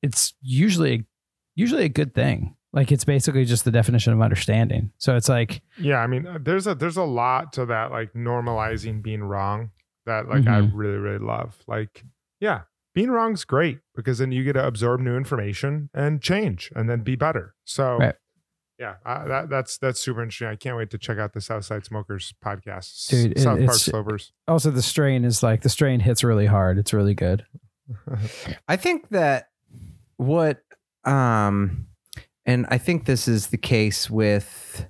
it's 0.01 0.33
usually, 0.41 1.05
usually 1.55 1.85
a 1.85 1.89
good 1.89 2.13
thing. 2.13 2.55
Like 2.73 2.91
it's 2.91 3.05
basically 3.05 3.45
just 3.45 3.63
the 3.65 3.71
definition 3.71 4.11
of 4.13 4.21
understanding. 4.21 4.91
So 4.97 5.15
it's 5.15 5.29
like, 5.29 5.61
Yeah, 5.77 5.97
I 5.99 6.07
mean, 6.07 6.27
uh, 6.27 6.37
there's 6.41 6.67
a 6.67 6.75
there's 6.75 6.97
a 6.97 7.03
lot 7.03 7.53
to 7.53 7.65
that, 7.67 7.89
like 7.91 8.13
normalizing 8.13 9.01
being 9.01 9.23
wrong. 9.23 9.71
That 10.05 10.27
like 10.27 10.45
I 10.47 10.61
Mhm. 10.61 10.71
really 10.73 10.97
really 10.97 11.19
love. 11.25 11.57
Like, 11.67 12.03
yeah, 12.39 12.61
being 12.93 13.09
wrong's 13.11 13.45
great 13.45 13.79
because 13.95 14.17
then 14.19 14.31
you 14.31 14.43
get 14.43 14.53
to 14.53 14.67
absorb 14.67 14.99
new 14.99 15.15
information 15.15 15.89
and 15.93 16.21
change, 16.21 16.71
and 16.75 16.89
then 16.89 17.01
be 17.01 17.15
better. 17.15 17.55
So, 17.63 17.97
Right. 17.97 18.15
yeah, 18.77 18.95
I, 19.05 19.25
that 19.25 19.49
that's 19.49 19.77
that's 19.77 19.99
super 20.01 20.21
interesting. 20.21 20.47
I 20.49 20.57
can't 20.57 20.75
wait 20.77 20.89
to 20.91 20.97
check 20.97 21.17
out 21.17 21.31
the 21.33 21.41
Southside 21.41 21.85
Smokers 21.85 22.33
podcast. 22.45 23.07
Dude, 23.09 23.31
it- 23.31 23.39
South 23.39 23.53
Park 23.57 23.61
it's- 23.61 23.81
Slopers. 23.83 24.33
also 24.49 24.69
the 24.69 24.81
strain 24.83 25.23
is 25.25 25.41
like, 25.41 25.61
the 25.61 25.69
strain 25.69 26.01
hits 26.01 26.23
really 26.25 26.45
hard. 26.47 26.77
It's 26.77 26.93
really 26.93 27.13
good. 27.15 27.45
I 28.67 28.75
think 28.75 29.09
that 29.09 29.47
what 30.17 30.61
um 31.05 31.87
and 32.45 32.65
I 32.69 32.77
think 32.77 33.05
this 33.05 33.27
is 33.27 33.47
the 33.47 33.57
case 33.57 34.09
with 34.09 34.87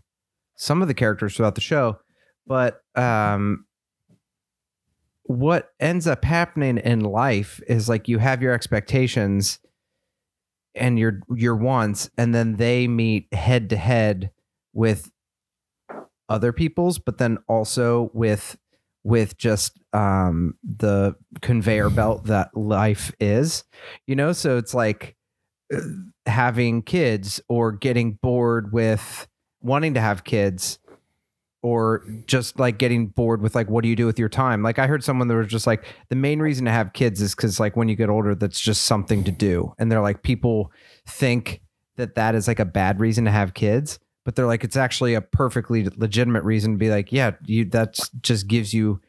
some 0.56 0.82
of 0.82 0.88
the 0.88 0.94
characters 0.94 1.36
throughout 1.36 1.56
the 1.56 1.62
show, 1.62 2.00
but 2.48 2.82
um 2.96 3.66
what 5.24 5.72
ends 5.80 6.06
up 6.06 6.24
happening 6.24 6.78
in 6.78 7.00
life 7.00 7.60
is 7.68 7.90
like 7.90 8.08
you 8.08 8.20
have 8.20 8.42
your 8.42 8.54
expectations 8.54 9.60
and 10.76 11.00
your 11.00 11.22
your 11.34 11.56
wants 11.56 12.10
and 12.18 12.36
then 12.36 12.58
they 12.58 12.88
meet 12.88 13.34
head 13.34 13.70
to 13.70 13.78
head 13.78 14.30
with 14.74 15.10
other 16.30 16.52
people's 16.52 17.00
but 17.00 17.18
then 17.18 17.38
also 17.48 18.12
with 18.14 18.58
with 19.04 19.38
just 19.38 19.80
um 19.94 20.56
the 20.64 21.16
conveyor 21.42 21.90
belt 21.90 22.26
that 22.26 22.56
life 22.56 23.12
is 23.20 23.64
you 24.06 24.16
know? 24.16 24.32
So 24.32 24.58
it's 24.58 24.74
like 24.74 25.16
having 26.26 26.82
kids 26.82 27.42
or 27.50 27.72
getting 27.72 28.14
bored 28.14 28.72
with 28.72 29.28
wanting 29.62 29.94
to 29.96 30.02
have 30.02 30.24
kids 30.24 30.80
or 31.62 32.04
just 32.28 32.60
like 32.60 32.78
getting 32.78 33.08
bored 33.08 33.42
with 33.42 33.56
like 33.56 33.70
what 33.70 33.82
do 33.82 33.90
you 33.90 33.96
do 33.96 34.06
with 34.06 34.20
your 34.20 34.30
time? 34.30 34.62
Like 34.62 34.78
i 34.80 34.86
heard 34.88 35.04
someone 35.04 35.28
that 35.28 35.36
was 35.36 35.48
just 35.48 35.66
like 35.66 35.84
the 36.10 36.16
main 36.16 36.40
reason 36.40 36.66
to 36.66 36.72
have 36.72 36.94
kids 36.94 37.22
is 37.22 37.34
because 37.36 37.60
like 37.60 37.76
when 37.76 37.88
you 37.90 37.96
get 37.96 38.10
older 38.10 38.36
that's 38.36 38.60
just 38.60 38.84
something 38.84 39.24
to 39.24 39.32
do. 39.32 39.74
And 39.80 39.92
they're 39.92 40.02
like 40.02 40.22
people 40.24 40.72
think 41.08 41.62
that 41.98 42.16
that 42.16 42.36
is 42.36 42.48
like 42.48 42.60
a 42.60 42.66
bad 42.66 43.00
reason 43.00 43.26
to 43.26 43.32
have 43.32 43.54
kids 43.54 44.00
but 44.26 44.36
they're 44.36 44.48
like 44.48 44.64
it's 44.64 44.76
actually 44.76 45.14
a 45.14 45.22
perfectly 45.22 45.88
legitimate 45.96 46.44
reason 46.44 46.74
to 46.74 46.78
be 46.78 46.90
like 46.90 47.12
yeah 47.12 47.32
you 47.46 47.64
that's 47.66 48.10
just 48.22 48.48
gives 48.48 48.74
you 48.74 49.00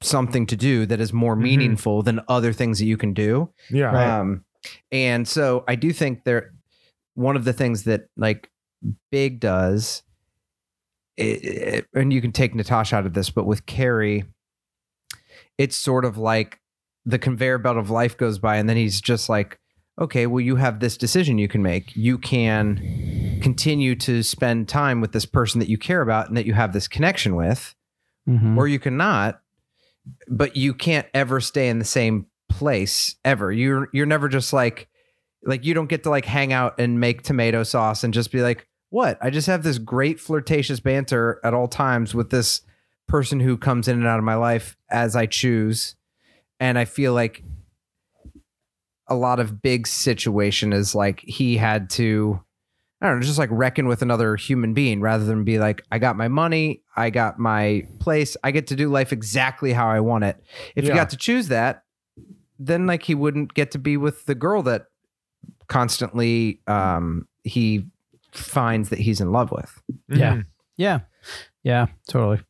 something 0.00 0.46
to 0.46 0.56
do 0.56 0.86
that 0.86 1.00
is 1.00 1.12
more 1.12 1.36
Mhm. 1.36 1.40
meaningful 1.42 2.02
than 2.02 2.20
other 2.28 2.52
things 2.52 2.78
that 2.78 2.86
you 2.86 2.96
can 2.96 3.12
do. 3.12 3.50
Yeah, 3.70 4.20
um, 4.20 4.44
and 4.92 5.26
so 5.28 5.64
I 5.68 5.74
do 5.76 5.92
think 5.92 6.24
there, 6.24 6.52
one 7.14 7.36
of 7.36 7.44
the 7.44 7.52
things 7.52 7.84
that 7.84 8.08
like 8.16 8.50
Big 9.10 9.40
does, 9.40 10.02
it, 11.16 11.44
it- 11.44 11.86
and 11.94 12.12
you 12.12 12.20
can 12.20 12.32
take 12.32 12.54
Natasha 12.54 12.96
out 12.96 13.06
of 13.06 13.14
this, 13.14 13.30
but 13.30 13.46
with 13.46 13.66
Carrie, 13.66 14.24
it's 15.58 15.76
sort 15.76 16.04
of 16.04 16.18
like 16.18 16.60
the 17.06 17.18
conveyor 17.18 17.58
belt 17.58 17.76
of 17.76 17.90
life 17.90 18.16
goes 18.16 18.38
by, 18.38 18.56
and 18.56 18.68
then 18.68 18.76
he's 18.76 19.00
just 19.00 19.28
like, 19.28 19.58
okay, 20.00 20.26
well, 20.26 20.40
you 20.40 20.56
have 20.56 20.80
this 20.80 20.96
decision 20.96 21.38
you 21.38 21.46
can 21.48 21.62
make. 21.62 21.94
You 21.94 22.18
can 22.18 23.38
continue 23.42 23.94
to 23.96 24.22
spend 24.22 24.68
time 24.68 25.00
with 25.00 25.12
this 25.12 25.26
person 25.26 25.60
that 25.60 25.68
you 25.68 25.78
care 25.78 26.00
about 26.02 26.28
and 26.28 26.36
that 26.36 26.46
you 26.46 26.54
have 26.54 26.72
this 26.72 26.88
connection 26.88 27.36
with, 27.36 27.74
Mhm. 28.28 28.56
or 28.56 28.66
you 28.68 28.78
cannot 28.78 29.40
but 30.28 30.54
you 30.54 30.74
can't 30.74 31.06
ever 31.14 31.40
stay 31.40 31.66
in 31.70 31.78
the 31.78 31.84
same 31.84 32.26
place 32.48 33.16
ever 33.24 33.50
you're 33.50 33.88
you're 33.92 34.06
never 34.06 34.28
just 34.28 34.52
like 34.52 34.88
like 35.44 35.64
you 35.64 35.74
don't 35.74 35.88
get 35.88 36.02
to 36.04 36.10
like 36.10 36.24
hang 36.24 36.52
out 36.52 36.78
and 36.78 37.00
make 37.00 37.22
tomato 37.22 37.62
sauce 37.62 38.04
and 38.04 38.14
just 38.14 38.30
be 38.30 38.42
like 38.42 38.66
what 38.90 39.18
i 39.20 39.28
just 39.30 39.46
have 39.46 39.62
this 39.62 39.78
great 39.78 40.20
flirtatious 40.20 40.78
banter 40.80 41.40
at 41.42 41.52
all 41.54 41.66
times 41.68 42.14
with 42.14 42.30
this 42.30 42.62
person 43.08 43.40
who 43.40 43.56
comes 43.56 43.88
in 43.88 43.96
and 43.98 44.06
out 44.06 44.18
of 44.18 44.24
my 44.24 44.36
life 44.36 44.76
as 44.90 45.16
i 45.16 45.26
choose 45.26 45.96
and 46.60 46.78
i 46.78 46.84
feel 46.84 47.12
like 47.12 47.42
a 49.08 49.14
lot 49.14 49.40
of 49.40 49.60
big 49.60 49.86
situation 49.86 50.72
is 50.72 50.94
like 50.94 51.20
he 51.20 51.56
had 51.56 51.90
to 51.90 52.40
I 53.02 53.08
don't 53.08 53.20
know, 53.20 53.26
just 53.26 53.38
like 53.38 53.50
reckon 53.52 53.86
with 53.86 54.00
another 54.00 54.34
human 54.36 54.72
being 54.72 55.02
rather 55.02 55.26
than 55.26 55.44
be 55.44 55.58
like, 55.58 55.82
I 55.92 55.98
got 55.98 56.16
my 56.16 56.28
money, 56.28 56.80
I 56.96 57.10
got 57.10 57.38
my 57.38 57.86
place, 58.00 58.34
I 58.42 58.50
get 58.50 58.68
to 58.68 58.76
do 58.76 58.88
life 58.88 59.12
exactly 59.12 59.74
how 59.74 59.88
I 59.88 60.00
want 60.00 60.24
it. 60.24 60.42
If 60.74 60.84
Yeah. 60.84 60.90
you 60.90 60.94
got 60.96 61.10
to 61.10 61.18
choose 61.18 61.48
that, 61.48 61.83
then 62.58 62.86
like 62.86 63.02
he 63.02 63.14
wouldn't 63.14 63.54
get 63.54 63.70
to 63.72 63.78
be 63.78 63.96
with 63.96 64.26
the 64.26 64.34
girl 64.34 64.62
that 64.62 64.86
constantly 65.68 66.60
um 66.66 67.26
he 67.42 67.84
finds 68.32 68.88
that 68.90 68.98
he's 68.98 69.20
in 69.20 69.32
love 69.32 69.52
with. 69.52 69.80
Yeah. 70.08 70.42
Yeah. 70.76 71.00
Yeah, 71.62 71.86
totally. 72.08 72.40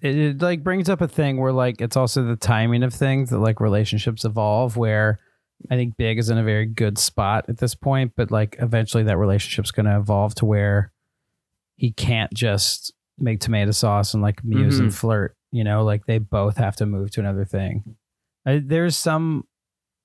It, 0.00 0.16
it 0.16 0.42
like 0.42 0.64
brings 0.64 0.88
up 0.88 1.00
a 1.00 1.08
thing 1.08 1.38
where 1.38 1.52
like 1.52 1.80
it's 1.80 1.96
also 1.96 2.24
the 2.24 2.36
timing 2.36 2.82
of 2.82 2.92
things 2.92 3.30
that 3.30 3.38
like 3.38 3.60
relationships 3.60 4.24
evolve 4.24 4.76
where 4.76 5.18
I 5.70 5.76
think 5.76 5.96
Big 5.96 6.18
is 6.18 6.28
in 6.28 6.38
a 6.38 6.42
very 6.44 6.66
good 6.66 6.98
spot 6.98 7.46
at 7.48 7.58
this 7.58 7.74
point, 7.74 8.12
but 8.16 8.30
like 8.30 8.56
eventually 8.58 9.04
that 9.04 9.16
relationship's 9.16 9.70
going 9.70 9.86
to 9.86 9.96
evolve 9.96 10.34
to 10.36 10.44
where 10.44 10.92
he 11.76 11.92
can't 11.92 12.32
just 12.34 12.92
make 13.18 13.40
tomato 13.40 13.70
sauce 13.70 14.12
and 14.12 14.22
like 14.22 14.44
muse 14.44 14.78
and 14.78 14.94
flirt, 14.94 15.36
you 15.52 15.64
know, 15.64 15.84
like 15.84 16.04
they 16.06 16.18
both 16.18 16.56
have 16.56 16.76
to 16.76 16.86
move 16.86 17.10
to 17.12 17.20
another 17.20 17.44
thing. 17.44 17.96
I, 18.46 18.62
there's 18.64 18.96
some 18.96 19.44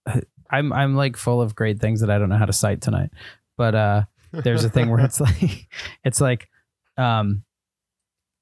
I'm 0.52 0.74
I'm 0.74 0.96
like 0.96 1.16
full 1.16 1.42
of 1.42 1.56
great 1.56 1.80
things 1.80 2.02
that 2.02 2.10
I 2.10 2.18
don't 2.18 2.30
know 2.30 2.38
how 2.38 2.46
to 2.46 2.54
cite 2.54 2.82
tonight. 2.82 3.12
But 3.58 3.76
uh 3.76 4.04
there's 4.32 4.64
a 4.64 4.70
thing 4.70 4.90
where 4.90 5.00
it's 5.04 5.20
like 5.28 5.68
it's 6.04 6.20
like 6.22 6.50
um 6.98 7.44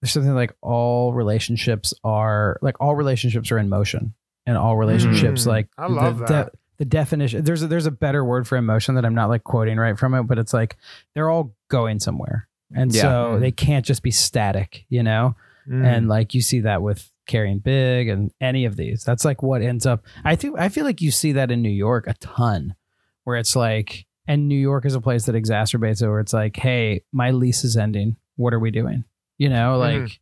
there's 0.01 0.11
something 0.13 0.33
like 0.35 0.55
all 0.61 1.13
relationships 1.13 1.93
are 2.03 2.57
like 2.61 2.75
all 2.79 2.95
relationships 2.95 3.51
are 3.51 3.57
in 3.57 3.69
motion 3.69 4.13
and 4.45 4.57
all 4.57 4.77
relationships 4.77 5.43
Mm, 5.43 5.47
like 5.47 5.67
I 5.77 5.87
love 5.87 6.19
the, 6.19 6.25
that. 6.27 6.53
the 6.77 6.85
definition 6.85 7.43
there's 7.43 7.61
a, 7.63 7.67
there's 7.67 7.85
a 7.85 7.91
better 7.91 8.23
word 8.23 8.47
for 8.47 8.55
emotion 8.57 8.95
that 8.95 9.05
I'm 9.05 9.13
not 9.15 9.29
like 9.29 9.43
quoting 9.43 9.77
right 9.77 9.97
from 9.99 10.13
it 10.13 10.23
but 10.23 10.39
it's 10.39 10.53
like 10.53 10.77
they're 11.15 11.29
all 11.29 11.53
going 11.69 11.99
somewhere 11.99 12.47
and 12.73 12.93
Yeah. 12.93 13.01
so 13.01 13.39
they 13.39 13.51
can't 13.51 13.85
just 13.85 14.01
be 14.03 14.11
static 14.11 14.85
you 14.89 15.03
know 15.03 15.35
Mm. 15.67 15.85
and 15.85 16.07
like 16.07 16.33
you 16.33 16.41
see 16.41 16.61
that 16.61 16.81
with 16.81 17.11
carrying 17.29 17.59
big 17.59 18.09
and 18.09 18.31
any 18.41 18.65
of 18.65 18.75
these 18.75 19.03
that's 19.05 19.23
like 19.23 19.41
what 19.41 19.61
ends 19.61 19.85
up 19.85 20.03
i 20.25 20.35
think 20.35 20.59
i 20.59 20.67
feel 20.67 20.83
like 20.83 20.99
you 21.01 21.11
see 21.11 21.31
that 21.31 21.49
in 21.51 21.61
new 21.61 21.69
york 21.69 22.05
a 22.07 22.13
ton 22.15 22.75
where 23.23 23.37
it's 23.37 23.55
like 23.55 24.05
and 24.27 24.47
new 24.49 24.59
york 24.59 24.85
is 24.85 24.95
a 24.95 25.01
place 25.01 25.25
that 25.25 25.35
exacerbates 25.35 26.01
it 26.01 26.09
where 26.09 26.19
it's 26.19 26.33
like 26.33 26.57
hey 26.57 27.01
my 27.13 27.31
lease 27.31 27.63
is 27.63 27.77
ending 27.77 28.15
what 28.35 28.53
are 28.53 28.59
we 28.59 28.71
doing 28.71 29.03
you 29.37 29.47
know 29.47 29.77
like 29.77 30.01
Mhm. 30.01 30.19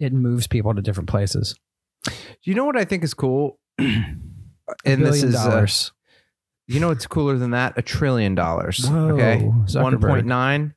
it 0.00 0.12
moves 0.12 0.46
people 0.46 0.74
to 0.74 0.80
different 0.80 1.08
places 1.10 1.54
You 2.44 2.54
know 2.54 2.64
what 2.64 2.76
I 2.78 2.84
think 2.84 3.02
is 3.04 3.12
cool? 3.12 3.58
and 3.78 4.20
and 4.84 5.04
this 5.04 5.22
is 5.22 5.34
uh, 5.34 5.66
you 6.68 6.78
know 6.80 6.88
what's 6.88 7.06
cooler 7.06 7.36
than 7.36 7.50
that? 7.50 7.74
A 7.76 7.82
trillion 7.82 8.34
dollars. 8.34 8.88
Whoa, 8.88 9.10
okay. 9.14 9.42
One 9.74 9.98
point 10.00 10.26
nine. 10.26 10.74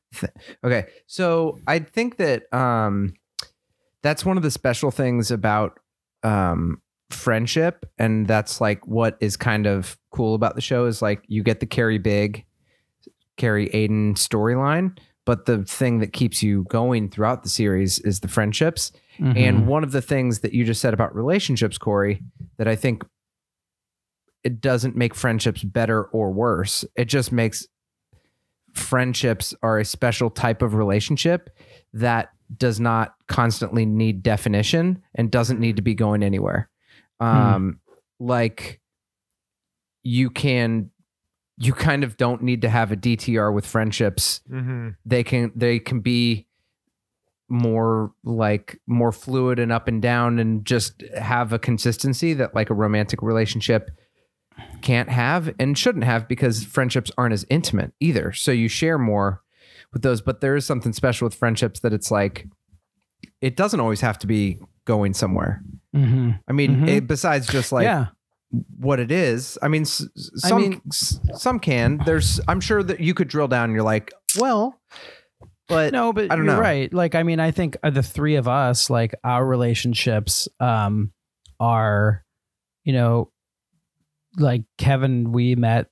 Okay. 0.64 0.86
So 1.06 1.60
I 1.66 1.78
think 1.78 2.16
that 2.16 2.52
um 2.52 3.14
that's 4.02 4.24
one 4.24 4.36
of 4.36 4.42
the 4.42 4.50
special 4.50 4.90
things 4.90 5.30
about 5.30 5.78
um 6.22 6.80
friendship. 7.10 7.84
And 7.98 8.26
that's 8.26 8.60
like 8.60 8.86
what 8.86 9.16
is 9.20 9.36
kind 9.36 9.66
of 9.66 9.98
cool 10.10 10.34
about 10.34 10.54
the 10.54 10.60
show 10.60 10.86
is 10.86 11.02
like 11.02 11.22
you 11.26 11.42
get 11.42 11.60
the 11.60 11.66
Carrie 11.66 11.98
Big, 11.98 12.44
Carrie 13.36 13.68
Aiden 13.68 14.14
storyline. 14.14 14.96
But 15.24 15.46
the 15.46 15.62
thing 15.64 16.00
that 16.00 16.12
keeps 16.12 16.42
you 16.42 16.64
going 16.64 17.08
throughout 17.08 17.42
the 17.44 17.48
series 17.48 17.98
is 18.00 18.20
the 18.20 18.28
friendships. 18.28 18.90
Mhm. 19.20 19.36
And 19.36 19.66
one 19.68 19.84
of 19.84 19.92
the 19.92 20.02
things 20.02 20.40
that 20.40 20.52
you 20.52 20.64
just 20.64 20.80
said 20.80 20.94
about 20.94 21.14
relationships, 21.14 21.78
Cory, 21.78 22.22
that 22.56 22.66
I 22.66 22.74
think 22.74 23.04
it 24.42 24.60
doesn't 24.60 24.96
make 24.96 25.14
friendships 25.14 25.62
better 25.62 26.04
or 26.04 26.32
worse. 26.32 26.84
It 26.96 27.04
just 27.04 27.30
makes 27.30 27.68
friendships 28.74 29.54
are 29.62 29.78
a 29.78 29.84
special 29.84 30.30
type 30.30 30.62
of 30.62 30.74
relationship 30.74 31.50
that 31.92 32.30
does 32.56 32.78
not 32.80 33.14
constantly 33.28 33.86
need 33.86 34.22
definition 34.22 35.02
and 35.14 35.30
doesn't 35.30 35.58
need 35.60 35.76
to 35.76 35.82
be 35.82 35.94
going 35.94 36.22
anywhere. 36.22 36.68
Um, 37.20 37.80
like 38.18 38.80
you 40.02 40.30
can, 40.30 40.90
you 41.58 41.72
kind 41.72 42.02
of 42.04 42.16
don't 42.16 42.42
need 42.42 42.62
to 42.62 42.68
have 42.68 42.90
a 42.92 42.96
DTR 42.96 43.52
with 43.54 43.64
friendships 43.66 44.40
Mhm. 44.50 44.96
they 45.04 45.22
can 45.22 45.52
they 45.54 45.78
can 45.78 46.00
be 46.00 46.46
more 47.48 48.12
like 48.24 48.80
more 48.86 49.12
fluid 49.12 49.58
and 49.58 49.70
up 49.70 49.86
and 49.86 50.00
down 50.00 50.38
and 50.38 50.64
just 50.64 51.02
have 51.18 51.52
a 51.52 51.58
consistency 51.58 52.32
that 52.34 52.54
like 52.54 52.70
a 52.70 52.74
romantic 52.74 53.20
relationship 53.22 53.90
can't 54.82 55.08
have 55.08 55.54
and 55.58 55.76
shouldn't 55.78 56.04
have 56.04 56.28
because 56.28 56.64
friendships 56.64 57.10
aren't 57.16 57.32
as 57.32 57.46
intimate 57.48 57.92
either. 58.00 58.32
So 58.32 58.52
you 58.52 58.68
share 58.68 58.98
more 58.98 59.42
with 59.92 60.02
those, 60.02 60.20
but 60.20 60.40
there 60.40 60.56
is 60.56 60.66
something 60.66 60.92
special 60.92 61.26
with 61.26 61.34
friendships 61.34 61.80
that 61.80 61.92
it's 61.92 62.10
like 62.10 62.46
it 63.40 63.56
doesn't 63.56 63.80
always 63.80 64.00
have 64.00 64.18
to 64.20 64.26
be 64.26 64.58
going 64.84 65.14
somewhere. 65.14 65.62
Mm-hmm. 65.94 66.30
I 66.48 66.52
mean, 66.52 66.76
Mhm. 66.76 66.88
it, 66.88 67.06
besides 67.06 67.46
just 67.46 67.72
like 67.72 67.84
yeah. 67.84 68.06
what 68.78 68.98
it 69.00 69.10
is. 69.10 69.58
I 69.62 69.68
mean, 69.68 69.82
s- 69.82 70.06
s- 70.16 70.30
I 70.44 70.48
some 70.48 70.60
mean- 70.62 70.90
some 70.90 71.58
can. 71.58 72.00
There's, 72.04 72.40
I'm 72.48 72.60
sure 72.60 72.82
that 72.82 73.00
you 73.00 73.14
could 73.14 73.28
drill 73.28 73.48
down. 73.48 73.64
and 73.64 73.72
You're 73.74 73.82
like, 73.84 74.12
well, 74.38 74.80
but 75.68 75.92
no, 75.92 76.12
but 76.12 76.24
I 76.24 76.36
don't 76.36 76.44
you're 76.44 76.54
know. 76.54 76.60
right. 76.60 76.92
Like, 76.92 77.14
I 77.14 77.22
mean, 77.22 77.40
I 77.40 77.50
think 77.50 77.76
the 77.82 78.02
three 78.02 78.34
of 78.36 78.46
us, 78.48 78.90
like 78.90 79.14
our 79.24 79.44
relationships, 79.46 80.48
um, 80.60 81.12
are, 81.60 82.24
you 82.84 82.92
know, 82.92 83.30
like 84.36 84.62
Kevin, 84.78 85.32
we 85.32 85.54
met 85.54 85.88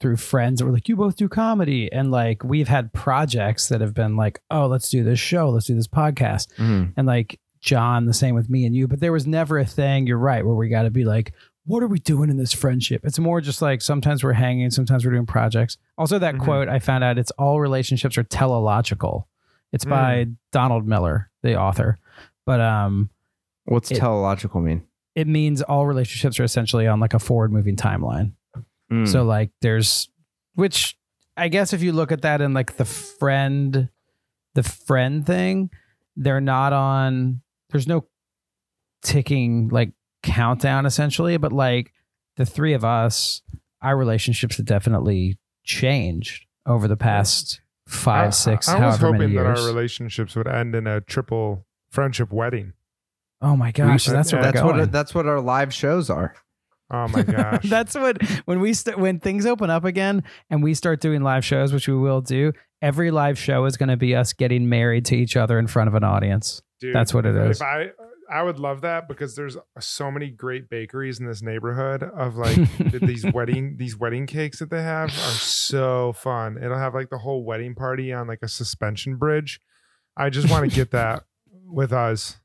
through 0.00 0.16
friends 0.16 0.58
that 0.58 0.66
were 0.66 0.72
like, 0.72 0.88
you 0.88 0.96
both 0.96 1.16
do 1.16 1.28
comedy. 1.28 1.90
And 1.92 2.10
like, 2.10 2.42
we've 2.44 2.68
had 2.68 2.92
projects 2.92 3.68
that 3.68 3.80
have 3.80 3.94
been 3.94 4.16
like, 4.16 4.40
oh, 4.50 4.66
let's 4.66 4.90
do 4.90 5.02
this 5.04 5.18
show, 5.18 5.48
let's 5.50 5.66
do 5.66 5.74
this 5.74 5.88
podcast. 5.88 6.48
Mhm. 6.56 6.92
And 6.96 7.06
like 7.06 7.40
Jon, 7.60 8.04
the 8.04 8.12
same 8.12 8.34
with 8.34 8.50
me 8.50 8.66
and 8.66 8.74
you. 8.76 8.86
But 8.86 9.00
there 9.00 9.12
was 9.12 9.26
never 9.26 9.58
a 9.58 9.64
thing, 9.64 10.06
you're 10.06 10.18
right, 10.18 10.44
where 10.44 10.54
we 10.54 10.68
got 10.68 10.82
to 10.82 10.90
be 10.90 11.04
like, 11.04 11.32
what 11.66 11.82
are 11.82 11.86
we 11.86 11.98
doing 11.98 12.28
in 12.28 12.36
this 12.36 12.52
friendship? 12.52 13.00
It's 13.04 13.18
more 13.18 13.40
just 13.40 13.62
like 13.62 13.80
sometimes 13.80 14.22
we're 14.22 14.34
hanging, 14.34 14.70
sometimes 14.70 15.06
we're 15.06 15.12
doing 15.12 15.24
projects. 15.24 15.78
Also, 15.96 16.18
that 16.18 16.34
Mhm. 16.34 16.40
quote 16.40 16.68
I 16.68 16.78
found 16.78 17.02
out 17.04 17.16
it's 17.16 17.30
all 17.32 17.58
relationships 17.60 18.18
are 18.18 18.22
teleological. 18.24 19.28
It's 19.72 19.84
by 19.86 20.26
Donald 20.52 20.86
Miller, 20.86 21.30
the 21.42 21.58
author. 21.58 21.98
But 22.44 22.60
um, 22.60 23.08
what's 23.64 23.90
It- 23.90 23.96
teleological 23.96 24.60
mean? 24.60 24.82
It 25.14 25.26
means 25.26 25.62
all 25.62 25.86
relationships 25.86 26.40
are 26.40 26.44
essentially 26.44 26.86
on 26.86 27.00
like 27.00 27.14
a 27.14 27.18
forward 27.18 27.52
moving 27.52 27.76
timeline. 27.76 28.32
Mm. 28.90 29.08
So 29.08 29.24
like 29.24 29.50
there's 29.60 30.08
which 30.54 30.96
I 31.36 31.48
guess 31.48 31.72
if 31.72 31.82
you 31.82 31.92
look 31.92 32.12
at 32.12 32.22
that 32.22 32.40
in 32.40 32.52
like 32.54 32.76
the 32.76 32.84
friend 32.84 33.88
the 34.54 34.62
friend 34.62 35.26
thing, 35.26 35.70
they're 36.16 36.40
not 36.40 36.72
on 36.72 37.42
there's 37.70 37.86
no 37.86 38.06
ticking 39.02 39.68
like 39.68 39.92
countdown 40.22 40.86
essentially, 40.86 41.36
but 41.36 41.52
like 41.52 41.92
the 42.36 42.46
three 42.46 42.72
of 42.72 42.84
us, 42.84 43.42
our 43.82 43.96
relationships 43.96 44.56
have 44.56 44.66
definitely 44.66 45.38
changed 45.64 46.46
over 46.66 46.88
the 46.88 46.96
past 46.96 47.60
five, 47.86 48.28
I- 48.28 48.30
six, 48.30 48.68
I, 48.68 48.78
I 48.78 48.86
was 48.86 48.98
hoping 48.98 49.34
that 49.34 49.46
our 49.46 49.66
relationships 49.66 50.34
would 50.36 50.48
end 50.48 50.74
in 50.74 50.86
a 50.86 51.00
triple 51.00 51.66
friendship 51.90 52.32
wedding. 52.32 52.72
Oh 53.42 53.56
my 53.56 53.72
gosh, 53.72 54.08
We- 54.08 54.14
that's 54.14 54.32
where 54.32 54.42
that's 54.42 54.62
we're 54.62 54.78
what 54.80 54.92
that's 54.92 55.14
what 55.14 55.26
our 55.26 55.40
live 55.40 55.72
shows 55.72 56.10
are. 56.10 56.34
Oh 56.90 57.08
my 57.08 57.22
gosh. 57.22 57.62
That's 57.68 57.94
what 57.94 58.22
when 58.44 58.60
we 58.60 58.74
st- 58.74 58.98
when 58.98 59.18
things 59.18 59.46
open 59.46 59.70
up 59.70 59.84
again 59.86 60.22
and 60.50 60.62
we 60.62 60.74
start 60.74 61.00
doing 61.00 61.22
live 61.22 61.42
shows, 61.44 61.72
which 61.72 61.88
we 61.88 61.94
will 61.96 62.20
do. 62.20 62.52
Every 62.82 63.10
live 63.10 63.38
show 63.38 63.64
is 63.64 63.78
going 63.78 63.88
to 63.88 63.96
be 63.96 64.14
us 64.14 64.34
getting 64.34 64.68
married 64.68 65.06
to 65.06 65.16
each 65.16 65.34
other 65.34 65.58
in 65.58 65.66
front 65.66 65.88
of 65.88 65.94
an 65.94 66.04
audience. 66.04 66.60
Dude, 66.80 66.94
That's 66.94 67.14
what 67.14 67.24
it 67.24 67.34
is. 67.34 67.56
if. 67.56 67.62
I 67.62 67.86
I 68.30 68.42
would 68.42 68.58
love 68.58 68.82
that 68.82 69.08
because 69.08 69.34
there's 69.34 69.56
so 69.80 70.10
many 70.10 70.28
great 70.30 70.68
bakeries 70.68 71.18
in 71.20 71.26
this 71.26 71.40
neighborhood 71.42 72.02
of 72.02 72.36
like 72.44 72.56
these 72.78 73.24
wedding 73.32 73.76
these 73.78 73.96
wedding 73.98 74.26
cakes 74.26 74.58
that 74.58 74.68
they 74.68 74.82
have 74.82 75.08
are 75.08 75.12
so 75.38 76.12
fun. 76.12 76.58
It'll 76.62 76.78
have 76.78 76.94
like 76.94 77.08
the 77.08 77.18
whole 77.18 77.44
wedding 77.44 77.74
party 77.74 78.12
on 78.12 78.26
like 78.28 78.40
a 78.42 78.48
suspension 78.48 79.16
bridge. 79.16 79.60
I 80.18 80.28
just 80.28 80.50
want 80.50 80.68
to 80.68 80.74
get 80.74 80.90
that 80.90 81.24
with 81.66 81.92
us 81.94 82.36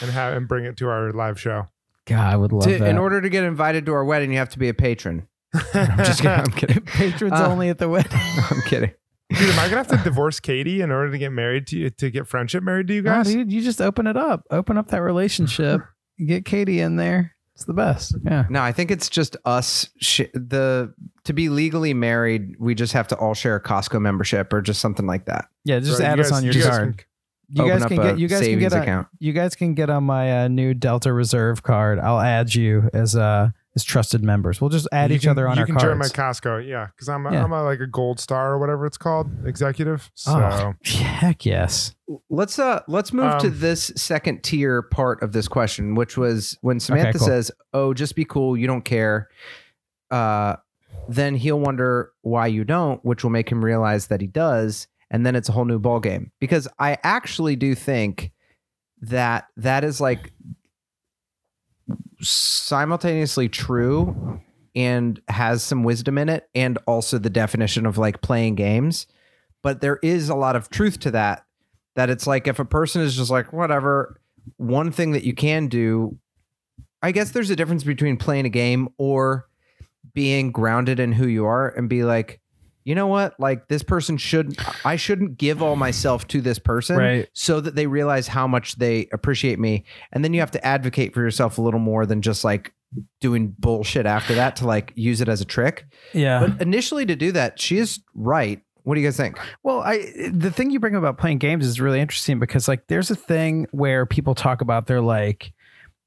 and 0.00 0.10
have 0.10 0.34
and 0.36 0.48
bring 0.48 0.64
it 0.64 0.76
to 0.78 0.88
our 0.88 1.12
live 1.12 1.40
show. 1.40 1.68
God, 2.06 2.32
I 2.32 2.36
would 2.36 2.52
love 2.52 2.64
To- 2.64 2.78
that. 2.78 2.88
in 2.88 2.98
order 2.98 3.20
to 3.20 3.28
get 3.28 3.44
invited 3.44 3.84
to 3.86 3.92
our 3.92 4.04
wedding, 4.04 4.32
you 4.32 4.38
have 4.38 4.48
to 4.50 4.58
be 4.58 4.68
a 4.68 4.74
patron. 4.74 5.28
I'm 5.74 5.98
just 5.98 6.20
kidding. 6.22 6.38
I'm 6.38 6.46
kidding. 6.52 6.80
patrons 6.86 7.34
Uh, 7.34 7.46
only 7.48 7.68
at 7.68 7.78
the 7.78 7.88
wedding. 7.88 8.10
I'm 8.50 8.60
kidding. 8.62 8.92
Dude, 9.30 9.50
am 9.50 9.58
I 9.58 9.64
gonna 9.64 9.76
have 9.76 9.88
to 9.88 9.98
divorce 9.98 10.40
Katie 10.40 10.80
in 10.80 10.90
order 10.90 11.12
to 11.12 11.18
get 11.18 11.32
married 11.32 11.66
to 11.68 11.76
you 11.78 11.90
to 11.90 12.10
get 12.10 12.26
friendship 12.26 12.62
married 12.62 12.88
to 12.88 12.94
you 12.94 13.02
No, 13.02 13.10
guys? 13.12 13.26
dude, 13.32 13.52
you 13.52 13.60
just 13.60 13.80
open 13.82 14.06
it 14.06 14.16
up. 14.16 14.44
Open 14.50 14.78
up 14.78 14.88
that 14.88 15.02
relationship. 15.02 15.82
Get 16.24 16.44
Katie 16.46 16.80
in 16.80 16.96
there. 16.96 17.34
It's 17.54 17.64
the 17.64 17.74
best. 17.74 18.14
Yeah. 18.24 18.46
No, 18.48 18.62
I 18.62 18.72
think 18.72 18.90
it's 18.90 19.08
just 19.10 19.36
us. 19.44 19.90
Sh- 20.00 20.22
the 20.32 20.94
to 21.24 21.32
be 21.34 21.48
legally 21.50 21.92
married, 21.92 22.54
we 22.58 22.74
just 22.74 22.92
have 22.94 23.08
to 23.08 23.16
all 23.16 23.34
share 23.34 23.56
a 23.56 23.62
Costco 23.62 24.00
membership 24.00 24.50
or 24.52 24.62
just 24.62 24.80
something 24.80 25.06
like 25.06 25.26
that. 25.26 25.48
Yeah, 25.64 25.80
just 25.80 26.00
Right, 26.00 26.08
add 26.08 26.20
us 26.20 26.30
guys- 26.30 26.38
on 26.38 26.44
your 26.44 26.54
you 26.54 26.62
guys 26.62 26.70
card. 26.70 27.04
Can- 27.56 27.66
You 27.66 27.72
guys 27.72 27.84
can 27.86 27.96
get 27.96 28.18
you 28.18 28.28
guys 28.28 28.38
can 28.38 28.44
savings 28.44 28.72
get 28.74 28.88
on, 28.88 29.06
you 29.18 29.32
guys 29.32 29.54
can 29.54 29.74
get 29.74 29.90
on 29.90 30.04
my 30.04 30.44
uh, 30.44 30.48
new 30.48 30.74
Delta 30.74 31.12
Reserve 31.12 31.62
card. 31.62 31.98
I'll 31.98 32.20
add 32.20 32.54
you 32.54 32.90
as 32.92 33.16
uh 33.16 33.50
as 33.76 33.84
trusted 33.84 34.24
members. 34.24 34.60
We'll 34.60 34.70
just 34.70 34.88
add 34.92 35.10
you 35.10 35.16
each 35.16 35.22
can- 35.22 35.30
other 35.30 35.46
on 35.48 35.56
you 35.56 35.60
our 35.60 35.66
can 35.66 35.78
join 35.78 35.98
my 35.98 36.06
Costco, 36.06 36.66
yeah, 36.68 36.86
because 36.86 37.08
I'm 37.08 37.24
a, 37.26 37.32
Yeah. 37.32 37.44
am 37.44 37.52
a 37.52 37.62
like 37.62 37.78
a 37.80 37.86
gold 37.86 38.18
star 38.18 38.52
or 38.54 38.58
whatever 38.58 38.86
it's 38.86 38.98
called, 38.98 39.30
executive. 39.46 40.10
So 40.14 40.32
Oh, 40.36 40.74
heck 40.84 41.46
yes. 41.46 41.94
Let's 42.28 42.58
uh 42.58 42.80
let's 42.88 43.12
move 43.12 43.38
to 43.38 43.46
Um, 43.48 43.58
this 43.60 43.92
second 43.96 44.42
tier 44.42 44.82
part 44.82 45.22
of 45.22 45.32
this 45.32 45.46
question, 45.48 45.94
which 45.94 46.16
was 46.16 46.58
when 46.60 46.80
Samantha 46.80 47.18
cool. 47.18 47.26
says, 47.28 47.50
"Oh, 47.72 47.94
just 47.94 48.14
be 48.16 48.24
cool, 48.24 48.56
you 48.56 48.66
don't 48.66 48.84
care." 48.84 49.28
Uh 50.10 50.56
then 51.10 51.34
he'll 51.36 51.60
wonder 51.60 52.12
why 52.22 52.46
you 52.46 52.64
don't, 52.64 53.02
which 53.04 53.22
will 53.22 53.30
make 53.30 53.50
him 53.50 53.64
realize 53.64 54.08
that 54.08 54.20
he 54.20 54.26
does, 54.26 54.88
and 55.10 55.24
then 55.24 55.36
it's 55.36 55.48
a 55.48 55.52
whole 55.52 55.64
new 55.64 55.78
ball 55.78 56.00
game. 56.00 56.32
Because 56.40 56.68
I 56.78 56.98
actually 57.02 57.56
do 57.56 57.74
think 57.74 58.32
that 59.00 59.46
that 59.56 59.84
is 59.84 60.00
like 60.00 60.32
simultaneously 62.20 63.48
true 63.48 64.40
and 64.74 65.20
has 65.28 65.62
some 65.62 65.84
wisdom 65.84 66.18
in 66.18 66.28
it 66.28 66.48
and 66.54 66.78
also 66.86 67.18
the 67.18 67.30
definition 67.30 67.86
of 67.86 67.96
like 67.96 68.20
playing 68.20 68.54
games 68.54 69.06
but 69.62 69.80
there 69.80 69.98
is 70.02 70.28
a 70.28 70.34
lot 70.34 70.56
of 70.56 70.68
truth 70.68 70.98
to 70.98 71.10
that 71.10 71.44
that 71.94 72.10
it's 72.10 72.26
like 72.26 72.46
if 72.46 72.58
a 72.58 72.64
person 72.64 73.02
is 73.02 73.16
just 73.16 73.30
like 73.30 73.52
whatever 73.52 74.20
one 74.56 74.90
thing 74.90 75.12
that 75.12 75.24
you 75.24 75.32
can 75.32 75.68
do 75.68 76.18
i 77.02 77.12
guess 77.12 77.30
there's 77.30 77.50
a 77.50 77.56
difference 77.56 77.84
between 77.84 78.16
playing 78.16 78.44
a 78.44 78.50
game 78.50 78.88
or 78.98 79.46
being 80.12 80.50
grounded 80.50 80.98
in 81.00 81.12
who 81.12 81.26
you 81.26 81.44
are 81.44 81.68
and 81.68 81.88
be 81.88 82.02
like 82.04 82.40
you 82.88 82.94
know 82.94 83.06
what? 83.06 83.38
Like 83.38 83.68
this 83.68 83.82
person 83.82 84.16
should 84.16 84.56
i 84.82 84.96
shouldn't 84.96 85.36
give 85.36 85.62
all 85.62 85.76
myself 85.76 86.26
to 86.28 86.40
this 86.40 86.58
person 86.58 86.96
Right. 86.96 87.28
so 87.34 87.60
that 87.60 87.74
they 87.74 87.86
realize 87.86 88.26
how 88.28 88.46
much 88.46 88.76
they 88.76 89.08
appreciate 89.12 89.58
me. 89.58 89.84
And 90.12 90.24
then 90.24 90.32
you 90.32 90.40
have 90.40 90.50
to 90.52 90.64
advocate 90.66 91.12
for 91.12 91.20
yourself 91.20 91.58
a 91.58 91.62
little 91.62 91.80
more 91.80 92.06
than 92.06 92.22
just 92.22 92.44
like 92.44 92.72
doing 93.20 93.54
bullshit 93.58 94.06
after 94.06 94.34
that 94.36 94.56
to 94.56 94.66
like 94.66 94.92
use 94.96 95.20
it 95.20 95.28
as 95.28 95.42
a 95.42 95.44
trick. 95.44 95.84
Yeah. 96.14 96.46
but 96.46 96.62
initially 96.62 97.04
to 97.04 97.14
do 97.14 97.30
that 97.32 97.60
she 97.60 97.76
is 97.76 98.00
right. 98.14 98.62
What 98.84 98.94
do 98.94 99.02
you 99.02 99.06
guys 99.06 99.18
think? 99.18 99.38
Well, 99.62 99.80
I 99.80 99.98
the 100.32 100.50
thing 100.50 100.70
you 100.70 100.80
bring 100.80 100.96
up 100.96 101.00
about 101.00 101.18
playing 101.18 101.38
games 101.38 101.66
is 101.66 101.78
really 101.82 102.00
interesting 102.00 102.38
because 102.38 102.68
like 102.68 102.86
there's 102.86 103.10
a 103.10 103.16
thing 103.16 103.66
where 103.70 104.06
people 104.06 104.34
talk 104.34 104.62
about 104.62 104.86
they're 104.86 105.02
like 105.02 105.52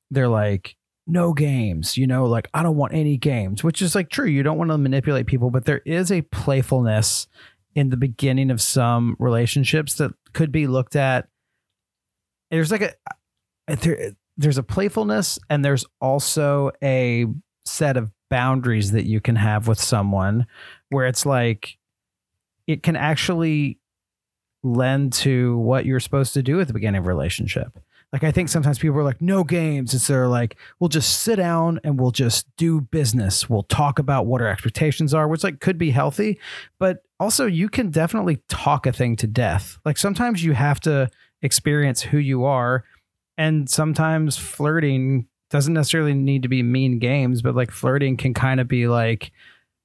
they're 0.09 0.27
like 0.27 0.75
no 1.11 1.33
games, 1.33 1.97
you 1.97 2.07
know, 2.07 2.25
like 2.25 2.47
I 2.53 2.63
don't 2.63 2.77
want 2.77 2.93
any 2.93 3.17
games, 3.17 3.63
which 3.63 3.81
is 3.81 3.95
like 3.95 4.09
true. 4.09 4.27
You 4.27 4.43
don't 4.43 4.57
want 4.57 4.71
to 4.71 4.77
manipulate 4.77 5.27
people, 5.27 5.51
but 5.51 5.65
there 5.65 5.81
is 5.85 6.11
a 6.11 6.21
playfulness 6.21 7.27
in 7.75 7.89
the 7.89 7.97
beginning 7.97 8.49
of 8.49 8.61
some 8.61 9.15
relationships 9.19 9.95
that 9.95 10.11
could 10.33 10.51
be 10.51 10.67
looked 10.67 10.95
at. 10.95 11.27
There's 12.49 12.71
like 12.71 12.81
a 12.81 13.75
there, 13.75 14.11
there's 14.37 14.57
a 14.57 14.63
playfulness 14.63 15.37
and 15.49 15.63
there's 15.63 15.85
also 15.99 16.71
a 16.81 17.25
set 17.65 17.97
of 17.97 18.09
boundaries 18.29 18.91
that 18.91 19.05
you 19.05 19.19
can 19.19 19.35
have 19.35 19.67
with 19.67 19.79
someone 19.79 20.47
where 20.89 21.05
it's 21.05 21.25
like 21.25 21.77
it 22.67 22.83
can 22.83 22.95
actually 22.95 23.77
lend 24.63 25.11
to 25.11 25.57
what 25.57 25.85
you're 25.85 25.99
supposed 25.99 26.33
to 26.33 26.43
do 26.43 26.61
at 26.61 26.67
the 26.67 26.73
beginning 26.73 26.99
of 26.99 27.07
relationship. 27.07 27.79
Like 28.13 28.23
I 28.25 28.31
think 28.31 28.49
sometimes 28.49 28.77
people 28.77 28.97
are 28.99 29.03
like, 29.03 29.21
no 29.21 29.43
games. 29.45 29.93
It's 29.93 30.07
they're 30.07 30.27
like, 30.27 30.57
we'll 30.79 30.89
just 30.89 31.21
sit 31.21 31.37
down 31.37 31.79
and 31.85 31.97
we'll 31.99 32.11
just 32.11 32.45
do 32.57 32.81
business. 32.81 33.49
We'll 33.49 33.63
talk 33.63 33.99
about 33.99 34.25
what 34.25 34.41
our 34.41 34.49
expectations 34.49 35.13
are, 35.13 35.27
which 35.29 35.43
like 35.45 35.61
could 35.61 35.77
be 35.77 35.91
healthy, 35.91 36.37
but 36.77 37.03
also 37.21 37.45
you 37.45 37.69
can 37.69 37.89
definitely 37.89 38.41
talk 38.49 38.85
a 38.85 38.91
thing 38.91 39.15
to 39.17 39.27
death. 39.27 39.77
Like 39.85 39.97
sometimes 39.97 40.43
you 40.43 40.51
have 40.53 40.81
to 40.81 41.09
experience 41.41 42.01
who 42.01 42.17
you 42.17 42.43
are, 42.43 42.83
and 43.37 43.69
sometimes 43.69 44.35
flirting 44.37 45.27
doesn't 45.49 45.73
necessarily 45.73 46.13
need 46.13 46.43
to 46.43 46.49
be 46.49 46.63
mean 46.63 46.99
games, 46.99 47.41
but 47.41 47.55
like 47.55 47.71
flirting 47.71 48.17
can 48.17 48.33
kind 48.33 48.59
of 48.59 48.67
be 48.67 48.87
like, 48.87 49.31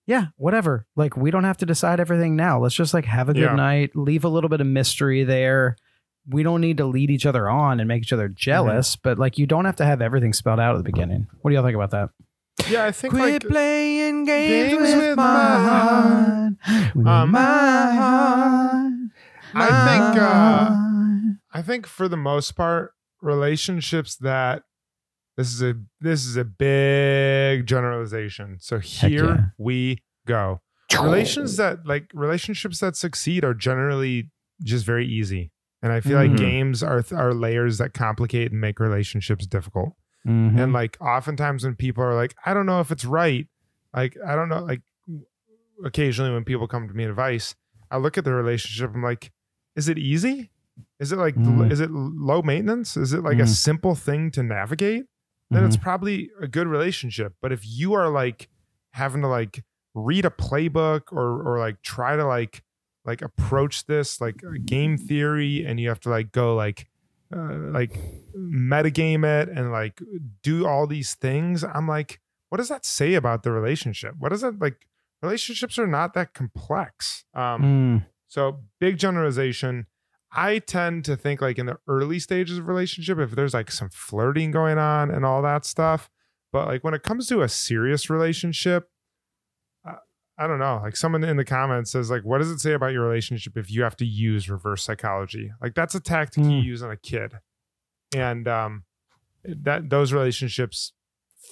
yeah, 0.07 0.27
whatever. 0.37 0.87
Like 0.97 1.17
we 1.17 1.31
don't 1.31 1.45
have 1.45 1.57
to 1.59 1.67
decide 1.67 2.01
everything 2.01 2.35
now. 2.37 2.61
Let's 2.61 2.75
just 2.75 2.93
like 2.95 3.05
have 3.05 3.29
a 3.29 3.35
good 3.35 3.43
Yeah. 3.43 3.55
night, 3.55 3.97
leave 3.97 4.25
a 4.25 4.29
little 4.29 4.51
bit 4.51 4.61
of 4.61 4.67
mystery 4.67 5.25
there. 5.25 5.77
We 6.29 6.43
don't 6.43 6.61
need 6.61 6.79
to 6.79 6.87
lead 6.87 7.11
each 7.11 7.27
other 7.27 7.49
on 7.49 7.79
and 7.81 7.87
make 7.89 8.03
each 8.03 8.13
other 8.13 8.29
jealous, 8.29 8.97
but 8.97 9.19
like 9.19 9.39
you 9.39 9.47
don't 9.47 9.65
have 9.65 9.77
to 9.77 9.85
have 9.85 10.03
everything 10.03 10.33
spelled 10.33 10.59
out 10.61 10.75
at 10.75 10.79
the 10.79 10.85
beginning. 10.85 11.29
What 11.41 11.51
do 11.51 11.55
y'all 11.55 11.65
think 11.65 11.77
about 11.77 11.91
that? 11.93 12.11
yeah, 12.69 12.85
I 12.85 12.93
think 12.93 13.15
like 13.15 13.43
playing 13.43 14.25
games 14.25 14.79
with 14.95 15.17
my 15.17 15.23
heart, 15.23 16.53
With 16.95 17.07
Um, 17.07 17.31
my 17.31 17.93
heart. 17.95 18.93
I 19.55 19.67
think 19.89 20.23
uh, 20.23 20.77
I 21.53 21.63
think 21.63 21.87
for 21.87 22.09
the 22.09 22.17
most 22.17 22.57
part, 22.57 22.93
relationships 23.23 24.17
that 24.17 24.65
this 25.37 25.53
is 25.53 25.63
a 25.63 25.75
this 26.01 26.27
is 26.27 26.37
a 26.37 26.45
big 26.45 27.67
generalization. 27.67 28.57
So 28.61 28.79
here 28.79 29.25
yeah. 29.27 29.41
we 29.59 30.03
go. 30.27 30.61
Relations 31.01 31.57
that 31.57 31.87
like 31.87 32.11
relationships 32.15 32.81
that 32.81 32.97
succeed 32.97 33.45
are 33.45 33.55
generally 33.55 34.31
just 34.63 34.87
very 34.87 35.07
easy. 35.07 35.53
And 35.87 35.93
I 35.93 36.01
feel 36.01 36.19
Mhm. 36.19 36.31
like 36.31 36.37
games 36.37 36.83
are 36.83 37.05
are 37.13 37.33
layers 37.33 37.79
that 37.79 37.95
complicate 37.95 38.51
and 38.51 38.61
make 38.61 38.81
relationships 38.81 39.47
difficult. 39.47 39.93
Mhm. 40.27 40.59
And 40.61 40.73
like 40.73 40.97
oftentimes 41.01 41.63
when 41.63 41.77
people 41.77 42.03
are 42.03 42.13
like, 42.17 42.35
I 42.45 42.55
don't 42.55 42.67
know 42.67 42.81
if 42.81 42.91
it's 42.91 43.05
right, 43.05 43.47
like 43.95 44.17
I 44.27 44.35
don't 44.35 44.49
know, 44.49 44.65
like 44.65 44.83
occasionally 45.85 46.33
when 46.33 46.43
people 46.45 46.67
come 46.67 46.89
to 46.89 46.95
me 46.95 47.05
advice, 47.05 47.55
I 47.89 47.99
look 47.99 48.19
at 48.19 48.25
the 48.25 48.35
relationship. 48.35 48.91
I'm 48.95 49.03
like, 49.03 49.31
is 49.77 49.89
it 49.89 49.97
easy? 49.97 50.51
Is 50.99 51.13
it 51.13 51.19
like 51.19 51.37
Mm. 51.37 51.71
is 51.71 51.79
it 51.79 51.93
low 51.93 52.43
maintenance? 52.43 52.97
Is 52.97 53.13
it 53.13 53.23
like 53.23 53.39
a 53.39 53.43
Mm. 53.43 53.49
simple 53.49 53.95
thing 53.95 54.33
to 54.33 54.43
navigate? 54.43 55.07
Then 55.51 55.63
it's 55.65 55.77
Mhm. 55.77 55.83
probably 55.83 56.31
a 56.41 56.49
good 56.49 56.67
relationship. 56.67 57.35
But 57.41 57.53
if 57.53 57.65
you 57.65 57.95
are 57.95 58.09
like 58.09 58.49
having 58.95 59.23
to 59.23 59.29
like 59.29 59.63
read 59.95 60.25
a 60.25 60.31
playbook 60.31 61.13
or 61.13 61.43
or 61.47 61.59
like 61.61 61.81
try 61.83 62.17
to 62.17 62.25
like 62.27 62.65
like 63.07 63.23
approach 63.23 63.87
this 63.87 64.21
like 64.21 64.43
game 64.65 64.97
theory 64.99 65.65
and 65.65 65.79
you 65.81 65.89
have 65.89 66.01
to 66.01 66.09
like 66.11 66.33
go 66.33 66.55
like 66.55 66.87
uh, 67.35 67.55
like 67.73 67.99
metagame 68.37 69.25
it 69.25 69.49
and 69.49 69.73
like 69.73 70.01
do 70.43 70.67
all 70.67 70.87
these 70.87 71.15
things 71.15 71.65
i'm 71.65 71.89
like 71.89 72.21
what 72.49 72.59
does 72.59 72.69
that 72.69 72.85
say 72.87 73.15
about 73.15 73.43
the 73.43 73.51
relationship? 73.51 74.15
What 74.21 74.33
is 74.33 74.43
that 74.43 74.61
like 74.61 74.87
relationships 75.21 75.81
are 75.81 75.87
not 75.89 76.15
that 76.15 76.33
complex. 76.33 77.25
Um 77.35 77.63
Mm. 77.63 78.07
so 78.29 78.61
big 78.79 78.99
generalization. 78.99 79.87
I 80.31 80.61
tend 80.61 81.05
to 81.07 81.17
think 81.17 81.41
like 81.41 81.59
in 81.59 81.67
the 81.67 81.79
early 81.89 82.21
stages 82.21 82.59
of 82.59 82.69
relationship 82.69 83.19
if 83.19 83.33
there's 83.33 83.53
like 83.55 83.73
some 83.73 83.89
flirting 83.91 84.53
going 84.53 84.79
on 84.79 85.11
and 85.11 85.25
all 85.25 85.43
that 85.43 85.65
stuff 85.65 86.09
but 86.53 86.69
like 86.69 86.85
when 86.85 86.95
it 86.95 87.03
comes 87.03 87.27
to 87.29 87.43
a 87.43 87.49
serious 87.49 88.09
relationship 88.09 88.91
I 90.39 90.47
don't 90.47 90.59
know. 90.59 90.81
Like 90.83 90.97
someone 90.97 91.25
in 91.25 91.37
the 91.39 91.45
comments 91.45 91.91
says, 91.93 92.11
like, 92.11 92.23
what 92.23 92.39
does 92.39 92.51
it 92.51 92.59
say 92.61 92.73
about 92.75 92.93
your 92.93 93.03
relationship 93.09 93.57
if 93.57 93.71
you 93.71 93.83
have 93.83 93.97
to 93.97 94.05
use 94.07 94.51
reverse 94.51 94.83
psychology? 94.83 95.51
Like 95.63 95.75
that's 95.75 95.95
a 95.95 96.01
tactic 96.01 96.45
you 96.45 96.61
Hmm. 96.61 96.67
use 96.67 96.83
on 96.83 96.91
a 96.91 96.97
kid. 96.97 97.33
And 98.15 98.47
um 98.47 98.85
that 99.45 99.89
those 99.91 100.13
relationships, 100.13 100.93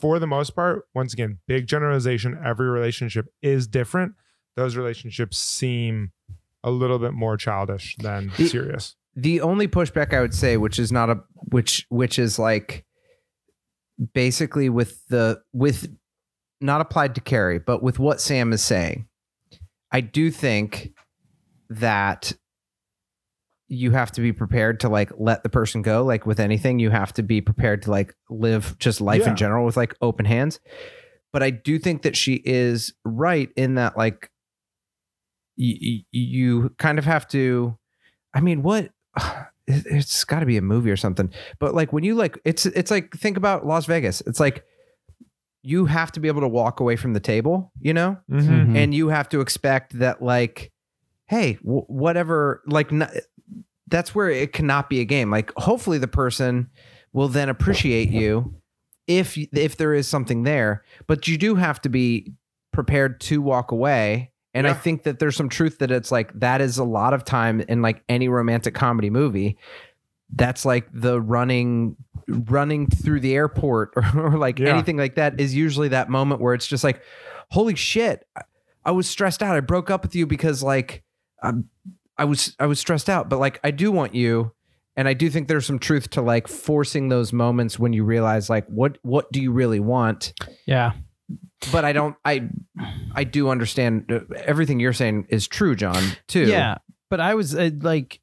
for 0.00 0.18
the 0.18 0.26
most 0.26 0.50
part, 0.50 0.82
once 0.94 1.12
again, 1.14 1.38
big 1.46 1.66
generalization, 1.66 2.38
every 2.44 2.68
relationship 2.68 3.26
is 3.40 3.66
different. 3.66 4.14
Those 4.56 4.76
relationships 4.76 5.38
seem 5.38 6.12
a 6.62 6.70
little 6.70 6.98
bit 6.98 7.12
more 7.12 7.36
childish 7.36 7.96
than 7.96 8.32
The- 8.36 8.48
serious. 8.48 8.96
the 9.16 9.40
only 9.40 9.66
pushback 9.68 10.12
I 10.12 10.20
would 10.20 10.34
say, 10.34 10.56
which 10.56 10.78
is 10.78 10.90
not 10.92 11.08
a 11.08 11.22
which 11.50 11.86
which 11.88 12.18
is 12.18 12.38
like 12.38 12.84
basically 14.12 14.68
with 14.68 15.06
the 15.08 15.40
with 15.52 15.88
not 16.64 16.80
applied 16.80 17.14
to 17.14 17.20
Carrie, 17.20 17.58
but 17.58 17.82
with 17.82 17.98
what 17.98 18.20
Sam 18.20 18.52
is 18.52 18.62
saying, 18.62 19.06
I 19.92 20.00
do 20.00 20.30
think 20.30 20.92
that 21.70 22.32
you 23.68 23.92
have 23.92 24.12
to 24.12 24.20
be 24.20 24.32
prepared 24.32 24.80
to 24.80 24.88
like 24.88 25.10
let 25.18 25.42
the 25.42 25.48
person 25.48 25.82
go. 25.82 26.04
Like 26.04 26.26
with 26.26 26.38
anything, 26.40 26.78
you 26.78 26.90
have 26.90 27.12
to 27.14 27.22
be 27.22 27.40
prepared 27.40 27.82
to 27.82 27.90
like 27.90 28.14
live 28.28 28.76
just 28.78 29.00
life 29.00 29.22
Yeah. 29.22 29.30
in 29.30 29.36
general 29.36 29.64
with 29.64 29.76
like 29.76 29.94
open 30.00 30.26
hands. 30.26 30.60
But 31.32 31.42
I 31.42 31.50
do 31.50 31.78
think 31.78 32.02
that 32.02 32.16
she 32.16 32.34
is 32.44 32.94
right 33.04 33.50
in 33.56 33.74
that 33.74 33.96
like 33.96 34.30
you, 35.56 36.02
you 36.12 36.70
kind 36.78 36.98
of 36.98 37.04
have 37.04 37.26
to 37.28 37.78
I 38.34 38.40
mean, 38.40 38.62
what 38.62 38.90
it's 39.66 40.24
got 40.24 40.40
to 40.40 40.46
be 40.46 40.56
a 40.56 40.62
movie 40.62 40.90
or 40.90 40.96
something. 40.96 41.32
But 41.58 41.74
like 41.74 41.92
when 41.92 42.04
you 42.04 42.14
like 42.14 42.38
it's 42.44 42.66
it's 42.66 42.90
like 42.90 43.12
think 43.14 43.36
about 43.36 43.66
Las 43.66 43.86
Vegas. 43.86 44.20
It's 44.26 44.40
like 44.40 44.64
you 45.66 45.86
have 45.86 46.12
to 46.12 46.20
be 46.20 46.28
able 46.28 46.42
to 46.42 46.48
walk 46.48 46.78
away 46.78 46.94
from 46.94 47.14
the 47.14 47.20
table, 47.20 47.72
you 47.80 47.94
know? 47.94 48.18
Mhm. 48.30 48.76
And 48.76 48.94
you 48.94 49.08
have 49.08 49.28
to 49.30 49.40
expect 49.40 49.98
that 49.98 50.20
like 50.22 50.70
hey, 51.26 51.54
w- 51.64 51.84
whatever 51.88 52.62
like 52.66 52.92
n- 52.92 53.08
that's 53.88 54.14
where 54.14 54.28
it 54.28 54.52
cannot 54.52 54.90
be 54.90 55.00
a 55.00 55.04
game. 55.06 55.30
Like 55.30 55.50
hopefully 55.56 55.96
the 55.98 56.06
person 56.08 56.68
will 57.14 57.28
then 57.28 57.48
appreciate 57.48 58.10
you 58.10 58.54
if 59.06 59.36
if 59.52 59.76
there 59.78 59.94
is 59.94 60.06
something 60.06 60.42
there, 60.42 60.84
but 61.06 61.26
you 61.26 61.38
do 61.38 61.54
have 61.54 61.80
to 61.82 61.88
be 61.88 62.32
prepared 62.72 63.20
to 63.22 63.40
walk 63.40 63.70
away. 63.72 64.32
And 64.52 64.66
I 64.66 64.72
think 64.74 65.02
that 65.04 65.18
there's 65.18 65.34
some 65.36 65.48
truth 65.48 65.78
that 65.78 65.90
it's 65.90 66.12
like 66.12 66.30
that 66.38 66.60
is 66.60 66.78
a 66.78 66.84
lot 66.84 67.12
of 67.14 67.24
time 67.24 67.60
in 67.62 67.82
like 67.82 68.02
any 68.08 68.28
romantic 68.28 68.74
comedy 68.74 69.10
movie. 69.10 69.56
That's 70.34 70.64
like 70.64 70.88
the 70.92 71.20
running 71.20 71.96
running 72.28 72.86
through 72.88 73.20
the 73.20 73.34
airport 73.34 73.92
or, 73.96 74.04
or 74.16 74.38
like 74.38 74.58
Yeah. 74.58 74.68
anything 74.70 74.96
like 74.96 75.14
that 75.16 75.40
is 75.40 75.54
usually 75.54 75.88
that 75.88 76.08
moment 76.08 76.40
where 76.40 76.54
it's 76.54 76.66
just 76.66 76.84
like, 76.84 77.02
holy 77.50 77.74
shit, 77.74 78.26
I- 78.36 78.42
I 78.86 78.90
was 78.90 79.08
stressed 79.08 79.42
out. 79.42 79.56
I 79.56 79.60
broke 79.60 79.90
up 79.90 80.02
with 80.02 80.14
you 80.14 80.26
because 80.26 80.62
like 80.62 81.02
I'm, 81.42 81.70
I 82.18 82.26
was 82.26 82.54
I 82.60 82.66
was 82.66 82.78
stressed 82.78 83.08
out, 83.08 83.30
but 83.30 83.38
like 83.38 83.58
I 83.64 83.70
do 83.70 83.90
want 83.90 84.14
you, 84.14 84.52
and 84.94 85.08
I 85.08 85.14
do 85.14 85.30
think 85.30 85.48
there's 85.48 85.64
some 85.64 85.78
truth 85.78 86.10
to 86.10 86.20
like 86.20 86.46
forcing 86.48 87.08
those 87.08 87.32
moments 87.32 87.78
when 87.78 87.94
you 87.94 88.04
realize 88.04 88.50
like 88.50 88.66
what 88.66 88.98
what 89.00 89.32
do 89.32 89.40
you 89.40 89.52
really 89.52 89.80
want. 89.80 90.34
Yeah. 90.66 90.92
But 91.72 91.86
I 91.86 91.94
don't 91.94 92.14
I 92.26 92.50
I 93.14 93.24
do 93.24 93.48
understand 93.48 94.12
uh, 94.12 94.20
everything 94.44 94.80
you're 94.80 94.92
saying 94.92 95.28
is 95.30 95.48
true, 95.48 95.74
Jon. 95.74 96.02
Too. 96.28 96.44
Yeah, 96.46 96.76
but 97.08 97.20
I 97.20 97.34
was 97.36 97.54
uh, 97.54 97.70
like, 97.80 98.20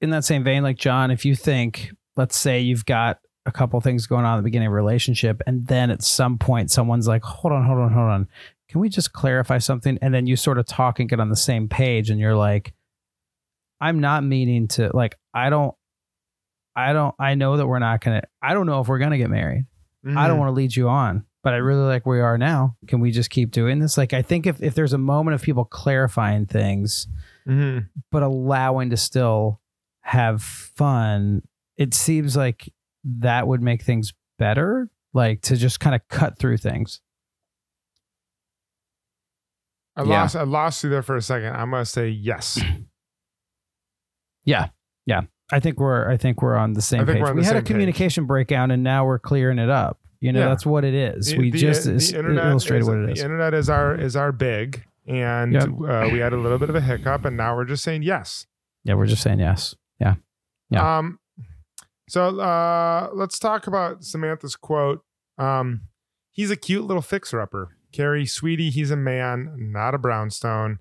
in 0.00 0.10
that 0.10 0.24
same 0.24 0.42
vein, 0.42 0.64
like 0.64 0.78
Jon, 0.78 1.12
if 1.12 1.24
you 1.24 1.36
think, 1.36 1.92
let's 2.16 2.36
say 2.36 2.60
you've 2.60 2.86
got 2.86 3.18
a 3.44 3.52
couple 3.52 3.80
things 3.80 4.06
going 4.06 4.24
on 4.24 4.34
at 4.34 4.40
the 4.40 4.42
beginning 4.44 4.66
of 4.68 4.72
a 4.72 4.76
relationship, 4.76 5.40
and 5.46 5.66
then 5.66 5.90
at 5.90 6.02
some 6.02 6.38
point 6.38 6.70
someone's 6.70 7.06
like, 7.06 7.22
hold 7.22 7.52
on, 7.52 7.64
hold 7.64 7.78
on, 7.78 7.92
hold 7.92 8.08
on, 8.10 8.28
can 8.68 8.80
we 8.80 8.88
just 8.88 9.12
clarify 9.12 9.58
something? 9.58 9.98
And 10.02 10.12
then 10.12 10.26
you 10.26 10.34
sort 10.36 10.58
of 10.58 10.66
talk 10.66 10.98
and 10.98 11.08
get 11.08 11.20
on 11.20 11.28
the 11.30 11.36
same 11.36 11.68
page, 11.68 12.10
and 12.10 12.18
you're 12.18 12.34
like, 12.36 12.72
I'm 13.80 14.00
not 14.00 14.24
meaning 14.24 14.68
to, 14.68 14.90
like, 14.94 15.16
I 15.34 15.50
don't, 15.50 15.74
I 16.74 16.92
don't, 16.92 17.14
I 17.18 17.34
know 17.34 17.56
that 17.56 17.66
we're 17.66 17.78
not 17.78 18.00
gonna, 18.00 18.22
I 18.42 18.54
don't 18.54 18.66
know 18.66 18.80
if 18.80 18.88
we're 18.88 18.98
gonna 18.98 19.18
get 19.18 19.30
married. 19.30 19.66
I 20.04 20.08
Mm-hmm. 20.08 20.26
don't 20.28 20.38
want 20.38 20.48
to 20.50 20.52
lead 20.52 20.74
you 20.76 20.88
on, 20.88 21.24
but 21.42 21.52
I 21.52 21.56
really 21.56 21.82
like 21.84 22.06
where 22.06 22.18
we 22.18 22.22
are 22.22 22.38
now. 22.38 22.76
Can 22.86 23.00
we 23.00 23.10
just 23.10 23.28
keep 23.30 23.50
doing 23.50 23.80
this? 23.80 23.96
Like, 23.98 24.12
I 24.12 24.22
think 24.22 24.46
if, 24.46 24.62
if 24.62 24.74
there's 24.74 24.92
a 24.92 24.98
moment 24.98 25.34
of 25.34 25.42
people 25.42 25.64
clarifying 25.64 26.46
things, 26.46 27.08
Mhm. 27.46 27.88
but 28.12 28.22
allowing 28.22 28.90
to 28.90 28.96
still 28.96 29.60
have 30.02 30.42
fun, 30.42 31.42
it 31.76 31.94
seems 31.94 32.36
like 32.36 32.72
that 33.04 33.46
would 33.46 33.62
make 33.62 33.82
things 33.82 34.12
better. 34.38 34.90
Like 35.12 35.40
to 35.42 35.56
just 35.56 35.80
kind 35.80 35.94
of 35.94 36.02
cut 36.08 36.38
through 36.38 36.58
things. 36.58 37.00
I 39.96 40.02
Yeah. 40.02 40.08
lost 40.20 40.36
I 40.36 40.42
lost 40.42 40.84
you 40.84 40.90
there 40.90 41.02
for 41.02 41.16
a 41.16 41.22
second. 41.22 41.54
I'm 41.54 41.70
gonna 41.70 41.84
say 41.84 42.08
yes. 42.08 42.60
Yeah. 44.44 44.68
Yeah. 45.06 45.22
I 45.50 45.58
think 45.58 45.80
we're 45.80 46.08
I 46.08 46.16
think 46.16 46.40
we're 46.40 46.54
on 46.54 46.74
the 46.74 46.80
same 46.82 47.04
page. 47.04 47.20
we're 47.20 47.34
we 47.34 47.42
had 47.44 47.54
a 47.54 47.58
same 47.58 47.62
page. 47.62 47.66
communication 47.66 48.26
breakout 48.26 48.70
and 48.70 48.84
now 48.84 49.04
we're 49.04 49.18
clearing 49.18 49.58
it 49.58 49.68
up. 49.70 49.98
You 50.20 50.32
know, 50.32 50.38
Yeah. 50.40 50.48
that's 50.50 50.64
what 50.64 50.84
it 50.84 50.94
is. 50.94 51.26
The- 51.32 51.38
we 51.38 51.50
the- 51.50 51.58
just 51.58 51.84
the 51.84 51.94
is- 51.94 52.12
internet 52.12 52.46
illustrated 52.46 52.82
is- 52.82 52.88
what 52.88 52.98
it 52.98 53.06
The 53.06 53.12
is. 53.12 53.22
internet 53.22 53.54
is 53.54 53.68
our 53.68 53.94
is 53.96 54.14
our 54.14 54.30
big, 54.30 54.84
and 55.06 55.52
Yep. 55.52 55.64
uh, 55.88 56.08
we 56.12 56.20
had 56.20 56.32
a 56.32 56.36
little 56.36 56.58
bit 56.58 56.70
of 56.70 56.76
a 56.76 56.80
hiccup, 56.80 57.24
and 57.24 57.36
now 57.36 57.56
we're 57.56 57.64
just 57.64 57.82
saying 57.82 58.02
yes. 58.04 58.46
Yeah, 58.84 58.94
we're 58.94 59.06
just 59.06 59.22
saying 59.22 59.40
yes. 59.40 59.74
Yeah. 59.98 60.14
Yeah. 60.70 60.98
Um, 60.98 61.18
so 62.08 62.38
uh, 62.40 63.10
let's 63.12 63.38
talk 63.38 63.66
about 63.66 64.04
Samantha's 64.04 64.56
quote. 64.56 65.02
Um, 65.38 65.82
he's 66.32 66.50
a 66.50 66.56
cute 66.56 66.84
little 66.84 67.02
fixer 67.02 67.40
upper. 67.40 67.76
Carrie, 67.92 68.26
sweetie, 68.26 68.70
he's 68.70 68.90
a 68.90 68.96
man, 68.96 69.54
not 69.56 69.94
a 69.94 69.98
brownstone. 69.98 70.78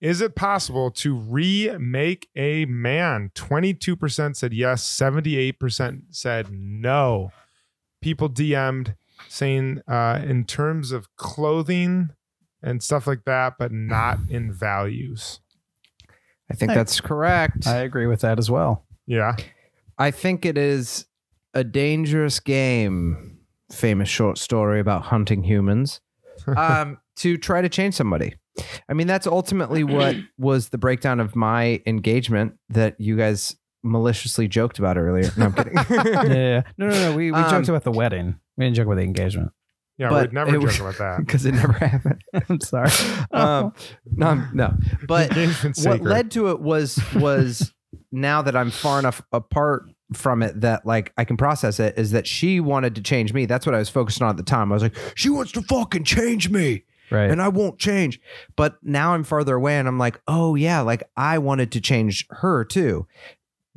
Is 0.00 0.20
it 0.20 0.34
possible 0.34 0.90
to 0.92 1.16
remake 1.16 2.28
a 2.36 2.66
man? 2.66 3.30
22% 3.34 4.36
said 4.36 4.52
yes, 4.52 4.84
78% 4.84 6.02
said 6.10 6.48
no. 6.52 7.32
People 8.02 8.28
DM'd 8.28 8.94
saying 9.28 9.80
uh, 9.88 10.20
in 10.24 10.44
terms 10.44 10.92
of 10.92 11.08
clothing 11.16 12.10
and 12.62 12.82
stuff 12.82 13.06
like 13.06 13.24
that, 13.24 13.54
but 13.58 13.72
not 13.72 14.18
in 14.28 14.52
values. 14.52 15.40
I 16.50 16.54
think 16.54 16.72
Hey. 16.72 16.76
that's 16.76 17.00
correct. 17.00 17.66
I 17.66 17.78
agree 17.78 18.06
with 18.06 18.20
that 18.20 18.38
as 18.38 18.50
well. 18.50 18.84
Yeah. 19.06 19.36
I 19.98 20.10
think 20.10 20.44
it 20.44 20.58
is 20.58 21.06
a 21.54 21.64
dangerous 21.64 22.40
game. 22.40 23.38
Famous 23.72 24.08
short 24.08 24.38
story 24.38 24.78
about 24.80 25.02
hunting 25.02 25.42
humans. 25.44 26.00
Um, 26.56 26.98
to 27.16 27.38
try 27.38 27.62
to 27.62 27.68
change 27.70 27.94
somebody. 27.94 28.34
I 28.90 28.92
mean, 28.92 29.06
that's 29.06 29.26
ultimately 29.26 29.82
what 29.84 30.16
was 30.38 30.68
the 30.68 30.76
breakdown 30.78 31.18
of 31.18 31.34
my 31.34 31.80
engagement 31.86 32.54
that 32.68 33.00
you 33.00 33.16
guys 33.16 33.56
maliciously 33.82 34.46
joked 34.46 34.78
about 34.78 34.98
earlier. 34.98 35.30
No, 35.38 35.46
I'm 35.46 35.52
kidding. 35.54 35.72
yeah, 35.90 36.22
yeah. 36.26 36.62
No, 36.76 36.88
no, 36.88 37.10
no. 37.10 37.16
We, 37.16 37.32
we 37.32 37.38
Um, 37.38 37.50
joked 37.50 37.68
about 37.70 37.84
the 37.84 37.90
wedding. 37.90 38.38
We 38.58 38.66
didn't 38.66 38.76
joke 38.76 38.86
about 38.86 38.96
the 38.96 39.02
engagement. 39.04 39.50
Yeah, 39.96 40.10
But 40.10 40.24
we'd 40.28 40.32
never 40.34 40.50
it 40.50 40.52
joke 40.52 40.62
was- 40.62 40.80
about 40.80 40.98
that. 40.98 41.26
because 41.26 41.46
it 41.46 41.52
never 41.54 41.72
happened. 41.72 42.22
I'm 42.48 42.60
sorry. 42.60 42.90
Um, 43.32 43.72
no, 44.04 44.44
no. 44.52 44.74
But 45.08 45.34
what 45.84 46.02
led 46.02 46.30
to 46.32 46.50
it 46.50 46.60
was 46.60 47.00
was 47.14 47.72
now 48.16 48.42
that 48.42 48.56
I'm 48.56 48.70
far 48.70 48.98
enough 48.98 49.22
apart 49.32 49.84
from 50.12 50.42
it 50.42 50.60
that 50.62 50.86
like 50.86 51.12
I 51.16 51.24
can 51.24 51.36
process 51.36 51.78
it 51.80 51.98
is 51.98 52.12
that 52.12 52.26
she 52.26 52.60
wanted 52.60 52.94
to 52.96 53.02
change 53.02 53.32
me. 53.32 53.44
That's 53.46 53.66
what 53.66 53.74
I 53.74 53.78
was 53.78 53.88
focused 53.88 54.22
on 54.22 54.30
at 54.30 54.36
the 54.36 54.42
time. 54.42 54.72
I 54.72 54.74
was 54.74 54.82
like, 54.82 54.96
she 55.14 55.28
wants 55.28 55.52
to 55.52 55.62
fucking 55.62 56.04
change 56.04 56.48
me 56.48 56.84
Right. 57.10 57.30
and 57.30 57.40
I 57.42 57.48
won't 57.48 57.78
change. 57.78 58.20
But 58.56 58.76
now 58.82 59.14
I'm 59.14 59.22
farther 59.24 59.54
away 59.56 59.78
and 59.78 59.86
I'm 59.88 59.98
like, 59.98 60.20
oh 60.28 60.54
yeah, 60.54 60.80
like 60.80 61.02
I 61.16 61.38
wanted 61.38 61.70
to 61.72 61.80
change 61.80 62.26
her 62.30 62.64
too. 62.64 63.06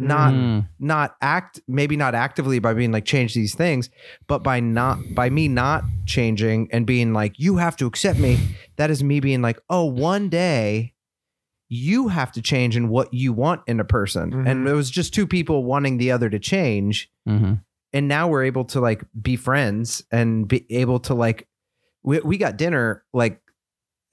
Not 0.02 0.34
Mm. 0.34 0.68
not 0.80 1.16
act 1.22 1.60
maybe 1.68 1.98
not 1.98 2.16
actively 2.16 2.60
by 2.60 2.74
being 2.74 2.92
like 2.94 3.04
change 3.06 3.34
these 3.34 3.54
things, 3.54 3.90
but 4.28 4.44
by 4.44 4.60
not 4.62 4.98
by 5.14 5.30
me 5.30 5.48
not 5.50 5.84
changing 6.06 6.70
and 6.72 6.86
being 6.86 7.12
like, 7.12 7.38
you 7.38 7.58
have 7.58 7.76
to 7.78 7.86
accept 7.86 8.18
me. 8.20 8.38
That 8.78 8.90
is 8.92 9.04
me 9.04 9.20
being 9.20 9.42
like, 9.42 9.60
oh, 9.70 9.84
one 9.86 10.30
day 10.30 10.94
you 11.70 12.07
have 12.07 12.32
to 12.32 12.41
change 12.41 12.76
in 12.76 12.89
what 12.89 13.13
you 13.13 13.32
want 13.32 13.61
in 13.67 13.80
a 13.80 13.86
person. 13.86 14.34
And 14.47 14.65
Mhm. 14.65 14.70
it 14.70 14.74
was 14.74 14.89
just 14.89 15.13
two 15.13 15.28
people 15.28 15.63
wanting 15.63 15.97
the 15.97 16.11
other 16.11 16.30
to 16.30 16.39
change 16.39 17.09
Mm-hmm. 17.28 17.53
and 17.93 18.07
now 18.07 18.28
we're 18.28 18.43
able 18.43 18.65
to 18.65 18.80
like 18.80 19.03
be 19.22 19.36
friends 19.36 20.03
and 20.11 20.47
be 20.47 20.65
able 20.72 20.99
to 21.01 21.13
like 21.13 21.47
we, 22.03 22.20
we 22.22 22.38
got 22.38 22.57
dinner 22.57 23.03
like 23.13 23.39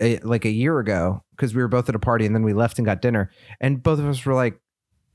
a, 0.02 0.18
like 0.18 0.44
a 0.44 0.50
year 0.50 0.78
ago 0.80 1.22
because 1.30 1.54
we 1.54 1.62
were 1.62 1.68
both 1.68 1.88
at 1.88 1.94
a 1.94 1.98
party 1.98 2.26
and 2.26 2.34
then 2.34 2.42
we 2.42 2.52
left 2.52 2.78
and 2.78 2.84
got 2.84 3.00
dinner 3.00 3.30
and 3.60 3.82
both 3.82 3.98
of 3.98 4.04
us 4.06 4.24
were 4.26 4.34
like 4.34 4.60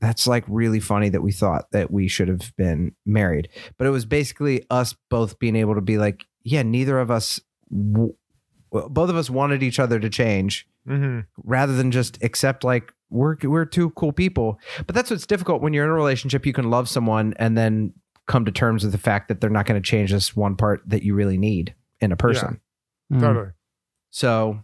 that's 0.00 0.26
like 0.26 0.42
really 0.48 0.80
funny 0.80 1.08
that 1.10 1.22
we 1.22 1.30
thought 1.30 1.66
that 1.70 1.92
we 1.92 2.08
should 2.08 2.26
have 2.26 2.52
been 2.56 2.92
married 3.06 3.48
but 3.78 3.86
it 3.86 3.90
was 3.90 4.04
basically 4.04 4.64
us 4.70 4.96
both 5.10 5.38
being 5.38 5.54
able 5.54 5.76
to 5.76 5.80
be 5.80 5.96
like 5.98 6.24
yeah 6.42 6.62
neither 6.62 6.98
of 6.98 7.08
us 7.10 7.38
w- 7.70 8.14
both 8.72 9.10
of 9.10 9.14
us 9.16 9.30
wanted 9.30 9.62
each 9.62 9.78
other 9.78 10.00
to 10.00 10.10
change 10.10 10.66
hmm 10.86 11.20
rather 11.44 11.74
than 11.76 11.90
just 11.90 12.22
accept 12.22 12.64
like 12.64 12.92
we're 13.10 13.36
we're 13.42 13.64
two 13.64 13.90
cool 13.90 14.12
people. 14.12 14.58
But 14.86 14.94
that's 14.94 15.10
what's 15.10 15.26
difficult 15.26 15.62
when 15.62 15.72
you're 15.72 15.84
in 15.84 15.90
a 15.90 15.94
relationship. 15.94 16.46
You 16.46 16.52
can 16.52 16.70
love 16.70 16.88
someone 16.88 17.34
and 17.38 17.56
then 17.56 17.92
come 18.26 18.44
to 18.44 18.52
terms 18.52 18.82
with 18.84 18.92
the 18.92 18.98
fact 18.98 19.28
that 19.28 19.40
they're 19.40 19.50
not 19.50 19.66
going 19.66 19.80
to 19.80 19.86
change 19.86 20.12
this 20.12 20.34
one 20.34 20.56
part 20.56 20.82
that 20.86 21.02
you 21.02 21.14
really 21.14 21.36
need 21.38 21.74
in 22.00 22.12
a 22.12 22.16
person. 22.16 22.60
Mm. 23.12 23.20
Totally. 23.20 23.48
So, 24.10 24.60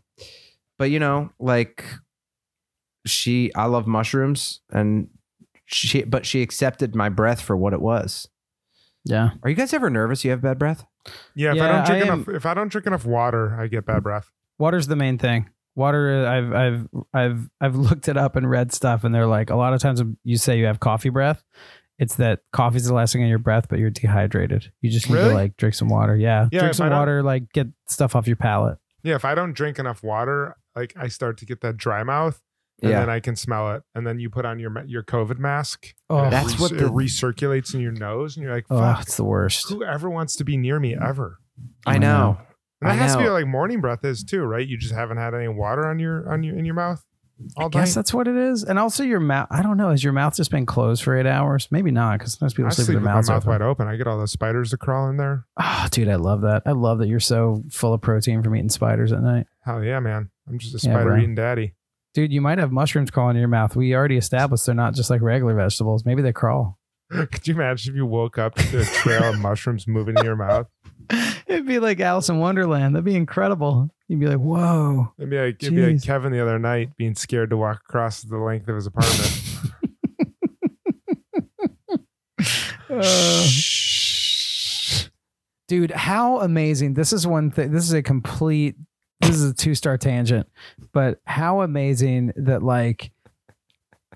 but 0.79 0.91
you 0.91 0.99
know, 0.99 1.31
like 1.39 1.85
she, 3.07 3.53
I 3.55 3.67
love 3.67 3.87
mushrooms, 3.87 4.61
and 4.71 5.09
she, 5.67 6.03
but 6.05 6.27
she 6.27 6.43
accepted 6.43 6.95
my 6.95 7.09
breath 7.09 7.41
for 7.41 7.57
what 7.57 7.73
it 7.73 7.81
was. 7.81 8.29
Yeah. 9.05 9.31
Are 9.43 9.51
you 9.51 9.57
guys 9.57 9.73
ever 9.73 9.89
nervous? 9.91 10.25
You 10.25 10.31
have 10.33 10.41
bad 10.43 10.59
breath? 10.59 10.85
Yeah, 11.35 11.51
if 11.53 11.57
Yeah, 11.57 11.65
I 11.65 11.73
don't 11.73 11.87
drink 11.87 12.05
I 12.05 12.07
am- 12.09 12.15
enough, 12.23 12.29
if 12.29 12.47
I 12.47 12.55
don't 12.55 12.69
drink 12.71 12.87
enough 12.87 13.07
water, 13.07 13.59
I 13.59 13.67
get 13.67 13.87
bad 13.87 14.03
breath. 14.03 14.31
Water's 14.59 14.87
the 14.89 14.97
main 14.97 15.19
thing. 15.19 15.49
Water, 15.79 16.27
I've 16.27 16.53
I've 16.53 16.89
I've 17.15 17.51
I've 17.61 17.77
looked 17.77 18.09
it 18.09 18.17
up 18.17 18.37
and 18.37 18.51
read 18.51 18.73
stuff, 18.73 19.05
and 19.05 19.15
they're 19.15 19.27
like 19.27 19.49
a 19.51 19.57
lot 19.57 19.73
of 19.73 19.81
times 19.81 20.03
when 20.03 20.17
you 20.25 20.37
say 20.37 20.59
you 20.59 20.67
have 20.67 20.81
coffee 20.81 21.09
breath, 21.09 21.43
it's 21.99 22.17
that 22.17 22.41
coffee's 22.53 22.85
the 22.87 22.95
last 22.95 23.13
thing 23.13 23.23
in 23.23 23.29
your 23.29 23.39
breath, 23.39 23.67
but 23.69 23.79
you're 23.79 23.91
dehydrated. 23.91 24.71
You 24.83 24.91
just 24.91 25.09
need 25.09 25.17
Really? 25.17 25.29
to 25.31 25.35
like 25.35 25.57
drink 25.57 25.75
some 25.75 25.89
water. 25.89 26.17
Yeah, 26.17 26.49
Yeah, 26.53 26.59
drink 26.61 26.71
if 26.73 26.77
some 26.77 26.89
don't- 26.91 26.99
water, 26.99 27.23
like 27.23 27.53
get 27.53 27.69
stuff 27.87 28.15
off 28.17 28.27
your 28.27 28.37
palate. 28.37 28.79
Yeah, 29.05 29.15
if 29.15 29.25
I 29.25 29.35
don't 29.37 29.53
drink 29.55 29.79
enough 29.79 30.03
water, 30.03 30.57
like 30.75 30.93
I 30.97 31.09
start 31.09 31.39
to 31.39 31.47
get 31.47 31.61
that 31.63 31.77
dry 31.77 32.03
mouth, 32.03 32.41
and 32.83 32.91
Yeah. 32.91 33.01
then 33.01 33.11
I 33.11 33.21
can 33.21 33.37
smell 33.37 33.73
it. 33.75 33.83
And 33.95 34.05
then 34.07 34.19
you 34.19 34.29
put 34.31 34.45
on 34.45 34.59
your 34.59 34.71
ma- 34.71 34.83
your 34.87 35.05
COVID 35.05 35.39
mask. 35.39 35.95
Oh, 36.11 36.25
it 36.27 36.31
That's 36.31 36.53
rec- 36.53 36.61
what 36.61 36.73
it 36.73 36.81
recirculates 36.83 37.73
in 37.75 37.81
your 37.81 37.93
nose, 37.93 38.37
and 38.37 38.43
you're 38.45 38.53
like, 38.55 38.67
Oh, 38.71 38.79
"Fuck, 38.79 39.03
it's 39.03 39.17
the 39.17 39.25
worst. 39.25 39.69
who 39.71 39.85
ever 39.85 40.11
wants 40.11 40.35
to 40.37 40.45
be 40.45 40.57
near 40.57 40.81
me 40.81 40.97
ever?" 40.97 41.39
I 41.87 41.95
I 41.95 41.99
know. 41.99 42.39
Know. 42.83 42.91
And 42.91 42.99
that 42.99 43.03
I 43.03 43.07
has 43.07 43.17
to 43.17 43.23
be 43.23 43.29
like 43.29 43.47
morning 43.47 43.81
breath 43.81 44.05
is 44.05 44.25
too, 44.25 44.43
right? 44.43 44.67
You 44.67 44.77
just 44.79 44.95
haven't 44.95 45.17
had 45.19 45.35
any 45.35 45.49
water 45.49 45.87
on 45.87 45.99
your 45.99 46.31
on 46.33 46.43
your 46.43 46.57
in 46.57 46.65
your 46.65 46.75
mouth 46.75 47.05
all 47.57 47.67
I 47.67 47.69
guess 47.69 47.91
night. 47.91 47.95
that's 48.01 48.13
what 48.13 48.27
it 48.27 48.37
is. 48.37 48.65
And 48.65 48.79
also 48.81 49.05
your 49.05 49.21
mouth. 49.21 49.47
I 49.51 49.63
don't 49.63 49.77
know. 49.77 49.91
Has 49.91 50.03
your 50.03 50.13
mouth 50.13 50.35
just 50.37 50.51
been 50.51 50.67
closed 50.67 51.03
for 51.05 51.17
eight 51.17 51.27
hours? 51.27 51.69
Maybe 51.71 51.91
not, 51.93 52.19
because 52.19 52.33
sometimes 52.33 52.55
people 52.55 52.67
I 52.67 52.71
sleep, 52.71 52.87
sleep 52.87 52.97
with 52.97 53.05
their 53.05 53.15
mouths 53.15 53.29
mouth 53.29 53.43
open. 53.45 53.51
wide 53.51 53.63
open. 53.63 53.87
I 53.89 53.95
get 53.97 54.07
all 54.09 54.19
those 54.19 54.33
spiders 54.33 54.71
to 54.71 54.77
crawl 54.77 55.09
in 55.09 55.17
there. 55.19 55.47
Oh, 55.61 55.87
dude, 55.91 56.09
I 56.09 56.17
love 56.17 56.41
that. 56.43 56.63
I 56.67 56.73
love 56.73 56.99
that 56.99 57.07
you're 57.09 57.21
so 57.21 57.63
full 57.71 57.95
of 57.95 58.01
protein 58.01 58.43
from 58.43 58.57
eating 58.57 58.69
spiders 58.69 59.13
at 59.13 59.23
night. 59.23 59.47
Hell 59.65 59.85
yeah, 59.85 60.01
man! 60.01 60.31
I'm 60.49 60.59
just 60.59 60.75
a 60.75 60.87
Yeah, 60.87 60.95
spider 60.95 61.11
bro. 61.11 61.19
eating 61.19 61.35
daddy. 61.35 61.75
Dude, 62.15 62.33
you 62.33 62.41
might 62.41 62.59
have 62.59 62.73
mushrooms 62.73 63.11
crawling 63.11 63.37
in 63.37 63.41
your 63.41 63.49
mouth. 63.49 63.77
We 63.77 63.95
already 63.95 64.17
established 64.17 64.67
they're 64.67 64.75
not 64.75 64.95
just 64.95 65.11
like 65.11 65.21
regular 65.21 65.55
vegetables. 65.55 66.05
Maybe 66.05 66.23
they 66.23 66.33
crawl. 66.33 66.78
Could 67.33 67.47
you 67.49 67.55
imagine 67.55 67.93
if 67.93 67.97
you 67.97 68.05
woke 68.07 68.39
up 68.39 68.55
to 68.55 68.81
a 68.81 68.85
trail 68.85 69.25
of 69.31 69.39
mushrooms 69.39 69.87
moving 69.87 70.17
in 70.19 70.25
your 70.25 70.37
mouth? 70.37 70.67
It'd 71.47 71.67
be 71.67 71.79
like 71.79 72.01
Alice 72.01 72.29
in 72.29 72.39
Wonderland. 72.39 72.95
That'd 72.95 73.05
be 73.05 73.17
incredible. 73.17 73.89
You'd 74.09 74.21
be 74.21 74.27
like, 74.27 74.39
whoa. 74.39 75.13
It'd 75.19 75.31
be 75.31 75.39
like 75.39 75.63
it'd 75.63 75.75
be 75.75 75.93
like 75.95 76.03
Kevin 76.03 76.33
the 76.33 76.41
other 76.41 76.59
night 76.59 76.97
being 76.97 77.15
scared 77.15 77.51
to 77.51 77.57
walk 77.57 77.81
across 77.89 78.23
the 78.23 78.37
length 78.37 78.69
of 78.69 78.77
his 78.77 78.87
apartment. 78.87 79.35
Uh, 82.91 83.47
dude, 85.69 85.91
how 85.91 86.41
amazing. 86.41 86.95
This 86.95 87.13
is 87.13 87.27
one 87.27 87.51
thing. 87.51 87.71
This 87.71 87.85
is 87.85 87.93
a 87.93 88.03
complete, 88.03 88.77
this 89.21 89.37
is 89.37 89.51
a 89.51 89.55
two 89.55 89.75
star 89.75 89.99
tangent, 89.99 90.49
but 90.93 91.21
how 91.27 91.61
amazing 91.61 92.33
that, 92.37 92.63
like, 92.63 93.11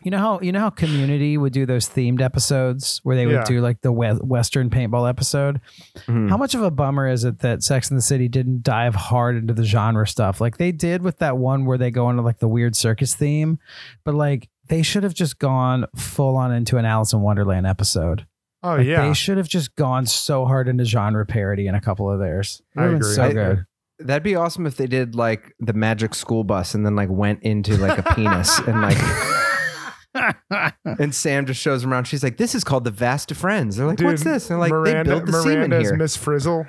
you 0.05 0.11
know 0.11 0.18
how 0.18 0.40
you 0.40 0.53
know 0.53 0.61
how 0.61 0.70
Community 0.70 1.36
would 1.36 1.53
do 1.53 1.64
those 1.66 1.88
themed 1.88 2.20
episodes 2.20 3.00
where 3.05 3.16
they 3.16 3.26
would 3.26 3.34
Yeah. 3.34 3.44
do 3.44 3.61
like 3.61 3.80
the 3.82 3.92
Western 3.92 4.70
paintball 4.70 5.09
episode. 5.09 5.61
Mhm. 6.09 6.28
How 6.30 6.36
much 6.36 6.55
of 6.55 6.62
a 6.62 6.70
bummer 6.70 7.09
is 7.09 7.24
it 7.24 7.40
that 7.40 7.62
Sex 7.62 7.90
and 7.90 7.98
the 7.98 8.03
City 8.03 8.28
didn't 8.28 8.62
dive 8.62 8.94
hard 8.94 9.36
into 9.36 9.55
the 9.55 9.64
genre 9.64 10.07
stuff 10.07 10.40
like 10.40 10.57
they 10.59 10.72
did 10.72 11.03
with 11.03 11.18
that 11.18 11.38
one 11.38 11.64
where 11.64 11.78
they 11.78 11.90
go 11.90 12.11
into 12.11 12.22
like 12.22 12.38
the 12.38 12.48
weird 12.48 12.74
circus 12.76 13.14
theme, 13.14 13.59
but 14.05 14.14
like 14.14 14.48
they 14.68 14.82
should 14.82 15.03
have 15.03 15.14
just 15.14 15.38
gone 15.38 15.86
full 15.96 16.36
on 16.36 16.53
into 16.53 16.78
an 16.78 16.84
Alice 16.84 17.12
in 17.12 17.20
Wonderland 17.20 17.66
episode. 17.66 18.26
Oh 18.62 18.76
Like, 18.76 18.86
yeah, 18.86 19.07
they 19.07 19.12
should 19.12 19.38
have 19.38 19.48
just 19.48 19.74
gone 19.74 20.07
so 20.07 20.44
hard 20.44 20.68
into 20.68 20.84
genre 20.84 21.26
parody 21.26 21.66
in 21.66 21.74
a 21.74 21.80
couple 21.80 22.11
of 22.11 22.20
theirs. 22.20 22.62
It 22.76 22.80
I 22.80 22.86
agree. 22.86 23.12
So 23.14 23.22
I- 23.24 23.32
good. 23.32 23.64
That'd 23.98 24.22
be 24.24 24.34
awesome 24.34 24.66
if 24.66 24.76
they 24.76 24.88
did 24.88 25.14
like 25.14 25.53
the 25.61 25.72
magic 25.74 26.14
school 26.16 26.42
bus 26.42 26.74
and 26.74 26.84
then 26.84 26.96
like 26.96 27.09
went 27.09 27.40
into 27.42 27.76
like 27.76 27.98
a 27.98 28.14
penis 28.14 28.59
and 28.61 28.80
like 28.80 28.96
and 30.84 31.14
Sam 31.14 31.46
just 31.46 31.60
shows 31.60 31.82
them 31.82 31.92
around. 31.92 32.04
She's 32.04 32.22
like, 32.22 32.36
"This 32.36 32.54
is 32.54 32.64
called 32.64 32.84
the 32.84 32.90
vas 32.90 33.26
deferens." 33.26 33.76
They're 33.76 33.86
like, 33.86 33.98
Dude, 33.98 34.08
"What's 34.08 34.24
this?" 34.24 34.50
And 34.50 34.54
they're 34.54 34.58
like, 34.58 34.72
Miranda, 34.72 35.04
"They 35.04 35.10
built 35.16 35.26
the 35.26 35.32
semen 35.42 35.70
Miranda's 35.70 35.88
here." 35.90 35.96
Miss 35.96 36.16
Frizzle. 36.16 36.66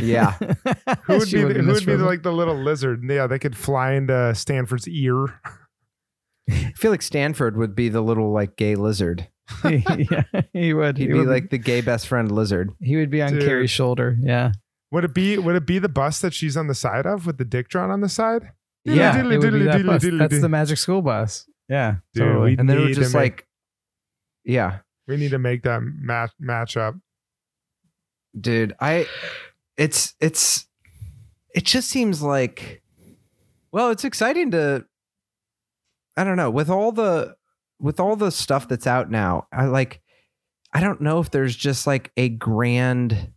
yeah, 0.00 0.32
Who 1.04 1.18
would 1.18 1.28
She 1.28 1.36
be 1.38 1.44
would 1.44 1.56
the, 1.56 1.62
who 1.62 1.72
would 1.72 1.86
be 1.86 1.94
the, 1.96 2.04
like 2.04 2.22
the 2.22 2.32
little 2.32 2.56
lizard? 2.56 3.02
Yeah, 3.08 3.26
they 3.26 3.38
could 3.38 3.56
fly 3.56 3.92
into 3.92 4.34
Stanford's 4.34 4.88
ear. 4.88 5.40
I 6.50 6.72
feel 6.76 6.90
like 6.90 7.02
Stanford 7.02 7.56
would 7.56 7.74
be 7.74 7.88
the 7.88 8.00
little 8.00 8.32
like 8.32 8.56
gay 8.56 8.74
lizard. 8.74 9.28
yeah, 9.64 10.22
he 10.52 10.74
would. 10.74 10.98
He'd 10.98 11.04
he 11.06 11.12
be 11.12 11.18
would 11.18 11.28
like 11.28 11.50
the 11.50 11.58
gay 11.58 11.80
best 11.80 12.06
friend 12.06 12.30
lizard. 12.30 12.70
he 12.80 12.96
would 12.96 13.10
be 13.10 13.22
on 13.22 13.32
Dude. 13.32 13.42
Carrie's 13.44 13.70
shoulder. 13.70 14.16
Yeah, 14.20 14.52
Would 14.90 15.04
it 15.04 15.14
be 15.14 15.38
would 15.38 15.56
it 15.56 15.66
be 15.66 15.78
the 15.78 15.88
bus 15.88 16.20
that 16.20 16.34
she's 16.34 16.56
on 16.56 16.66
the 16.66 16.74
side 16.74 17.06
of 17.06 17.26
with 17.26 17.38
the 17.38 17.44
dick 17.44 17.68
drawn 17.68 17.90
on 17.90 18.00
the 18.00 18.08
side? 18.08 18.50
yeah. 18.84 19.12
diddly, 19.16 19.34
it 19.34 19.38
would 19.38 19.52
be 19.52 19.58
diddly, 19.60 19.64
that 19.64 19.86
bus. 19.86 20.30
That's 20.30 20.40
the 20.40 20.48
Magic 20.48 20.78
School 20.78 21.02
Bus. 21.02 21.46
Yeah, 21.68 21.96
Dude, 22.14 22.22
totally. 22.24 22.56
And 22.58 22.68
then 22.68 22.76
it 22.76 22.80
need 22.80 22.86
would 22.88 22.94
to 22.94 23.00
just 23.02 23.14
make- 23.14 23.22
like, 23.22 23.46
yeah, 24.44 24.78
we 25.06 25.16
need 25.16 25.30
to 25.32 25.38
make 25.38 25.62
that 25.64 25.80
match 25.82 26.32
match 26.38 26.76
up. 26.76 26.94
dude 28.38 28.74
i 28.80 29.06
it's 29.76 30.14
it's 30.20 30.66
it 31.54 31.64
just 31.64 31.88
seems 31.88 32.22
like 32.22 32.82
well 33.72 33.90
it's 33.90 34.04
exciting 34.04 34.50
to 34.50 34.84
i 36.16 36.22
don't 36.24 36.36
know 36.36 36.50
with 36.50 36.68
all 36.70 36.92
the 36.92 37.34
with 37.80 37.98
all 37.98 38.16
the 38.16 38.30
stuff 38.30 38.68
that's 38.68 38.86
out 38.86 39.10
now 39.10 39.46
i 39.50 39.64
like 39.64 40.00
i 40.74 40.80
don't 40.80 41.00
know 41.00 41.20
if 41.20 41.30
there's 41.30 41.56
just 41.56 41.86
like 41.86 42.12
a 42.18 42.28
grand 42.28 43.32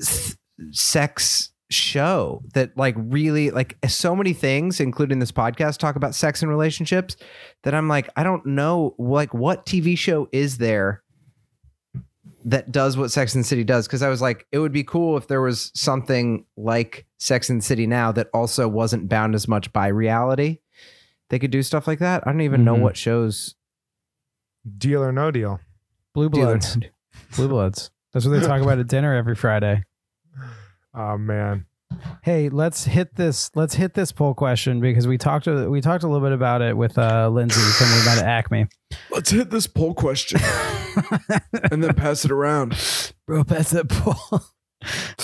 s- 0.00 0.36
sex 0.70 1.50
show 1.70 2.42
that 2.54 2.76
like 2.76 2.94
really 2.96 3.50
like 3.50 3.76
so 3.88 4.14
many 4.14 4.32
things 4.32 4.78
including 4.78 5.18
this 5.18 5.32
podcast 5.32 5.78
talk 5.78 5.96
about 5.96 6.14
sex 6.14 6.40
and 6.40 6.48
relationships 6.50 7.16
that 7.64 7.74
i'm 7.74 7.88
like 7.88 8.08
i 8.16 8.22
don't 8.22 8.46
know 8.46 8.94
like 8.98 9.34
what 9.34 9.66
tv 9.66 9.98
show 9.98 10.28
is 10.30 10.58
there 10.58 11.02
that 12.44 12.70
does 12.70 12.96
what 12.96 13.10
Sex 13.10 13.34
and 13.34 13.42
the 13.42 13.48
City 13.48 13.64
does 13.64 13.88
because 13.88 14.02
I 14.02 14.08
was 14.08 14.22
like, 14.22 14.46
it 14.52 14.60
would 14.60 14.70
be 14.70 14.84
cool 14.84 15.16
if 15.16 15.26
there 15.26 15.40
was 15.40 15.72
something 15.74 16.44
like 16.56 17.04
Sex 17.18 17.50
and 17.50 17.60
the 17.60 17.64
City 17.64 17.88
now 17.88 18.12
that 18.12 18.28
also 18.32 18.68
wasn't 18.68 19.08
bound 19.08 19.34
as 19.34 19.48
much 19.48 19.72
by 19.72 19.88
reality. 19.88 20.58
They 21.28 21.40
could 21.40 21.50
do 21.50 21.64
stuff 21.64 21.88
like 21.88 21.98
that. 21.98 22.22
I 22.24 22.30
don't 22.30 22.42
even 22.42 22.62
know 22.64 22.76
Mhm. 22.76 22.82
what 22.82 22.96
shows. 22.96 23.56
Deal 24.78 25.02
or 25.02 25.10
no 25.10 25.32
deal. 25.32 25.58
Blue 26.14 26.28
Dude. 26.30 26.40
Bloods. 26.40 26.78
Blue 27.34 27.48
Bloods. 27.48 27.90
That's 28.12 28.24
what 28.24 28.38
they 28.38 28.46
talk 28.46 28.62
about 28.62 28.78
at 28.78 28.86
dinner 28.86 29.12
every 29.16 29.34
Friday. 29.34 29.82
Oh 30.96 31.18
man. 31.18 31.66
Hey, 32.22 32.48
let's 32.48 32.84
hit 32.84 33.14
this. 33.14 33.50
Let's 33.54 33.74
hit 33.74 33.94
this 33.94 34.10
poll 34.12 34.34
question 34.34 34.80
because 34.80 35.06
we 35.06 35.18
talked. 35.18 35.46
We 35.46 35.80
talked 35.80 36.02
a 36.02 36.08
little 36.08 36.26
bit 36.26 36.32
about 36.32 36.60
it 36.62 36.76
with 36.76 36.98
uh, 36.98 37.28
Lindsay 37.28 37.60
when 37.60 37.98
we 37.98 38.04
met 38.04 38.18
at 38.18 38.24
Acme. 38.24 38.66
Let's 39.10 39.30
hit 39.30 39.50
this 39.50 39.66
poll 39.66 39.94
question 39.94 40.40
and 41.70 41.82
then 41.84 41.94
pass 41.94 42.24
it 42.24 42.30
around. 42.32 42.76
Bro, 43.26 43.44
pass 43.44 43.70
that 43.70 43.88
poll. 43.88 44.16
All 44.32 44.40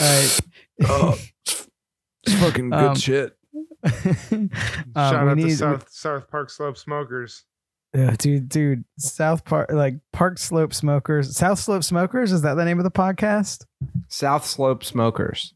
right. 0.00 0.40
Oh, 0.84 1.18
it's 1.46 2.34
fucking 2.40 2.70
good 2.70 2.78
Um, 2.78 2.94
shit. 2.96 3.36
Um, 3.84 3.90
Shout 4.94 5.24
we 5.24 5.30
out 5.30 5.36
need- 5.36 5.48
to 5.50 5.56
South 5.56 5.88
South 5.90 6.28
Park 6.30 6.48
Slope 6.50 6.76
Smokers. 6.78 7.44
Yeah, 7.94 8.14
dude, 8.18 8.48
dude, 8.48 8.84
South 8.98 9.44
Park, 9.44 9.70
like 9.70 9.96
Park 10.12 10.38
Slope 10.38 10.72
Smokers, 10.72 11.36
South 11.36 11.58
Slope 11.58 11.84
Smokers. 11.84 12.32
Is 12.32 12.40
that 12.42 12.54
the 12.54 12.64
name 12.64 12.78
of 12.78 12.84
the 12.84 12.90
podcast? 12.90 13.66
South 14.08 14.46
Slope 14.46 14.82
Smokers. 14.84 15.52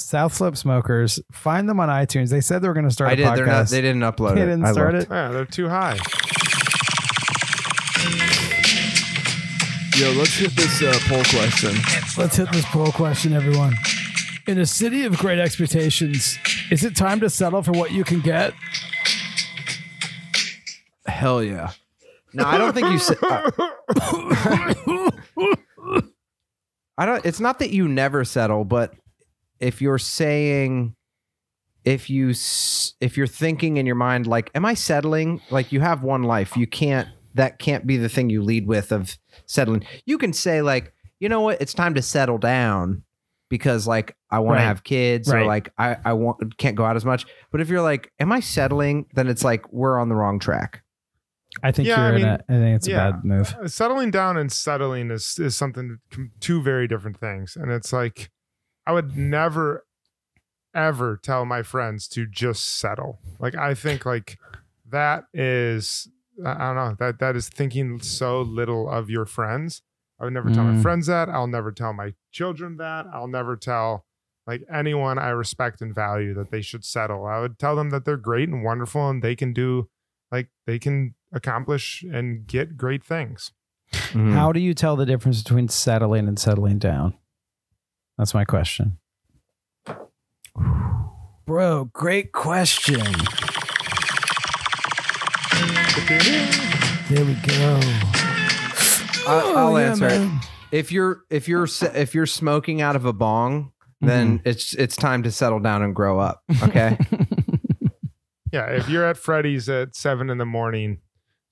South 0.00 0.34
Slope 0.34 0.56
Smokers. 0.56 1.20
Find 1.32 1.68
them 1.68 1.78
on 1.80 1.88
iTunes. 1.88 2.30
They 2.30 2.40
said 2.40 2.62
they 2.62 2.68
were 2.68 2.74
going 2.74 2.88
to 2.88 2.92
start 2.92 3.10
I 3.10 3.12
a 3.14 3.16
did. 3.16 3.26
podcast. 3.26 3.36
They're 3.36 3.46
not. 3.46 3.68
They 3.68 3.80
didn't 3.80 4.02
upload 4.02 4.32
it. 4.32 4.34
They 4.36 4.42
it. 4.42 4.46
didn't 4.46 4.64
I 4.64 4.72
start 4.72 4.94
looked. 4.94 5.10
it. 5.10 5.14
Yeah, 5.14 5.28
they're 5.28 5.44
too 5.44 5.68
high. 5.68 5.98
Yo, 9.96 10.10
let's 10.12 10.34
hit 10.36 10.52
this 10.52 10.82
uh, 10.82 10.98
poll 11.08 11.22
question. 11.24 11.74
Let's 12.16 12.36
hit 12.36 12.50
this 12.52 12.64
poll 12.66 12.90
question, 12.92 13.34
everyone. 13.34 13.74
In 14.46 14.58
a 14.58 14.64
city 14.64 15.04
of 15.04 15.18
great 15.18 15.38
expectations, 15.38 16.38
is 16.70 16.84
it 16.84 16.96
time 16.96 17.20
to 17.20 17.28
settle 17.28 17.62
for 17.62 17.72
what 17.72 17.92
you 17.92 18.02
can 18.04 18.20
get? 18.20 18.54
Hell 21.06 21.42
yeah. 21.42 21.72
No, 22.32 22.44
I 22.44 22.56
don't 22.56 22.72
think 22.72 22.88
you 22.90 22.98
said. 22.98 23.18
I 26.96 27.06
don't. 27.06 27.24
It's 27.26 27.40
not 27.40 27.58
that 27.58 27.70
you 27.70 27.86
never 27.88 28.24
settle, 28.24 28.64
but 28.64 28.94
if 29.60 29.80
you're 29.82 29.98
saying, 29.98 30.94
if 31.84 32.10
you 32.10 32.30
if 32.30 33.16
you're 33.16 33.26
thinking 33.26 33.76
in 33.76 33.86
your 33.86 33.94
mind 33.94 34.26
like, 34.26 34.50
am 34.54 34.64
I 34.64 34.74
settling? 34.74 35.40
Like 35.50 35.72
you 35.72 35.80
have 35.80 36.02
one 36.02 36.22
life, 36.22 36.56
you 36.56 36.66
can't. 36.66 37.08
That 37.34 37.60
can't 37.60 37.86
be 37.86 37.96
the 37.96 38.08
thing 38.08 38.28
you 38.28 38.42
lead 38.42 38.66
with 38.66 38.90
of 38.90 39.16
settling. 39.46 39.84
You 40.04 40.18
can 40.18 40.32
say 40.32 40.62
like, 40.62 40.92
you 41.20 41.28
know 41.28 41.40
what? 41.42 41.60
It's 41.60 41.72
time 41.72 41.94
to 41.94 42.02
settle 42.02 42.38
down 42.38 43.04
because 43.48 43.86
like 43.86 44.16
I 44.30 44.40
want 44.40 44.56
Right. 44.56 44.62
to 44.62 44.66
have 44.66 44.82
kids 44.84 45.32
or 45.32 45.44
like 45.44 45.72
I 45.78 45.96
I 46.04 46.12
want 46.14 46.56
can't 46.58 46.74
go 46.76 46.84
out 46.84 46.96
as 46.96 47.04
much. 47.04 47.26
But 47.52 47.60
if 47.60 47.68
you're 47.68 47.82
like, 47.82 48.10
am 48.18 48.32
I 48.32 48.40
settling? 48.40 49.06
Then 49.14 49.28
it's 49.28 49.44
like 49.44 49.72
we're 49.72 49.98
on 49.98 50.08
the 50.08 50.16
wrong 50.16 50.40
track. 50.40 50.82
I 51.62 51.70
think 51.72 51.86
Yeah, 51.88 51.96
you're 51.98 52.06
I 52.06 52.08
in 52.10 52.14
mean, 52.16 52.24
a, 52.26 52.44
I 52.48 52.52
think 52.52 52.76
it's 52.76 52.88
yeah. 52.88 53.08
a 53.08 53.12
bad 53.12 53.24
move. 53.24 53.54
Uh, 53.62 53.68
settling 53.68 54.10
down 54.10 54.36
and 54.36 54.50
settling 54.50 55.10
is 55.12 55.38
is 55.38 55.56
something 55.56 55.98
two 56.40 56.62
very 56.62 56.88
different 56.88 57.18
things 57.20 57.56
and 57.56 57.70
it's 57.70 57.92
like 57.92 58.30
i 58.90 58.92
would 58.92 59.16
never 59.16 59.84
ever 60.74 61.16
tell 61.16 61.44
my 61.44 61.62
friends 61.62 62.06
to 62.08 62.26
just 62.26 62.64
settle 62.64 63.18
like 63.38 63.54
i 63.56 63.74
think 63.74 64.04
like 64.06 64.38
that 64.88 65.24
is 65.32 66.08
i 66.44 66.50
I 66.52 66.74
don't 66.74 66.76
know 66.76 66.96
that 66.98 67.18
that 67.18 67.36
is 67.36 67.48
thinking 67.48 68.00
so 68.00 68.40
little 68.42 68.88
of 68.88 69.10
your 69.10 69.26
friends 69.26 69.82
i 70.18 70.24
would 70.24 70.32
never 70.32 70.50
tell 70.50 70.64
my 70.64 70.72
Mm. 70.78 70.82
friends 70.82 71.06
that 71.06 71.28
i'll 71.28 71.46
never 71.58 71.70
tell 71.72 71.92
my 71.92 72.14
children 72.32 72.76
that 72.78 73.06
i'll 73.12 73.28
never 73.38 73.56
tell 73.56 74.06
like 74.46 74.62
anyone 74.82 75.18
i 75.18 75.28
respect 75.30 75.80
and 75.82 75.94
value 75.94 76.32
that 76.34 76.50
they 76.50 76.62
should 76.62 76.84
settle 76.84 77.26
i 77.26 77.38
would 77.40 77.58
tell 77.58 77.74
them 77.76 77.90
that 77.90 78.04
they're 78.04 78.16
great 78.30 78.48
and 78.48 78.64
wonderful 78.64 79.08
and 79.10 79.22
they 79.22 79.36
can 79.36 79.52
do 79.52 79.88
like 80.32 80.48
they 80.66 80.78
can 80.78 81.14
accomplish 81.32 82.02
and 82.16 82.46
get 82.46 82.76
great 82.76 83.04
things 83.04 83.52
Mhm. 83.92 84.32
How 84.34 84.52
do 84.52 84.60
you 84.60 84.72
tell 84.72 84.94
the 84.94 85.04
difference 85.04 85.42
between 85.42 85.66
settling 85.68 86.28
and 86.28 86.38
settling 86.38 86.78
down? 86.78 87.14
That's 88.20 88.34
my 88.34 88.44
question. 88.44 88.98
Bro, 91.46 91.86
great 91.94 92.32
question. 92.32 93.00
There 97.08 97.24
we 97.24 97.32
go. 97.46 97.80
I, 99.26 99.54
I'll 99.56 99.68
Oh, 99.74 99.78
yeah, 99.78 99.88
answer 99.88 100.08
it. 100.08 100.30
If 100.70 100.92
you're 100.92 101.22
if 101.30 101.48
you're 101.48 101.66
if 101.94 102.14
you're 102.14 102.26
smoking 102.26 102.82
out 102.82 102.94
of 102.94 103.06
a 103.06 103.14
bong, 103.14 103.72
then 104.02 104.40
Mm-hmm. 104.40 104.48
it's 104.50 104.74
it's 104.74 104.96
time 104.96 105.22
to 105.22 105.30
settle 105.32 105.60
down 105.60 105.82
and 105.82 105.96
grow 105.96 106.20
up. 106.20 106.42
Okay. 106.62 106.98
Yeah, 108.52 108.66
if 108.66 108.88
you're 108.88 109.04
at 109.04 109.16
Freddy's 109.16 109.68
at 109.68 109.94
seven 109.94 110.28
in 110.28 110.36
the 110.38 110.44
morning, 110.44 110.98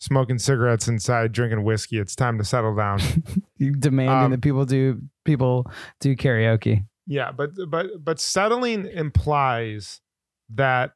smoking 0.00 0.36
cigarettes 0.38 0.88
inside, 0.88 1.30
drinking 1.30 1.62
whiskey, 1.62 1.96
it's 1.98 2.16
time 2.16 2.36
to 2.38 2.44
settle 2.44 2.74
down. 2.74 2.98
Demanding 3.58 4.08
Um, 4.26 4.30
that 4.30 4.40
people 4.42 4.64
do 4.64 5.02
people 5.24 5.70
do 6.00 6.14
karaoke. 6.16 6.84
yeah, 7.06 7.32
but 7.32 7.50
but 7.68 8.04
but 8.04 8.20
settling 8.20 8.86
implies 8.86 10.00
that 10.50 10.92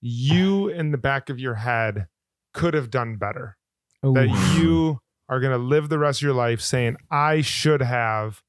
you 0.00 0.68
in 0.68 0.90
the 0.92 0.98
back 0.98 1.28
of 1.30 1.38
your 1.38 1.54
head 1.54 2.06
could 2.54 2.74
have 2.74 2.90
done 2.90 3.16
better. 3.16 3.56
That 4.02 4.28
you 4.58 5.00
are 5.28 5.40
going 5.40 5.52
to 5.52 5.58
live 5.58 5.88
the 5.88 5.98
rest 5.98 6.20
of 6.20 6.26
your 6.26 6.34
life 6.34 6.60
saying, 6.60 6.96
"I 7.10 7.40
should 7.40 7.82
have 7.82 8.42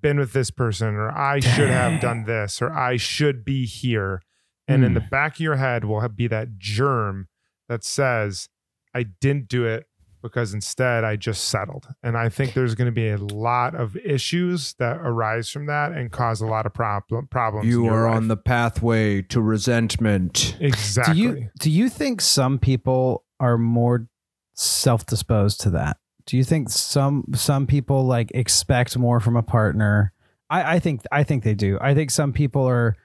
been 0.00 0.18
with 0.18 0.32
this 0.32 0.50
person," 0.50 0.94
or 0.94 1.10
"I 1.16 1.40
should 1.40 1.68
have 1.70 2.00
done 2.00 2.24
this," 2.24 2.60
or 2.62 2.72
"I 2.72 2.96
should 2.96 3.44
be 3.44 3.66
here." 3.66 4.22
And 4.66 4.84
in 4.84 4.94
the 4.94 5.00
back 5.00 5.34
of 5.36 5.40
your 5.40 5.56
head 5.56 5.84
will 5.84 6.00
have- 6.00 6.16
be 6.16 6.26
that 6.28 6.58
germ 6.58 7.28
that 7.68 7.84
says, 7.84 8.48
I 8.94 9.04
didn't 9.04 9.48
do 9.48 9.64
it 9.64 9.86
because 10.22 10.54
instead 10.54 11.04
I 11.04 11.16
just 11.16 11.48
settled. 11.48 11.86
And 12.02 12.16
I 12.16 12.28
think 12.28 12.54
there's 12.54 12.74
going 12.74 12.86
to 12.86 12.92
be 12.92 13.10
a 13.10 13.16
lot 13.16 13.74
of 13.74 13.96
issues 13.96 14.74
that 14.78 14.98
arise 14.98 15.50
from 15.50 15.66
that 15.66 15.92
and 15.92 16.10
cause 16.10 16.40
a 16.40 16.46
lot 16.46 16.66
of 16.66 16.74
problem, 16.74 17.26
problems. 17.28 17.66
You 17.66 17.86
are 17.86 18.08
life. 18.08 18.16
on 18.16 18.28
the 18.28 18.36
pathway 18.36 19.22
to 19.22 19.40
resentment. 19.40 20.56
exactly. 20.60 21.14
Do 21.14 21.20
you 21.20 21.50
do 21.60 21.70
you 21.70 21.88
think 21.88 22.20
some 22.20 22.58
people 22.58 23.24
are 23.40 23.58
more 23.58 24.08
self-disposed 24.54 25.60
to 25.62 25.70
that? 25.70 25.98
Do 26.26 26.36
you 26.36 26.44
think 26.44 26.68
some 26.68 27.24
some 27.34 27.66
people 27.66 28.04
like 28.04 28.30
expect 28.34 28.96
more 28.98 29.20
from 29.20 29.36
a 29.36 29.42
partner? 29.42 30.12
I, 30.50 30.76
I 30.76 30.78
think 30.78 31.02
I 31.12 31.22
think 31.22 31.44
they 31.44 31.54
do. 31.54 31.78
I 31.80 31.94
think 31.94 32.10
some 32.10 32.32
people 32.32 32.66
are 32.66 32.96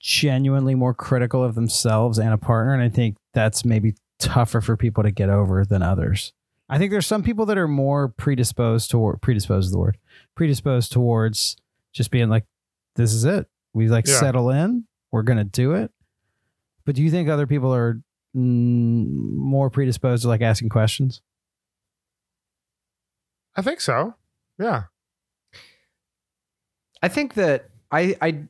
genuinely 0.00 0.74
more 0.74 0.94
critical 0.94 1.44
of 1.44 1.54
themselves 1.54 2.18
and 2.18 2.32
a 2.32 2.38
partner, 2.38 2.72
and 2.72 2.82
I 2.82 2.88
think 2.88 3.16
that's 3.34 3.64
maybe 3.64 3.94
tougher 4.18 4.60
for 4.60 4.76
people 4.76 5.02
to 5.02 5.10
get 5.10 5.28
over 5.28 5.64
than 5.64 5.82
others. 5.82 6.32
I 6.68 6.78
think 6.78 6.90
there's 6.90 7.06
some 7.06 7.22
people 7.22 7.46
that 7.46 7.58
are 7.58 7.68
more 7.68 8.08
predisposed 8.08 8.90
toward 8.90 9.22
predisposed 9.22 9.66
is 9.66 9.72
the 9.72 9.78
word 9.78 9.98
predisposed 10.34 10.90
towards 10.92 11.56
just 11.92 12.10
being 12.10 12.28
like, 12.28 12.44
this 12.96 13.12
is 13.12 13.24
it. 13.24 13.46
We 13.72 13.88
like 13.88 14.06
Yeah. 14.06 14.18
settle 14.18 14.50
in. 14.50 14.86
We're 15.12 15.22
gonna 15.22 15.44
do 15.44 15.72
it. 15.72 15.92
But 16.84 16.94
do 16.96 17.02
you 17.02 17.10
think 17.10 17.28
other 17.28 17.46
people 17.46 17.72
are 17.74 18.00
mm, 18.36 19.06
more 19.36 19.70
predisposed 19.70 20.22
to 20.22 20.28
like 20.28 20.42
asking 20.42 20.68
questions? 20.70 21.22
I 23.54 23.62
think 23.62 23.80
so. 23.80 24.14
Yeah. 24.58 24.84
I 27.02 27.08
think 27.08 27.34
that 27.34 27.70
I 27.90 28.16
I 28.20 28.44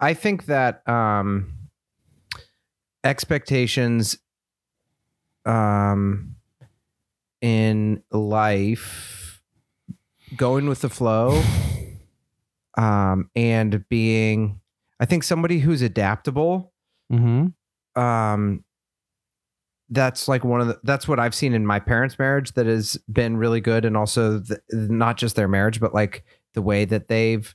I 0.00 0.14
think 0.14 0.46
that 0.46 0.86
um 0.88 1.52
expectations 3.04 4.18
um 5.46 6.36
in 7.40 8.02
life 8.10 9.42
going 10.36 10.68
with 10.68 10.80
the 10.80 10.88
flow 10.88 11.42
um 12.76 13.28
and 13.34 13.88
being 13.88 14.60
I 15.00 15.06
think 15.06 15.22
somebody 15.24 15.58
who's 15.60 15.82
adaptable 15.82 16.72
Mm-hmm. 17.12 18.00
um 18.00 18.64
that's 19.88 20.28
like 20.28 20.44
one 20.44 20.60
of 20.60 20.68
the 20.68 20.78
that's 20.84 21.08
what 21.08 21.18
i've 21.18 21.34
seen 21.34 21.52
in 21.52 21.66
my 21.66 21.80
parents 21.80 22.16
marriage 22.18 22.52
that 22.52 22.66
has 22.66 22.96
been 23.12 23.36
really 23.36 23.60
good 23.60 23.84
and 23.84 23.96
also 23.96 24.38
the, 24.38 24.60
not 24.70 25.16
just 25.16 25.34
their 25.34 25.48
marriage 25.48 25.80
but 25.80 25.92
like 25.92 26.24
the 26.54 26.62
way 26.62 26.84
that 26.84 27.08
they've 27.08 27.52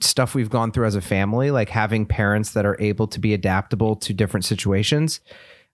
stuff 0.00 0.34
we've 0.34 0.48
gone 0.50 0.72
through 0.72 0.86
as 0.86 0.94
a 0.94 1.00
family 1.00 1.50
like 1.50 1.68
having 1.68 2.06
parents 2.06 2.52
that 2.52 2.64
are 2.64 2.80
able 2.80 3.06
to 3.06 3.20
be 3.20 3.34
adaptable 3.34 3.94
to 3.94 4.14
different 4.14 4.44
situations 4.44 5.20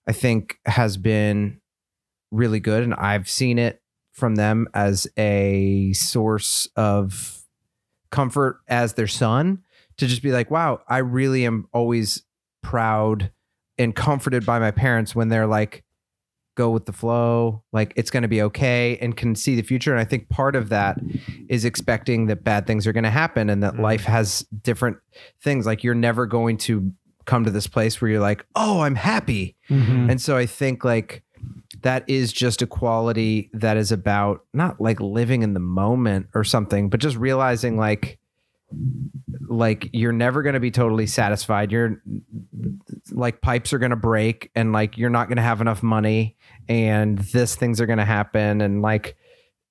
i 0.05 0.11
think 0.11 0.59
has 0.65 0.97
been 0.97 1.59
really 2.33 2.59
good 2.59 2.83
and 2.83 2.93
i've 2.95 3.29
seen 3.29 3.57
it 3.59 3.81
from 4.11 4.35
them 4.35 4.67
as 4.73 5.07
a 5.17 5.91
source 5.93 6.67
of 6.75 7.39
comfort 8.11 8.59
as 8.67 8.93
their 8.93 9.07
son 9.07 9.63
to 9.97 10.05
just 10.07 10.21
be 10.23 10.31
like, 10.31 10.49
wow, 10.51 10.81
I 10.87 10.99
really 10.99 11.45
am 11.45 11.67
always 11.73 12.21
proud 12.61 13.31
and 13.77 13.95
comforted 13.95 14.45
by 14.45 14.59
my 14.59 14.69
parents 14.71 15.15
when 15.15 15.29
they're 15.29 15.47
like, 15.47 15.83
go 16.55 16.69
with 16.69 16.85
the 16.85 16.93
flow, 16.93 17.63
like 17.71 17.91
it's 17.95 18.11
going 18.11 18.21
to 18.21 18.27
be 18.29 18.41
okay 18.43 18.97
and 19.01 19.17
can 19.17 19.33
see 19.35 19.55
the 19.55 19.63
future. 19.63 19.91
And 19.91 19.99
I 19.99 20.05
think 20.05 20.29
part 20.29 20.55
of 20.55 20.69
that 20.69 20.99
is 21.49 21.65
expecting 21.65 22.27
that 22.27 22.43
bad 22.43 22.67
things 22.67 22.85
are 22.85 22.93
going 22.93 23.03
to 23.03 23.09
happen 23.09 23.49
and 23.49 23.63
that 23.63 23.73
Mhm. 23.73 23.79
life 23.79 24.03
has 24.03 24.45
different 24.61 24.97
things. 25.41 25.65
Like 25.65 25.83
you're 25.83 25.95
never 25.95 26.27
going 26.27 26.57
to 26.57 26.91
come 27.25 27.43
to 27.45 27.51
this 27.51 27.65
place 27.65 27.99
where 27.99 28.11
you're 28.11 28.19
like, 28.19 28.45
oh, 28.55 28.81
I'm 28.81 28.95
happy. 28.95 29.55
Mm-hmm. 29.71 30.11
And 30.11 30.21
so 30.21 30.37
I 30.37 30.45
think 30.45 30.83
like 30.83 31.23
that 31.81 32.03
is 32.07 32.31
just 32.31 32.61
a 32.61 32.67
quality 32.67 33.49
that 33.53 33.77
is 33.77 33.91
about 33.91 34.45
not 34.53 34.79
like 34.79 34.99
living 34.99 35.43
in 35.43 35.53
the 35.53 35.59
moment 35.59 36.27
or 36.33 36.43
something, 36.43 36.89
but 36.89 36.99
just 36.99 37.17
realizing 37.17 37.77
like 37.77 38.19
like 39.47 39.89
you're 39.93 40.11
never 40.11 40.41
going 40.41 40.53
to 40.53 40.59
be 40.59 40.71
totally 40.71 41.05
satisfied. 41.05 41.71
You're 41.71 42.01
like 43.11 43.41
pipes 43.41 43.73
are 43.73 43.79
going 43.79 43.91
to 43.91 43.95
break 43.95 44.49
and 44.55 44.71
like 44.73 44.97
you're 44.97 45.09
not 45.09 45.27
going 45.27 45.35
to 45.37 45.43
have 45.43 45.61
enough 45.61 45.83
money 45.83 46.37
and 46.67 47.19
this 47.19 47.55
things 47.55 47.79
are 47.81 47.85
going 47.85 47.99
to 47.99 48.05
happen 48.05 48.61
and 48.61 48.81
like 48.81 49.15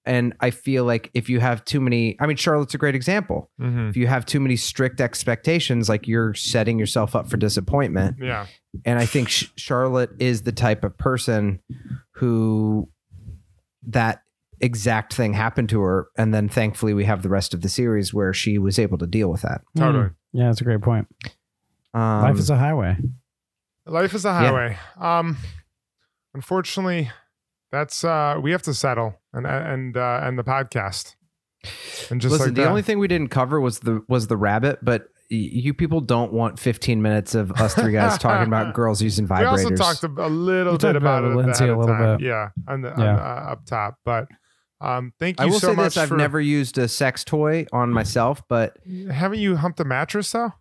and 0.04 0.34
I 0.40 0.50
feel 0.50 0.84
like 0.84 1.10
if 1.14 1.28
you 1.28 1.38
have 1.40 1.64
too 1.64 1.80
many 1.80 2.16
I 2.20 2.26
mean 2.26 2.36
Charlotte's 2.36 2.74
a 2.74 2.78
great 2.78 2.94
example. 2.94 3.50
Mhm. 3.60 3.90
If 3.90 3.96
you 3.96 4.06
have 4.06 4.26
too 4.26 4.40
many 4.40 4.56
strict 4.56 5.00
expectations 5.00 5.88
like 5.88 6.06
you're 6.06 6.34
setting 6.34 6.78
yourself 6.78 7.16
up 7.16 7.28
for 7.28 7.36
disappointment 7.36 8.16
Yeah. 8.20 8.46
And 8.84 8.98
I 8.98 9.06
think 9.06 9.28
Sh- 9.28 9.46
Charlotte 9.56 10.10
is 10.18 10.42
the 10.42 10.52
type 10.52 10.84
of 10.84 10.96
person 10.98 11.60
who 12.12 12.88
that 13.88 14.22
exact 14.60 15.12
thing 15.14 15.32
happened 15.34 15.68
to 15.70 15.80
her, 15.80 16.08
and 16.16 16.32
then 16.32 16.48
thankfully 16.48 16.94
we 16.94 17.04
have 17.04 17.22
the 17.22 17.28
rest 17.28 17.52
of 17.54 17.62
the 17.62 17.68
series 17.68 18.14
where 18.14 18.32
she 18.32 18.58
was 18.58 18.78
able 18.78 18.98
to 18.98 19.06
deal 19.06 19.28
with 19.30 19.42
that. 19.42 19.62
Totally. 19.76 20.04
Mm. 20.04 20.14
Yeah, 20.32 20.46
that's 20.46 20.60
a 20.60 20.64
great 20.64 20.80
point. 20.82 21.06
Um, 21.94 22.22
Life 22.22 22.38
is 22.38 22.48
a 22.50 22.56
highway. 22.56 22.96
Life 23.84 24.14
is 24.14 24.24
a 24.24 24.32
highway. 24.32 24.78
Um, 24.98 25.36
unfortunately, 26.34 27.10
that's 27.70 28.04
uh, 28.04 28.38
we 28.42 28.52
have 28.52 28.62
to 28.62 28.74
settle 28.74 29.20
and 29.32 29.46
and 29.46 29.96
uh, 29.96 30.20
and 30.22 30.38
the 30.38 30.44
podcast. 30.44 31.16
And 32.10 32.20
just 32.20 32.32
Listen, 32.32 32.48
like 32.48 32.54
the 32.54 32.62
that. 32.62 32.68
only 32.68 32.82
thing 32.82 32.98
we 32.98 33.08
didn't 33.08 33.28
cover 33.28 33.60
was 33.60 33.80
the 33.80 34.02
was 34.08 34.26
the 34.28 34.36
rabbit, 34.36 34.78
but 34.82 35.02
y- 35.02 35.08
you 35.37 35.72
people 35.74 36.01
don't 36.01 36.33
want 36.33 36.59
15 36.59 37.01
minutes 37.01 37.35
of 37.35 37.51
us 37.53 37.74
three 37.74 37.93
guys 37.93 38.18
talking 38.18 38.47
about 38.47 38.74
girls 38.74 39.01
using 39.01 39.26
vibrators. 39.26 39.64
we 39.64 39.64
also 39.64 39.76
talked 39.76 40.05
a, 40.05 40.26
a 40.26 40.28
little 40.28 40.76
bit 40.76 40.97
about, 40.97 41.24
about 41.24 41.33
it 41.33 41.37
Lindsay 41.37 41.64
a 41.64 41.78
little 41.78 41.87
time. 41.87 42.18
bit. 42.18 42.26
Yeah, 42.26 42.49
on 42.68 42.83
the, 42.83 42.93
on 42.93 42.99
the, 42.99 43.07
uh, 43.07 43.53
up 43.53 43.64
top. 43.64 43.97
But 44.05 44.28
um, 44.80 45.12
thank 45.18 45.41
you 45.41 45.47
I 45.47 45.49
will 45.49 45.61
so 45.61 45.68
say 45.68 45.74
much 45.74 45.95
this: 45.95 45.97
I've 45.97 46.09
for. 46.09 46.16
never 46.16 46.41
used 46.41 46.76
a 46.78 46.87
sex 46.89 47.24
toy 47.24 47.66
on 47.72 47.91
myself, 47.91 48.43
but 48.49 48.76
Haven't 49.11 49.39
you 49.39 49.57
humped 49.57 49.80
a 49.80 49.85
mattress 49.85 50.30
though? 50.33 50.53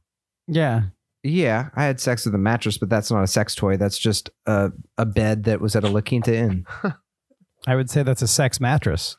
Yeah. 0.47 0.83
yeah, 1.23 1.69
I 1.75 1.83
had 1.83 1.99
sex 1.99 2.25
with 2.25 2.33
a 2.35 2.39
mattress, 2.39 2.77
but 2.77 2.89
that's 2.89 3.11
not 3.11 3.23
a 3.23 3.27
sex 3.27 3.55
toy. 3.55 3.77
That's 3.77 3.97
just 3.97 4.29
a 4.45 4.71
a 4.97 5.05
bed 5.05 5.43
that 5.43 5.59
was 5.59 5.75
at 5.75 5.83
a 5.83 5.89
La 5.89 6.01
Quinta 6.01 6.35
Inn. 6.35 6.65
I 7.67 7.75
would 7.75 7.89
say 7.89 8.03
that's 8.03 8.21
a 8.21 8.27
sex 8.27 8.59
mattress. 8.59 9.17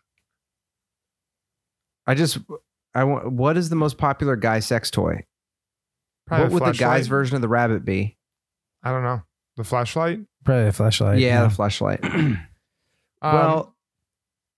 I 2.07 2.15
just 2.15 2.39
I 2.95 3.05
want. 3.05 3.33
What 3.33 3.57
is 3.57 3.69
the 3.69 3.77
most 3.77 3.99
popular 3.99 4.37
guy 4.37 4.61
sex 4.61 4.91
toy? 4.91 5.25
Probably 6.39 6.55
what 6.55 6.63
would 6.67 6.75
the 6.75 6.79
guy's 6.79 7.07
version 7.07 7.37
of 7.37 7.43
the 7.43 7.49
rabbit 7.49 7.85
be? 7.85 8.17
I 8.83 8.91
don't 8.91 9.03
know. 9.03 9.23
The 9.57 9.65
flashlight. 9.65 10.21
Probably 10.45 10.67
a 10.69 10.73
flashlight. 10.73 11.19
yeah, 11.19 11.43
the 11.45 11.51
flashlight. 11.51 12.01
Um, 13.25 13.35
well, 13.37 13.77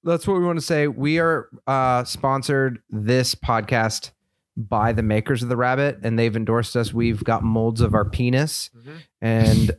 that's 0.05 0.27
what 0.27 0.39
we 0.39 0.45
want 0.47 0.59
to 0.59 0.65
say. 0.65 0.89
We 0.89 1.19
are 1.19 1.51
uh, 1.67 2.05
sponsored 2.05 2.79
this 2.89 3.35
podcast 3.35 4.13
by 4.57 4.93
the 4.93 5.03
makers 5.03 5.43
of 5.43 5.51
the 5.51 5.57
rabbit, 5.59 5.99
and 6.03 6.19
they've 6.19 6.35
endorsed 6.35 6.75
us. 6.75 6.95
We've 6.95 7.23
got 7.23 7.43
molds 7.43 7.83
of 7.83 7.93
our 7.93 8.07
penis, 8.09 8.71
Mhm. 8.75 8.97
and 9.21 9.71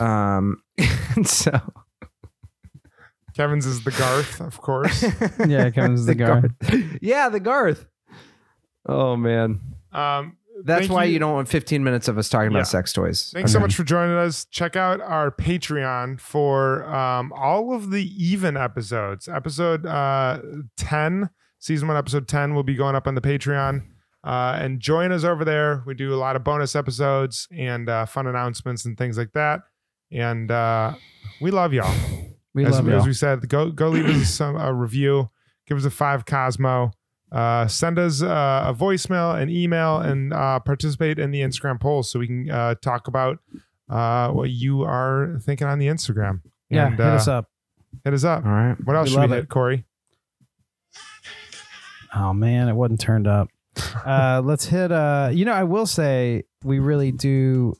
um, 0.00 0.62
and 1.14 1.28
so 1.28 1.60
Kevin's 3.34 3.66
is 3.66 3.82
the 3.84 3.90
Garth, 3.92 4.40
of 4.40 4.60
course. 4.60 5.02
Yeah, 5.46 5.70
Kevin's 5.70 6.06
the 6.06 6.14
Garth. 6.16 6.50
yeah, 7.00 7.28
the 7.28 7.40
Garth. 7.40 7.86
Oh 8.86 9.16
man, 9.16 9.60
Um, 9.92 10.36
that's 10.64 10.88
why 10.88 11.04
you, 11.04 11.18
don't 11.18 11.32
want 11.34 11.48
15 11.48 11.84
minutes 11.84 12.08
of 12.08 12.18
us 12.18 12.28
talking 12.28 12.50
Yeah. 12.50 12.58
about 12.58 12.68
sex 12.68 12.92
toys. 12.92 13.30
Thanks 13.32 13.52
so 13.52 13.60
much 13.60 13.74
for 13.74 13.84
joining 13.84 14.16
us. 14.16 14.46
Check 14.46 14.76
out 14.76 15.00
our 15.00 15.30
Patreon 15.30 16.20
for 16.20 16.84
um, 16.92 17.32
all 17.32 17.74
of 17.74 17.90
the 17.90 18.02
even 18.22 18.56
episodes. 18.56 19.28
Episode 19.28 19.86
uh, 19.86 20.40
10, 20.76 21.30
season 21.58 21.88
one, 21.88 21.96
episode 21.96 22.26
10 22.26 22.54
will 22.54 22.62
be 22.62 22.74
going 22.74 22.94
up 22.96 23.06
on 23.06 23.14
the 23.14 23.20
Patreon. 23.20 23.82
Uh, 24.24 24.58
and 24.58 24.80
join 24.80 25.12
us 25.12 25.22
over 25.22 25.44
there. 25.44 25.82
We 25.86 25.92
do 25.94 26.14
a 26.14 26.16
lot 26.16 26.34
of 26.34 26.42
bonus 26.42 26.74
episodes 26.74 27.46
and 27.54 27.90
uh, 27.90 28.06
fun 28.06 28.26
announcements 28.26 28.86
and 28.86 28.96
things 28.96 29.18
like 29.18 29.32
that. 29.32 29.60
And 30.10 30.50
uh, 30.50 30.94
we 31.42 31.50
love 31.50 31.74
y'all. 31.74 31.94
We 32.54 32.64
as, 32.64 32.72
love 32.72 32.88
as 32.88 33.04
we 33.04 33.12
said, 33.12 33.46
go 33.48 33.70
go 33.70 33.88
leave 33.88 34.06
us 34.08 34.30
some, 34.30 34.56
a 34.56 34.72
review. 34.72 35.28
Give 35.66 35.76
us 35.76 35.84
a 35.84 35.90
five 35.90 36.24
Cosmo. 36.24 36.92
Uh, 37.34 37.66
send 37.66 37.98
us 37.98 38.22
uh, 38.22 38.62
a 38.66 38.72
voicemail, 38.72 39.40
an 39.40 39.50
email, 39.50 39.98
and 39.98 40.32
uh, 40.32 40.60
participate 40.60 41.18
in 41.18 41.32
the 41.32 41.40
Instagram 41.40 41.80
polls 41.80 42.08
so 42.08 42.20
we 42.20 42.28
can 42.28 42.48
uh, 42.48 42.76
talk 42.76 43.08
about 43.08 43.40
uh, 43.90 44.28
what 44.30 44.50
you 44.50 44.82
are 44.82 45.40
thinking 45.42 45.66
on 45.66 45.80
the 45.80 45.88
Instagram. 45.88 46.42
Yeah, 46.70 46.86
And, 46.86 46.96
hit 46.96 47.06
us 47.06 47.26
uh, 47.26 47.38
up. 47.38 47.50
Hit 48.04 48.14
us 48.14 48.22
up. 48.22 48.46
All 48.46 48.52
right. 48.52 48.76
What 48.84 48.94
else 48.94 49.06
We 49.06 49.14
should 49.14 49.20
we 49.22 49.26
love 49.26 49.36
hit. 49.36 49.48
Cory? 49.48 49.84
Oh 52.14 52.32
man, 52.32 52.68
it 52.68 52.74
wasn't 52.74 53.00
turned 53.00 53.26
up. 53.26 53.48
Uh, 54.06 54.42
let's 54.44 54.66
hit. 54.66 54.92
Uh, 54.92 55.30
you 55.32 55.44
know, 55.44 55.52
I 55.52 55.64
will 55.64 55.86
say 55.86 56.44
we 56.62 56.78
really 56.78 57.10
do. 57.10 57.74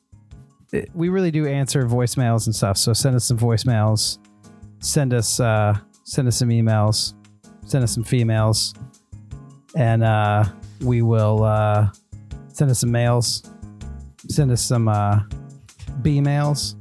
We 0.94 1.08
really 1.10 1.30
do 1.30 1.46
answer 1.46 1.82
voicemails 1.82 2.46
and 2.46 2.56
stuff. 2.56 2.78
So 2.78 2.92
send 2.94 3.14
us 3.14 3.24
some 3.26 3.38
voicemails. 3.38 4.18
Send 4.80 5.12
us. 5.12 5.38
Uh, 5.38 5.76
send 6.04 6.26
us 6.26 6.36
some 6.36 6.48
emails. 6.48 7.14
Send 7.66 7.84
us 7.84 7.92
some 7.92 8.04
females, 8.04 8.74
and 9.76 10.02
uh, 10.04 10.44
we 10.80 11.02
will 11.02 11.44
uh, 11.44 11.88
send 12.48 12.70
us 12.70 12.80
some 12.80 12.90
mails. 12.92 13.42
Send 14.28 14.50
us 14.50 14.62
some 14.62 14.88
uh, 14.88 15.20
B 16.02 16.20
mails. 16.20 16.76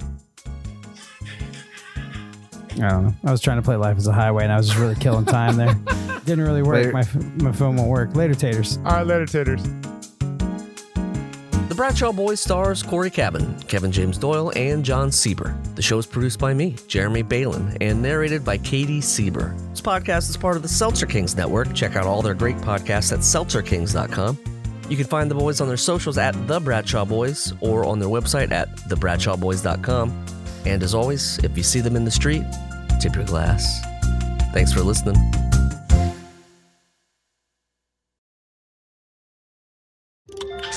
I 2.75 2.89
don't 2.89 3.03
know. 3.03 3.13
I 3.23 3.31
was 3.31 3.41
trying 3.41 3.57
to 3.57 3.61
play 3.61 3.75
Life 3.75 3.97
as 3.97 4.07
a 4.07 4.13
Highway, 4.13 4.43
and 4.43 4.51
I 4.51 4.57
was 4.57 4.67
just 4.67 4.79
really 4.79 4.95
killing 4.95 5.25
time 5.25 5.57
there. 5.57 5.73
Didn't 6.25 6.43
really 6.43 6.63
work. 6.63 6.75
Later. 6.75 6.91
My 6.91 7.03
my 7.43 7.51
phone 7.51 7.75
won't 7.75 7.89
work. 7.89 8.15
Later, 8.15 8.33
taters. 8.33 8.77
All 8.77 8.93
right, 8.93 9.05
later, 9.05 9.25
taters. 9.25 9.61
The 11.74 11.78
Bradshaw 11.78 12.11
Boys 12.11 12.39
stars 12.39 12.84
Cory 12.84 13.09
Cavin, 13.09 13.67
Kevin 13.67 13.91
James 13.91 14.19
Doyle, 14.19 14.53
and 14.55 14.86
Jon 14.86 15.09
Sieber. 15.09 15.57
The 15.74 15.82
show 15.82 15.97
is 15.97 16.05
produced 16.05 16.38
by 16.38 16.53
me, 16.53 16.76
Jeremy 16.88 17.24
Balon, 17.24 17.76
and 17.82 17.99
narrated 17.99 18.45
by 18.45 18.59
Katie 18.59 19.01
Sieber. 19.01 19.57
This 19.71 19.82
podcast 19.82 20.30
is 20.30 20.38
part 20.38 20.55
of 20.55 20.61
the 20.61 20.67
Seltzer 20.67 21.07
Kings 21.07 21.36
Network. 21.36 21.74
Check 21.74 21.95
out 21.95 22.05
all 22.05 22.21
their 22.21 22.36
great 22.36 22.57
podcasts 22.57 23.11
at 23.11 23.21
seltzerkings.com. 23.21 24.38
You 24.88 24.95
can 24.95 25.07
find 25.07 25.32
the 25.32 25.36
boys 25.36 25.61
on 25.61 25.67
their 25.67 25.76
socials 25.76 26.19
at 26.19 26.34
The 26.45 26.59
Bradshaw 26.59 27.05
Boys 27.05 27.53
or 27.59 27.86
on 27.86 27.97
their 27.97 28.09
website 28.09 28.51
at 28.51 28.69
thebradshawboys.com. 28.76 30.26
And 30.67 30.84
as 30.84 30.93
always, 30.93 31.39
if 31.39 31.57
you 31.57 31.63
see 31.63 31.80
them 31.80 31.95
in 31.95 32.05
the 32.05 32.11
street, 32.11 32.43
tip 33.01 33.15
your 33.15 33.26
glass. 33.26 33.82
Thanks 34.53 34.71
for 34.71 34.82
listening. 34.82 35.15